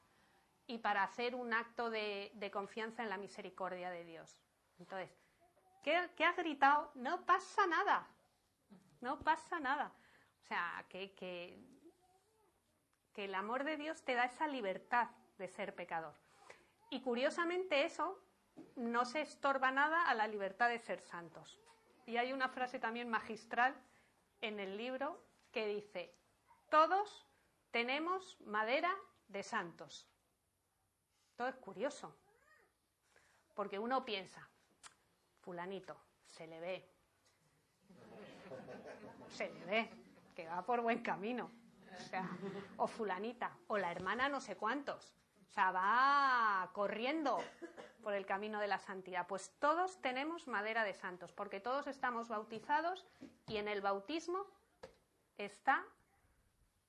y 0.68 0.78
para 0.78 1.02
hacer 1.02 1.34
un 1.34 1.52
acto 1.52 1.90
de, 1.90 2.50
confianza 2.52 3.02
en 3.02 3.08
la 3.08 3.16
misericordia 3.16 3.90
de 3.90 4.04
Dios. 4.04 4.38
Entonces, 4.78 5.10
¿qué, 5.82 6.08
¿qué, 6.14 6.24
has 6.24 6.36
gritado? 6.36 6.92
No 6.94 7.24
pasa 7.26 7.66
nada, 7.66 8.06
no 9.00 9.18
pasa 9.18 9.58
nada. 9.58 9.92
O 10.44 10.46
sea, 10.46 10.86
que 10.88 11.58
el 13.16 13.34
amor 13.34 13.64
de 13.64 13.76
Dios 13.76 14.02
te 14.02 14.14
da 14.14 14.26
esa 14.26 14.46
libertad 14.46 15.08
de 15.38 15.48
ser 15.48 15.74
pecador. 15.74 16.14
Y 16.90 17.00
curiosamente 17.00 17.84
eso 17.84 18.22
no 18.76 19.04
se 19.04 19.22
estorba 19.22 19.70
nada 19.70 20.08
a 20.08 20.14
la 20.14 20.28
libertad 20.28 20.68
de 20.68 20.78
ser 20.78 21.00
santos. 21.00 21.58
Y 22.06 22.16
hay 22.16 22.32
una 22.32 22.48
frase 22.48 22.78
también 22.78 23.08
magistral 23.08 23.74
en 24.40 24.60
el 24.60 24.76
libro 24.76 25.20
que 25.52 25.66
dice, 25.66 26.14
todos 26.70 27.26
tenemos 27.70 28.40
madera 28.40 28.94
de 29.28 29.42
santos. 29.42 30.08
Todo 31.38 31.46
es 31.46 31.56
curioso, 31.58 32.12
porque 33.54 33.78
uno 33.78 34.04
piensa, 34.04 34.48
fulanito, 35.38 35.96
se 36.26 36.48
le 36.48 36.58
ve, 36.58 36.90
se 39.28 39.48
le 39.48 39.64
ve, 39.64 39.90
que 40.34 40.48
va 40.48 40.66
por 40.66 40.80
buen 40.80 41.00
camino, 41.00 41.48
o, 41.96 42.02
sea, 42.10 42.28
o 42.76 42.88
fulanita, 42.88 43.56
o 43.68 43.78
la 43.78 43.92
hermana 43.92 44.28
no 44.28 44.40
sé 44.40 44.56
cuántos, 44.56 45.14
o 45.48 45.52
sea, 45.52 45.70
va 45.70 46.70
corriendo 46.72 47.38
por 48.02 48.14
el 48.14 48.26
camino 48.26 48.58
de 48.58 48.66
la 48.66 48.80
santidad. 48.80 49.28
Pues 49.28 49.52
todos 49.60 50.02
tenemos 50.02 50.48
madera 50.48 50.82
de 50.82 50.92
santos, 50.92 51.32
porque 51.32 51.60
todos 51.60 51.86
estamos 51.86 52.28
bautizados 52.28 53.06
y 53.46 53.58
en 53.58 53.68
el 53.68 53.80
bautismo 53.80 54.44
está 55.36 55.86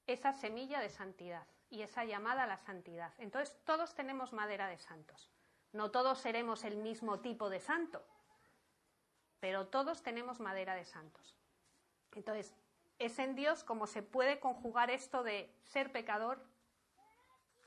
esa 0.07 0.33
semilla 0.33 0.79
de 0.79 0.89
santidad 0.89 1.45
y 1.69 1.81
esa 1.81 2.05
llamada 2.05 2.43
a 2.43 2.47
la 2.47 2.57
santidad. 2.57 3.13
Entonces, 3.17 3.57
todos 3.65 3.93
tenemos 3.93 4.33
madera 4.33 4.67
de 4.67 4.77
santos. 4.77 5.31
No 5.71 5.91
todos 5.91 6.19
seremos 6.19 6.63
el 6.63 6.77
mismo 6.77 7.19
tipo 7.19 7.49
de 7.49 7.59
santo, 7.59 8.03
pero 9.39 9.67
todos 9.67 10.01
tenemos 10.01 10.39
madera 10.39 10.75
de 10.75 10.85
santos. 10.85 11.37
Entonces, 12.13 12.55
es 12.97 13.19
en 13.19 13.35
Dios 13.35 13.63
como 13.63 13.85
se 13.85 14.01
puede 14.01 14.39
conjugar 14.39 14.89
esto 14.89 15.23
de 15.23 15.53
ser 15.63 15.91
pecador 15.91 16.43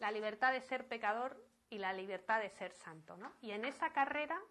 la 0.02 0.10
libertad 0.10 0.52
de 0.52 0.60
ser 0.60 0.88
pecador 0.88 1.40
y 1.70 1.78
la 1.78 1.92
libertad 1.92 2.40
de 2.40 2.50
ser 2.50 2.72
santo. 2.72 3.16
¿no? 3.16 3.32
Y 3.40 3.52
en 3.52 3.64
esa 3.64 3.92
carrera, 3.92 4.42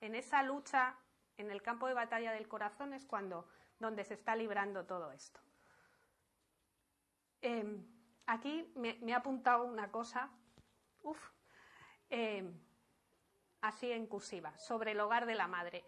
en 0.00 0.16
esa 0.16 0.42
lucha, 0.42 0.96
en 1.36 1.52
el 1.52 1.62
campo 1.62 1.86
de 1.86 1.94
batalla 1.94 2.32
del 2.32 2.48
corazón 2.48 2.92
es 2.92 3.06
cuando 3.06 3.48
donde 3.78 4.02
se 4.02 4.14
está 4.14 4.34
librando 4.34 4.84
todo 4.84 5.12
esto. 5.12 5.40
Em, 7.40 7.86
aquí 8.28 8.70
me, 8.76 9.12
ha 9.12 9.16
apuntado 9.16 9.64
una 9.64 9.90
cosa. 9.90 10.30
Uf. 11.02 11.18
Em, 12.10 12.58
así 13.60 13.90
en 13.90 14.06
cursiva, 14.06 14.56
sobre 14.58 14.92
el 14.92 15.00
hogar 15.00 15.26
de 15.26 15.34
la 15.34 15.48
madre. 15.48 15.84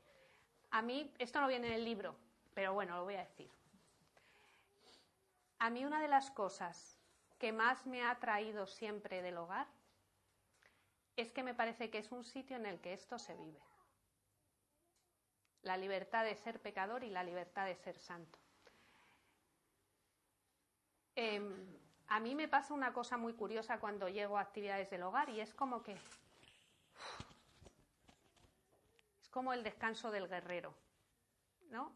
A 0.70 0.82
mí, 0.82 1.14
esto 1.18 1.40
no 1.40 1.48
viene 1.48 1.68
en 1.68 1.74
el 1.74 1.84
libro, 1.84 2.16
pero 2.54 2.74
bueno, 2.74 2.96
lo 2.96 3.04
voy 3.04 3.14
a 3.14 3.24
decir. 3.24 3.50
A 5.58 5.70
mí 5.70 5.84
una 5.84 6.00
de 6.00 6.08
las 6.08 6.30
cosas 6.30 6.98
que 7.38 7.52
más 7.52 7.86
me 7.86 8.02
ha 8.02 8.10
atraído 8.10 8.66
siempre 8.66 9.22
del 9.22 9.38
hogar 9.38 9.66
es 11.16 11.32
que 11.32 11.42
me 11.42 11.54
parece 11.54 11.90
que 11.90 11.98
es 11.98 12.10
un 12.12 12.24
sitio 12.24 12.56
en 12.56 12.66
el 12.66 12.80
que 12.80 12.92
esto 12.92 13.18
se 13.18 13.36
vive. 13.36 13.60
La 15.62 15.76
libertad 15.76 16.24
de 16.24 16.34
ser 16.36 16.60
pecador 16.60 17.04
y 17.04 17.10
la 17.10 17.22
libertad 17.22 17.66
de 17.66 17.76
ser 17.76 17.98
santo. 17.98 18.38
Em, 21.14 21.80
a 22.10 22.18
mí 22.18 22.34
me 22.34 22.48
pasa 22.48 22.74
una 22.74 22.92
cosa 22.92 23.16
muy 23.16 23.32
curiosa 23.34 23.78
cuando 23.78 24.08
llego 24.08 24.36
a 24.36 24.40
actividades 24.42 24.90
del 24.90 25.04
hogar 25.04 25.30
y 25.30 25.40
es 25.40 25.54
como 25.54 25.82
que 25.82 25.92
es 29.20 29.28
como 29.30 29.52
el 29.52 29.62
descanso 29.62 30.10
del 30.10 30.26
guerrero, 30.26 30.74
¿no? 31.70 31.92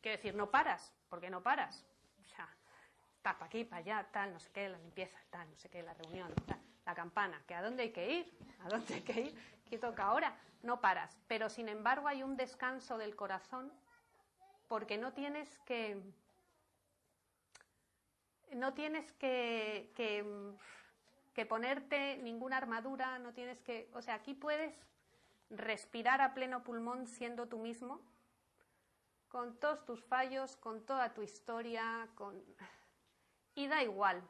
Quiero 0.00 0.16
decir, 0.16 0.34
no 0.34 0.50
paras, 0.50 0.92
porque 1.08 1.30
no 1.30 1.44
paras. 1.44 1.86
O 2.20 2.24
sea, 2.24 2.48
para 3.22 3.44
aquí, 3.44 3.62
para 3.64 3.78
allá, 3.78 4.08
tal, 4.10 4.32
no 4.32 4.40
sé 4.40 4.50
qué, 4.50 4.68
la 4.68 4.78
limpieza, 4.78 5.20
tal, 5.30 5.48
no 5.48 5.56
sé 5.56 5.68
qué, 5.70 5.80
la 5.84 5.94
reunión, 5.94 6.34
tal, 6.44 6.60
la 6.84 6.94
campana, 6.96 7.40
que 7.46 7.54
a 7.54 7.62
dónde 7.62 7.84
hay 7.84 7.92
que 7.92 8.12
ir, 8.14 8.36
a 8.64 8.68
dónde 8.68 8.94
hay 8.94 9.02
que 9.02 9.20
ir, 9.20 9.60
qué 9.70 9.78
toca 9.78 10.06
ahora, 10.06 10.36
no 10.64 10.80
paras. 10.80 11.16
Pero 11.28 11.48
sin 11.48 11.68
embargo 11.68 12.08
hay 12.08 12.24
un 12.24 12.36
descanso 12.36 12.98
del 12.98 13.14
corazón 13.14 13.72
porque 14.66 14.98
no 14.98 15.12
tienes 15.12 15.56
que 15.60 16.02
no 18.54 18.74
tienes 18.74 19.12
que, 19.12 19.92
que, 19.94 20.24
que 21.34 21.46
ponerte 21.46 22.18
ninguna 22.18 22.56
armadura, 22.56 23.18
no 23.18 23.32
tienes 23.32 23.60
que, 23.60 23.90
o 23.94 24.02
sea, 24.02 24.14
aquí 24.14 24.34
puedes 24.34 24.74
respirar 25.50 26.20
a 26.20 26.34
pleno 26.34 26.62
pulmón 26.62 27.06
siendo 27.06 27.48
tú 27.48 27.58
mismo, 27.58 28.00
con 29.28 29.58
todos 29.58 29.84
tus 29.84 30.04
fallos, 30.04 30.56
con 30.56 30.84
toda 30.84 31.14
tu 31.14 31.22
historia, 31.22 32.08
con 32.14 32.42
y 33.54 33.66
da 33.66 33.82
igual. 33.82 34.22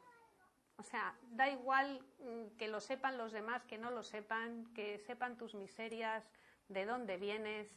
O 0.77 0.83
sea, 0.83 1.15
da 1.31 1.49
igual 1.49 2.05
mm, 2.19 2.57
que 2.57 2.69
lo 2.69 2.81
sepan 2.81 3.19
los 3.19 3.33
demás, 3.33 3.65
que 3.65 3.79
no 3.79 3.91
lo 3.91 4.03
sepan, 4.03 4.73
que 4.75 4.99
sepan 4.99 5.37
tus 5.37 5.55
miserias, 5.55 6.25
de 6.69 6.87
dónde 6.87 7.17
vienes. 7.17 7.69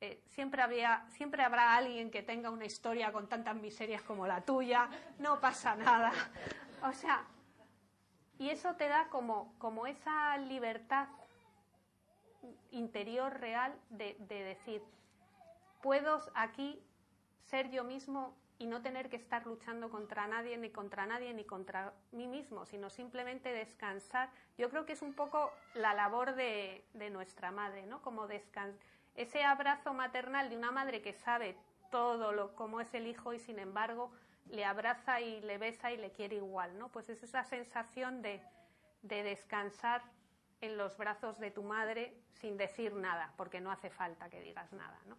Eh, 0.00 0.22
siempre, 0.28 0.62
había, 0.62 1.04
siempre 1.10 1.42
habrá 1.42 1.76
alguien 1.76 2.10
que 2.10 2.22
tenga 2.22 2.50
una 2.50 2.64
historia 2.64 3.12
con 3.12 3.28
tantas 3.28 3.56
miserias 3.56 4.02
como 4.02 4.26
la 4.26 4.40
tuya, 4.40 4.88
no 5.18 5.40
pasa 5.40 5.74
nada. 5.76 6.12
O 6.82 6.92
sea, 6.92 7.24
y 8.38 8.48
eso 8.48 8.74
te 8.76 8.88
da 8.88 9.08
como, 9.08 9.54
como 9.58 9.86
esa 9.86 10.38
libertad 10.38 11.08
interior 12.70 13.38
real 13.38 13.78
de, 13.90 14.16
de 14.20 14.42
decir, 14.42 14.82
puedo 15.82 16.20
aquí 16.34 16.82
ser 17.44 17.70
yo 17.70 17.84
mismo 17.84 18.34
y 18.60 18.66
no 18.66 18.82
tener 18.82 19.08
que 19.08 19.16
estar 19.16 19.46
luchando 19.46 19.88
contra 19.88 20.26
nadie, 20.26 20.58
ni 20.58 20.68
contra 20.68 21.06
nadie, 21.06 21.32
ni 21.32 21.44
contra 21.44 21.94
mí 22.12 22.28
mismo, 22.28 22.66
sino 22.66 22.90
simplemente 22.90 23.54
descansar. 23.54 24.28
Yo 24.58 24.68
creo 24.68 24.84
que 24.84 24.92
es 24.92 25.00
un 25.00 25.14
poco 25.14 25.50
la 25.72 25.94
labor 25.94 26.34
de, 26.34 26.84
nuestra 27.10 27.50
madre, 27.50 27.86
¿no? 27.86 28.02
Como 28.02 28.26
ese 29.20 29.44
abrazo 29.44 29.92
maternal 29.92 30.48
de 30.48 30.56
una 30.56 30.70
madre 30.70 31.02
que 31.02 31.12
sabe 31.12 31.56
todo 31.90 32.32
lo 32.32 32.54
cómo 32.54 32.80
es 32.80 32.92
el 32.94 33.06
hijo 33.06 33.34
y 33.34 33.38
sin 33.38 33.58
embargo 33.58 34.10
le 34.48 34.64
abraza 34.64 35.20
y 35.20 35.40
le 35.42 35.58
besa 35.58 35.92
y 35.92 35.98
le 35.98 36.10
quiere 36.10 36.36
igual, 36.36 36.78
¿no? 36.78 36.88
Pues 36.88 37.08
es 37.10 37.22
esa 37.22 37.44
sensación 37.44 38.22
de, 38.22 38.40
de 39.02 39.22
descansar 39.22 40.02
en 40.62 40.76
los 40.76 40.96
brazos 40.96 41.38
de 41.38 41.50
tu 41.50 41.62
madre 41.62 42.16
sin 42.32 42.56
decir 42.56 42.94
nada, 42.94 43.32
porque 43.36 43.60
no 43.60 43.70
hace 43.70 43.90
falta 43.90 44.30
que 44.30 44.40
digas 44.40 44.72
nada, 44.72 44.98
¿no? 45.06 45.16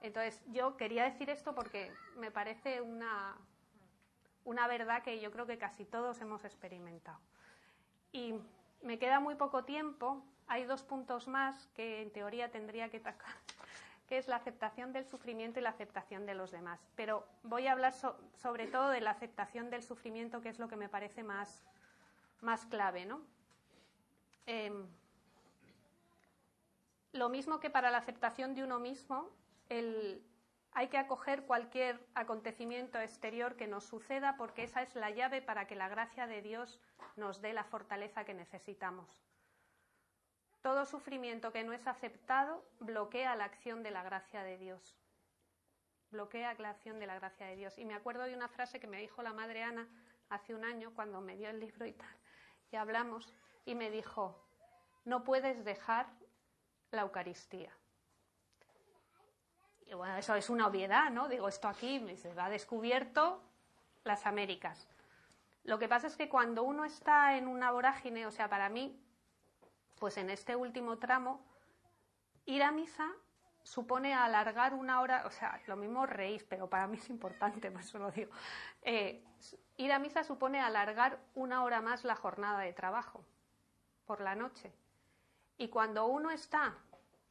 Entonces, 0.00 0.42
yo 0.48 0.76
quería 0.76 1.04
decir 1.04 1.30
esto 1.30 1.54
porque 1.54 1.92
me 2.16 2.30
parece 2.30 2.80
una, 2.80 3.36
una 4.44 4.66
verdad 4.66 5.02
que 5.02 5.20
yo 5.20 5.30
creo 5.30 5.46
que 5.46 5.58
casi 5.58 5.84
todos 5.84 6.20
hemos 6.20 6.44
experimentado. 6.44 7.20
Y 8.12 8.34
me 8.82 8.98
queda 8.98 9.20
muy 9.20 9.34
poco 9.36 9.64
tiempo. 9.64 10.24
Hay 10.48 10.64
dos 10.64 10.82
puntos 10.82 11.28
más 11.28 11.68
que 11.74 12.02
en 12.02 12.10
teoría 12.10 12.50
tendría 12.50 12.88
que 12.88 12.98
tocar, 12.98 13.34
que 14.08 14.16
es 14.16 14.28
la 14.28 14.36
aceptación 14.36 14.92
del 14.92 15.04
sufrimiento 15.04 15.60
y 15.60 15.62
la 15.62 15.70
aceptación 15.70 16.24
de 16.24 16.34
los 16.34 16.50
demás. 16.50 16.80
Pero 16.96 17.26
voy 17.42 17.66
a 17.66 17.72
hablar 17.72 17.92
sobre 17.92 18.66
todo 18.66 18.88
de 18.88 19.02
la 19.02 19.10
aceptación 19.10 19.68
del 19.68 19.82
sufrimiento, 19.82 20.40
que 20.40 20.48
es 20.48 20.58
lo 20.58 20.68
que 20.68 20.76
me 20.76 20.88
parece 20.88 21.22
más, 21.22 21.62
más 22.40 22.64
clave, 22.66 23.04
¿no? 23.04 23.20
Em, 24.46 24.86
lo 27.12 27.28
mismo 27.28 27.60
que 27.60 27.68
para 27.68 27.90
la 27.90 27.98
aceptación 27.98 28.54
de 28.54 28.64
uno 28.64 28.78
mismo, 28.78 29.28
hay 29.68 30.88
que 30.88 30.96
acoger 30.96 31.44
cualquier 31.44 32.00
acontecimiento 32.14 32.98
exterior 32.98 33.56
que 33.56 33.66
nos 33.66 33.84
suceda 33.84 34.36
porque 34.38 34.62
esa 34.62 34.80
es 34.80 34.94
la 34.94 35.10
llave 35.10 35.42
para 35.42 35.66
que 35.66 35.74
la 35.74 35.88
gracia 35.88 36.26
de 36.26 36.40
Dios 36.40 36.80
nos 37.16 37.42
dé 37.42 37.52
la 37.52 37.64
fortaleza 37.64 38.24
que 38.24 38.32
necesitamos. 38.32 39.22
Todo 40.62 40.86
sufrimiento 40.86 41.52
que 41.52 41.64
no 41.64 41.72
es 41.72 41.86
aceptado 41.86 42.64
bloquea 42.80 43.36
la 43.36 43.44
acción 43.44 43.82
de 43.82 43.90
la 43.90 44.02
gracia 44.02 44.42
de 44.42 44.58
Dios. 44.58 44.96
Bloquea 46.10 46.54
la 46.58 46.70
acción 46.70 46.98
de 46.98 47.06
la 47.06 47.14
gracia 47.14 47.46
de 47.46 47.56
Dios. 47.56 47.78
Y 47.78 47.84
me 47.84 47.94
acuerdo 47.94 48.24
de 48.24 48.34
una 48.34 48.48
frase 48.48 48.80
que 48.80 48.86
me 48.86 49.00
dijo 49.00 49.22
la 49.22 49.32
madre 49.32 49.62
Ana 49.62 49.88
hace 50.30 50.54
un 50.54 50.64
año 50.64 50.92
cuando 50.94 51.20
me 51.20 51.36
dio 51.36 51.48
el 51.48 51.60
libro 51.60 51.86
y 51.86 51.92
tal. 51.92 52.16
Y 52.70 52.76
hablamos 52.76 53.32
y 53.64 53.74
me 53.74 53.90
dijo, 53.90 54.48
no 55.04 55.24
puedes 55.24 55.64
dejar 55.64 56.06
la 56.90 57.02
Eucaristía. 57.02 57.72
Y 59.86 59.94
bueno, 59.94 60.16
eso 60.16 60.34
es 60.34 60.50
una 60.50 60.66
obviedad, 60.66 61.10
¿no? 61.10 61.28
Digo, 61.28 61.48
esto 61.48 61.68
aquí 61.68 62.16
se 62.16 62.34
va 62.34 62.50
descubierto 62.50 63.42
las 64.04 64.26
Américas. 64.26 64.88
Lo 65.64 65.78
que 65.78 65.88
pasa 65.88 66.06
es 66.06 66.16
que 66.16 66.28
cuando 66.28 66.62
uno 66.62 66.84
está 66.84 67.36
en 67.36 67.46
una 67.48 67.70
vorágine, 67.70 68.26
o 68.26 68.30
sea, 68.30 68.48
para 68.48 68.68
mí, 68.68 68.98
pues 69.98 70.16
en 70.16 70.30
este 70.30 70.56
último 70.56 70.98
tramo, 70.98 71.44
ir 72.46 72.62
a 72.62 72.72
misa 72.72 73.08
supone 73.62 74.14
alargar 74.14 74.74
una 74.74 75.00
hora, 75.00 75.24
o 75.26 75.30
sea, 75.30 75.60
lo 75.66 75.76
mismo 75.76 76.06
reís, 76.06 76.42
pero 76.44 76.70
para 76.70 76.86
mí 76.86 76.96
es 76.96 77.10
importante, 77.10 77.70
por 77.72 77.80
eso 77.82 77.98
lo 77.98 78.10
digo. 78.10 78.30
Eh, 78.82 79.22
ir 79.76 79.92
a 79.92 79.98
misa 79.98 80.24
supone 80.24 80.60
alargar 80.60 81.18
una 81.34 81.62
hora 81.64 81.80
más 81.80 82.04
la 82.04 82.16
jornada 82.16 82.60
de 82.60 82.72
trabajo 82.72 83.24
por 84.06 84.20
la 84.20 84.34
noche. 84.34 84.72
Y 85.58 85.68
cuando 85.68 86.06
uno 86.06 86.30
está 86.30 86.78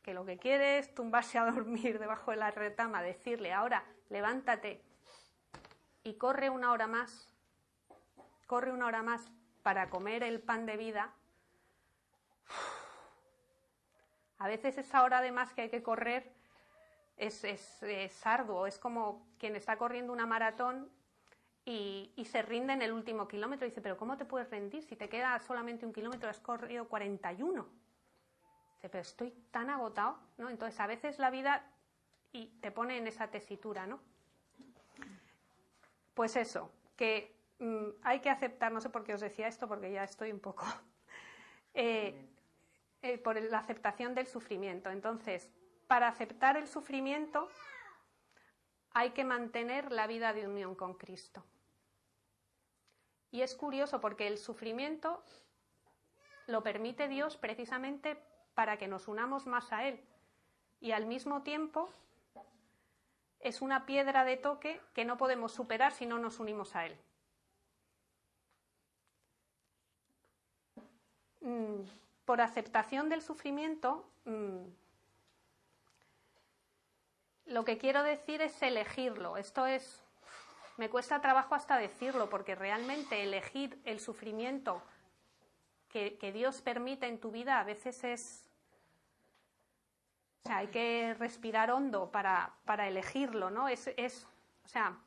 que 0.03 0.13
lo 0.13 0.25
que 0.25 0.37
quiere 0.37 0.77
es 0.77 0.93
tumbarse 0.93 1.37
a 1.37 1.45
dormir 1.45 1.99
debajo 1.99 2.31
de 2.31 2.37
la 2.37 2.51
retama, 2.51 3.01
decirle, 3.01 3.51
ahora 3.51 3.83
levántate 4.09 4.81
y 6.03 6.13
corre 6.13 6.49
una 6.49 6.71
hora 6.71 6.87
más, 6.87 7.33
corre 8.45 8.71
una 8.71 8.85
hora 8.85 9.03
más 9.03 9.29
para 9.63 9.89
comer 9.89 10.23
el 10.23 10.39
pan 10.39 10.65
de 10.65 10.77
vida, 10.77 11.13
a 14.39 14.47
veces 14.47 14.77
esa 14.77 15.03
hora 15.03 15.21
de 15.21 15.31
más 15.31 15.53
que 15.53 15.63
hay 15.63 15.69
que 15.69 15.83
correr 15.83 16.31
es, 17.17 17.43
es, 17.43 18.27
arduo, 18.27 18.67
es 18.67 18.77
como 18.77 19.27
quien 19.39 19.55
está 19.55 19.77
corriendo 19.77 20.13
una 20.13 20.25
maratón 20.25 20.89
y, 21.65 22.13
se 22.29 22.41
rinde 22.41 22.73
en 22.73 22.81
el 22.81 22.91
último 22.91 23.27
kilómetro. 23.27 23.65
Dice, 23.65 23.81
pero 23.81 23.97
¿cómo 23.97 24.17
te 24.17 24.25
puedes 24.25 24.49
rendir 24.49 24.83
si 24.83 24.95
te 24.95 25.09
queda 25.09 25.37
solamente 25.39 25.85
un 25.85 25.93
kilómetro? 25.93 26.29
Has 26.29 26.39
corrido 26.39 26.87
41 26.87 27.67
pero 28.89 29.01
estoy 29.01 29.31
tan 29.51 29.69
agotado, 29.69 30.17
¿no? 30.37 30.49
Entonces, 30.49 30.79
a 30.79 30.87
veces 30.87 31.19
la 31.19 31.29
vida 31.29 31.65
y 32.31 32.47
te 32.61 32.71
pone 32.71 32.97
en 32.97 33.07
esa 33.07 33.27
tesitura, 33.27 33.87
¿no? 33.87 33.99
Pues 36.13 36.35
eso, 36.35 36.71
que 36.95 37.35
mm, 37.59 37.87
hay 38.03 38.19
que 38.19 38.29
aceptar, 38.29 38.71
no 38.71 38.81
sé 38.81 38.89
por 38.89 39.03
qué 39.03 39.13
os 39.13 39.21
decía 39.21 39.47
esto, 39.47 39.67
porque 39.67 39.91
ya 39.91 40.03
estoy 40.03 40.31
un 40.31 40.39
poco. 40.39 40.65
Eh, 41.79 42.27
eh, 43.01 43.17
por 43.17 43.41
la 43.41 43.59
aceptación 43.59 44.15
del 44.15 44.27
sufrimiento. 44.27 44.89
Entonces, 44.89 45.49
para 45.87 46.07
aceptar 46.07 46.57
el 46.57 46.67
sufrimiento 46.67 47.47
hay 48.91 49.11
que 49.11 49.23
mantener 49.23 49.91
la 49.91 50.07
vida 50.07 50.33
de 50.33 50.47
unión 50.47 50.75
con 50.75 50.95
Cristo. 50.95 51.43
Y 53.29 53.41
es 53.41 53.55
curioso 53.55 54.01
porque 54.01 54.27
el 54.27 54.37
sufrimiento 54.37 55.23
lo 56.47 56.63
permite 56.63 57.07
Dios 57.07 57.37
precisamente 57.37 58.17
para 58.55 58.77
que 58.77 58.87
nos 58.87 59.07
unamos 59.07 59.45
más 59.45 59.71
a 59.71 59.87
Él. 59.87 60.03
Y 60.79 60.91
al 60.91 61.05
mismo 61.05 61.43
tiempo 61.43 61.89
es 63.39 63.61
una 63.61 63.85
piedra 63.85 64.23
de 64.23 64.37
toque 64.37 64.81
que 64.93 65.05
no 65.05 65.17
podemos 65.17 65.51
superar 65.51 65.91
si 65.91 66.05
no 66.05 66.17
nos 66.17 66.39
unimos 66.39 66.75
a 66.75 66.87
Él. 66.87 66.97
Mm, 71.41 71.83
por 72.27 72.41
aceptación 72.41 73.07
del 73.07 73.21
sufrimiento, 73.21 74.05
mm, 74.25 74.65
lo 77.45 77.63
que 77.63 77.77
quiero 77.77 78.03
decir 78.03 78.41
es 78.41 78.61
elegirlo. 78.61 79.37
Esto 79.37 79.65
es, 79.65 80.03
me 80.75 80.89
cuesta 80.89 81.21
trabajo 81.21 81.55
hasta 81.55 81.77
decirlo, 81.77 82.29
porque 82.29 82.53
realmente 82.53 83.23
elegir 83.23 83.79
el 83.85 84.01
sufrimiento 84.01 84.83
que, 85.87 86.31
Dios 86.33 86.61
permite 86.61 87.07
en 87.07 87.17
tu 87.17 87.31
vida 87.31 87.61
a 87.61 87.63
veces 87.63 88.03
es, 88.03 88.49
O 90.43 90.47
sea, 90.49 90.57
hay 90.57 90.67
que 90.67 91.15
respirar 91.17 91.71
hondo 91.71 92.11
para, 92.11 92.53
para 92.65 92.89
elegirlo, 92.89 93.49
¿no? 93.49 93.69
Es, 93.69 93.87
es, 93.95 94.27
o 94.65 94.67
sea, 94.67 94.97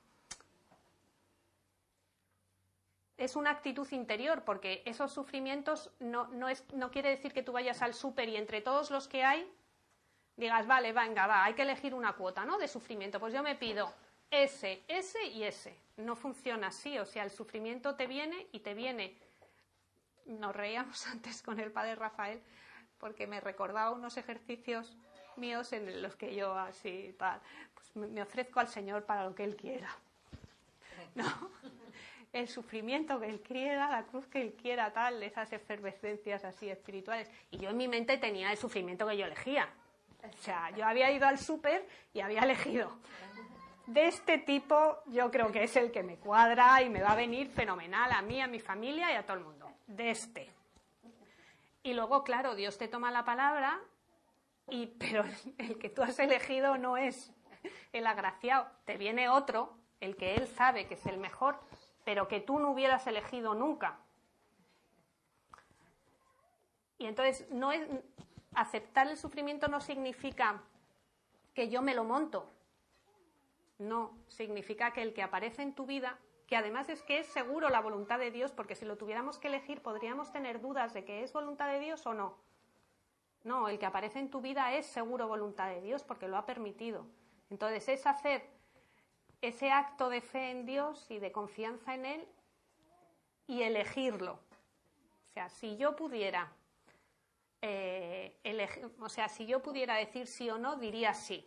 es 3.21 3.37
una 3.37 3.51
actitud 3.51 3.87
interior, 3.93 4.43
porque 4.45 4.83
esos 4.87 5.12
sufrimientos 5.12 5.91
no, 6.01 6.27
no, 6.29 6.49
es, 6.49 6.64
no 6.73 6.91
quiere 6.91 7.11
decir 7.11 7.35
que 7.35 7.43
tú 7.43 7.53
vayas 7.53 7.83
al 7.83 7.93
súper 7.93 8.31
y 8.31 8.37
entre 8.37 8.62
todos 8.62 8.91
los 8.91 9.09
que 9.09 9.23
hay 9.23 9.47
digas, 10.37 10.66
vale, 10.66 10.93
venga, 10.93 11.27
va, 11.27 11.45
hay 11.45 11.53
que 11.53 11.62
elegir 11.62 11.95
una 11.95 12.14
cuota, 12.14 12.47
¿no? 12.47 12.57
De 12.57 12.66
sufrimiento. 12.66 13.21
Pues 13.21 13.35
yo 13.35 13.43
me 13.43 13.57
pido 13.57 13.93
ese, 14.31 14.83
ese 14.89 15.23
y 15.27 15.45
ese. 15.45 15.77
No 15.99 16.16
funciona 16.16 16.68
así, 16.68 16.99
o 16.99 17.05
sea, 17.05 17.23
el 17.23 17.31
sufrimiento 17.31 17.95
te 17.95 18.07
viene 18.07 18.47
y 18.53 18.61
te 18.61 18.73
viene. 18.73 19.14
Nos 20.25 20.57
reíamos 20.57 21.07
antes 21.12 21.43
con 21.43 21.61
el 21.61 21.71
padre 21.71 21.97
Rafael 21.97 22.41
porque 22.99 23.27
me 23.27 23.41
recordaba 23.41 23.91
unos 23.91 24.16
ejercicios 24.16 24.97
míos 25.37 25.75
en 25.75 26.03
los 26.03 26.16
que 26.16 26.35
yo 26.35 26.55
así 26.55 27.14
tal, 27.18 27.41
pues 27.75 27.97
me 27.97 28.23
ofrezco 28.23 28.61
al 28.61 28.68
Señor 28.68 29.05
para 29.05 29.25
lo 29.25 29.35
que 29.35 29.45
Él 29.45 29.57
quiera. 29.57 29.95
¿No? 31.14 31.51
El 32.33 32.49
sufrimiento 32.49 33.18
que 33.18 33.26
Él 33.26 33.41
quiera, 33.41 33.91
la 33.91 34.05
cruz 34.05 34.26
que 34.26 34.41
Él 34.41 34.55
quiera, 34.55 34.93
tal, 34.93 35.22
esas 35.22 35.53
efervescencias 35.53 36.45
así 36.45 36.68
espirituales. 36.68 37.31
Y 37.51 37.59
yo 37.59 37.70
en 37.70 37.76
mi 37.76 37.89
mente 37.89 38.18
tenía 38.18 38.51
el 38.51 38.57
sufrimiento 38.57 39.07
que 39.07 39.16
yo 39.16 39.26
elegía. 39.26 39.68
O 40.22 40.37
sea, 40.43 40.70
yo 40.70 40.85
había 40.85 41.11
ido 41.11 41.26
al 41.26 41.39
súper 41.39 41.87
y 42.12 42.20
había 42.20 42.41
elegido. 42.41 42.99
De 43.87 44.07
este 44.07 44.39
tipo 44.39 45.03
yo 45.07 45.31
creo 45.31 45.51
que 45.51 45.64
es 45.64 45.74
el 45.76 45.91
que 45.91 46.03
me 46.03 46.16
cuadra 46.16 46.83
y 46.83 46.89
me 46.89 47.03
va 47.03 47.12
a 47.12 47.16
venir 47.16 47.49
fenomenal 47.49 48.12
a 48.12 48.22
mí, 48.22 48.41
a 48.41 48.47
mi 48.47 48.61
familia 48.61 49.12
y 49.12 49.16
a 49.16 49.24
todo 49.24 49.39
el 49.39 49.45
mundo. 49.45 49.68
De 49.87 50.11
este. 50.11 50.49
Y 51.83 51.95
luego, 51.95 52.22
claro, 52.22 52.55
Dios 52.55 52.76
te 52.78 52.89
toma 52.89 53.11
la 53.11 53.24
palabra, 53.24 53.81
y, 54.68 54.87
pero 54.87 55.24
el 55.59 55.78
que 55.78 55.89
tú 55.89 56.03
has 56.03 56.18
elegido 56.18 56.78
no 56.78 56.97
es 56.97 57.33
el 57.93 58.07
agraciado. 58.07 58.70
Te 58.85 58.97
viene 58.97 59.28
otro, 59.28 59.76
el 60.01 60.16
que 60.16 60.35
él 60.35 60.47
sabe 60.47 60.87
que 60.87 60.95
es 60.95 61.07
el 61.07 61.18
mejor, 61.18 61.59
pero 62.05 62.28
que 62.28 62.40
tú 62.40 62.59
no 62.59 62.70
hubieras 62.70 63.07
elegido 63.07 63.55
nunca. 63.55 63.98
Y 66.98 67.07
entonces, 67.07 67.48
no 67.51 67.72
es, 67.72 67.88
aceptar 68.55 69.09
el 69.09 69.16
sufrimiento 69.16 69.68
no 69.68 69.80
significa 69.80 70.62
que 71.55 71.68
yo 71.68 71.82
me 71.82 71.94
lo 71.94 72.05
monto. 72.05 72.51
No, 73.78 74.12
significa 74.28 74.92
que 74.92 75.03
el 75.03 75.14
que 75.14 75.22
aparece 75.22 75.62
en 75.62 75.74
tu 75.74 75.86
vida, 75.86 76.18
que 76.46 76.57
además 76.57 76.88
es 76.88 77.03
que 77.03 77.20
es 77.20 77.26
seguro 77.26 77.70
la 77.70 77.80
voluntad 77.80 78.18
de 78.18 78.30
Dios, 78.30 78.53
porque 78.53 78.74
si 78.74 78.84
lo 78.84 78.98
tuviéramos 78.98 79.38
que 79.38 79.48
elegir 79.48 79.80
podríamos 79.82 80.32
tener 80.32 80.61
dudas 80.61 80.92
de 80.92 81.05
que 81.05 81.22
es 81.22 81.32
voluntad 81.32 81.68
de 81.70 81.80
Dios 81.80 82.07
o 82.07 82.12
no. 82.12 82.36
No, 83.42 83.68
el 83.68 83.78
que 83.78 83.86
aparece 83.86 84.18
en 84.18 84.30
tu 84.30 84.42
vida 84.42 84.74
es 84.74 84.84
seguro 84.84 85.26
voluntad 85.26 85.68
de 85.68 85.80
Dios 85.80 86.05
porque 86.05 86.28
lo 86.28 86.36
ha 86.36 86.44
permitido. 86.44 87.07
Entonces 87.48 87.88
es 87.88 88.07
hacer 88.07 88.46
ese 89.41 89.70
acto 89.70 90.09
de 90.09 90.20
fe 90.20 90.51
en 90.51 90.66
Dios 90.66 91.11
y 91.11 91.18
de 91.18 91.32
confianza 91.32 91.95
en 91.95 92.07
Él 92.07 92.28
y 93.47 93.62
elegirlo. 93.62 94.41
O 95.24 95.32
sea, 95.32 95.49
si 95.49 95.76
yo 95.76 95.97
pudiera 95.97 96.53
eh, 97.62 98.38
o 99.01 99.09
sea, 99.09 99.28
si 99.28 99.47
yo 99.47 99.61
pudiera 99.61 99.97
decir 99.97 100.26
sí 100.26 100.49
o 100.49 100.59
no, 100.59 100.76
diría 100.76 101.12
sí. 101.14 101.47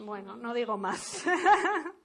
Bueno, 0.00 0.36
no 0.36 0.54
digo 0.54 0.76
más. 0.76 1.24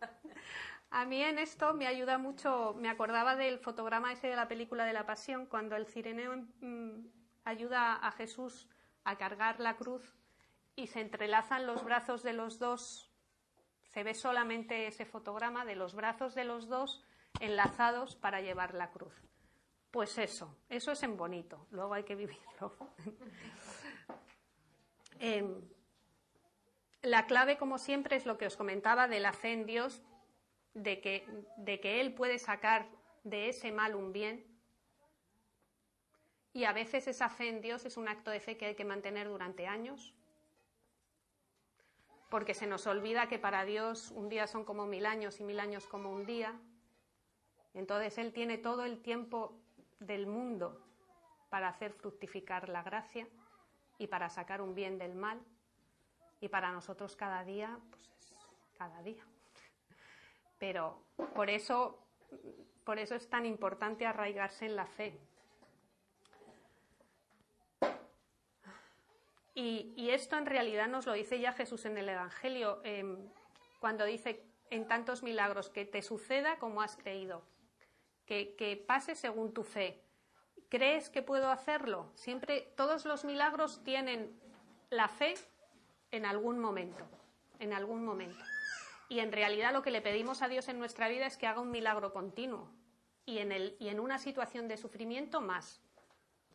A 0.92 1.06
mí 1.06 1.22
en 1.22 1.38
esto 1.38 1.74
me 1.74 1.86
ayuda 1.86 2.18
mucho, 2.18 2.76
me 2.80 2.90
acordaba 2.90 3.36
del 3.36 3.60
fotograma 3.60 4.12
ese 4.12 4.28
de 4.28 4.36
la 4.36 4.48
película 4.48 4.86
de 4.86 4.94
la 4.94 5.06
Pasión, 5.06 5.46
cuando 5.46 5.76
el 5.76 5.86
cireneo 5.86 6.36
mm, 6.62 7.06
ayuda 7.44 7.96
a 7.96 8.12
Jesús 8.12 8.68
a 9.04 9.16
cargar 9.16 9.60
la 9.60 9.76
cruz 9.76 10.19
y 10.80 10.88
se 10.88 11.02
entrelazan 11.02 11.68
los 11.68 11.84
brazos 11.84 12.24
de 12.24 12.32
los 12.32 12.58
dos, 12.58 13.12
se 13.84 14.04
ve 14.04 14.14
solamente 14.14 14.88
ese 14.88 15.06
fotograma 15.06 15.66
de 15.66 15.76
los 15.76 15.94
brazos 15.94 16.36
de 16.36 16.46
los 16.46 16.70
dos 16.70 17.04
enlazados 17.42 18.16
para 18.16 18.40
llevar 18.40 18.74
la 18.74 18.90
cruz. 18.90 19.14
Pues 19.92 20.18
eso, 20.18 20.56
eso 20.70 20.94
es 20.94 21.04
en 21.04 21.18
bonito, 21.18 21.68
luego 21.72 21.94
hay 21.94 22.04
que 22.04 22.16
vivirlo. 22.16 22.76
Em, 25.22 25.62
la 27.02 27.26
clave, 27.26 27.58
como 27.58 27.78
siempre, 27.78 28.16
es 28.16 28.26
lo 28.26 28.38
que 28.38 28.46
os 28.46 28.56
comentaba 28.56 29.10
de 29.10 29.20
la 29.20 29.34
fe 29.34 29.52
en 29.52 29.66
Dios, 29.66 30.02
de 30.74 31.02
que, 31.02 31.28
de 31.58 31.82
que 31.82 32.00
Él 32.00 32.14
puede 32.14 32.40
sacar 32.40 32.88
de 33.26 33.50
ese 33.50 33.74
mal 33.74 33.96
un 33.96 34.14
bien. 34.14 34.48
Y 36.54 36.64
a 36.64 36.72
veces 36.72 37.10
esa 37.10 37.28
fe 37.28 37.50
en 37.50 37.60
Dios 37.60 37.84
es 37.84 37.98
un 37.98 38.08
acto 38.08 38.32
de 38.32 38.40
fe 38.40 38.56
que 38.56 38.68
hay 38.68 38.76
que 38.76 38.86
mantener 38.86 39.28
durante 39.28 39.68
años, 39.68 40.16
porque 42.30 42.54
se 42.54 42.68
nos 42.68 42.86
olvida 42.88 43.28
que 43.28 43.40
para 43.40 43.66
Dios 43.66 44.12
un 44.12 44.30
día 44.30 44.48
son 44.48 44.64
como 44.64 44.86
mil 44.86 45.06
años 45.06 45.40
y 45.40 45.44
mil 45.44 45.60
años 45.60 45.88
como 45.88 46.12
un 46.12 46.26
día. 46.26 46.60
Entonces 47.74 48.18
Él 48.18 48.34
tiene 48.34 48.58
todo 48.58 48.86
el 48.86 49.02
tiempo 49.02 49.60
del 50.00 50.28
mundo 50.28 50.86
para 51.50 51.70
hacer 51.70 51.92
fructificar 51.94 52.70
la 52.70 52.84
gracia 52.84 53.28
y 53.98 54.08
para 54.08 54.30
sacar 54.30 54.62
un 54.62 54.76
bien 54.76 54.98
del 54.98 55.16
mal. 55.16 55.40
Y 56.40 56.48
para 56.48 56.72
nosotros 56.72 57.16
cada 57.16 57.44
día, 57.44 57.78
pues 57.90 58.04
es 58.22 58.48
cada 58.78 59.02
día. 59.02 59.24
Pero 60.58 61.04
por 61.36 61.50
eso, 61.50 62.00
por 62.86 63.00
eso 63.00 63.16
es 63.16 63.30
tan 63.30 63.46
importante 63.46 64.06
arraigarse 64.06 64.66
en 64.66 64.76
la 64.76 64.86
fe. 64.86 65.20
Y, 69.62 70.10
esto 70.12 70.38
en 70.38 70.46
realidad 70.46 70.88
nos 70.88 71.06
lo 71.06 71.12
dice 71.12 71.38
ya 71.38 71.52
Jesús 71.52 71.84
en 71.84 71.98
el 71.98 72.08
Evangelio, 72.08 72.80
em, 72.86 73.18
cuando 73.82 74.06
dice 74.06 74.42
en 74.70 74.88
tantos 74.88 75.22
milagros 75.22 75.70
que 75.70 75.84
te 75.84 76.02
suceda 76.02 76.58
como 76.60 76.82
has 76.82 76.96
creído 76.96 77.44
que, 78.26 78.82
pase 78.88 79.16
según 79.16 79.54
tu 79.54 79.64
fe. 79.64 80.02
¿Crees 80.70 81.10
que 81.10 81.22
puedo 81.22 81.52
hacerlo? 81.52 82.10
Siempre, 82.16 82.72
todos 82.78 83.04
los 83.04 83.26
milagros 83.26 83.84
tienen 83.84 84.32
la 84.92 85.10
fe 85.10 85.34
en 86.12 86.26
algún 86.26 86.58
momento, 86.60 87.06
en 87.60 87.74
algún 87.74 88.06
momento. 88.06 88.42
Y 89.10 89.20
en 89.20 89.34
realidad 89.34 89.74
lo 89.74 89.82
que 89.82 89.92
le 89.92 90.02
pedimos 90.02 90.42
a 90.42 90.48
Dios 90.48 90.70
en 90.70 90.80
nuestra 90.80 91.10
vida 91.10 91.26
es 91.26 91.36
que 91.36 91.48
haga 91.48 91.60
un 91.60 91.72
milagro 91.72 92.14
continuo. 92.14 92.72
Y 93.26 93.40
en, 93.40 93.52
y 93.78 93.90
en 93.90 94.00
una 94.00 94.20
situación 94.20 94.70
de 94.70 94.78
sufrimiento 94.78 95.42
más. 95.42 95.82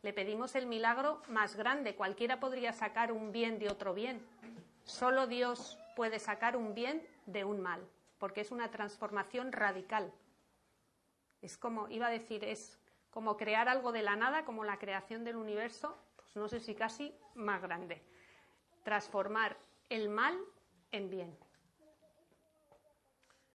Le 0.01 0.13
pedimos 0.13 0.55
el 0.55 0.65
milagro 0.65 1.21
más 1.29 1.55
grande. 1.55 1.95
Cualquiera 1.95 2.39
podría 2.39 2.73
sacar 2.73 3.11
un 3.11 3.31
bien 3.31 3.59
de 3.59 3.69
otro 3.69 3.93
bien. 3.93 4.25
Solo 4.83 5.27
Dios 5.27 5.79
puede 5.95 6.19
sacar 6.19 6.55
un 6.55 6.75
bien 6.75 7.05
de 7.25 7.43
un 7.43 7.61
mal, 7.61 7.81
porque 8.19 8.41
es 8.41 8.51
una 8.51 8.69
transformación 8.69 9.51
radical. 9.51 10.11
Es 11.41 11.57
como, 11.57 11.89
iba 11.89 12.07
a 12.07 12.11
decir, 12.11 12.43
es 12.43 12.79
como 13.09 13.37
crear 13.37 13.69
algo 13.69 13.91
de 13.91 14.03
la 14.03 14.15
nada, 14.15 14.45
como 14.45 14.63
la 14.63 14.77
creación 14.77 15.23
del 15.23 15.37
universo, 15.37 15.97
pues 16.15 16.35
no 16.35 16.47
sé 16.47 16.59
si 16.59 16.75
casi 16.75 17.15
más 17.33 17.61
grande. 17.61 18.01
Transformar 18.83 19.57
el 19.89 20.09
mal 20.09 20.37
en 20.91 21.09
bien. 21.09 21.44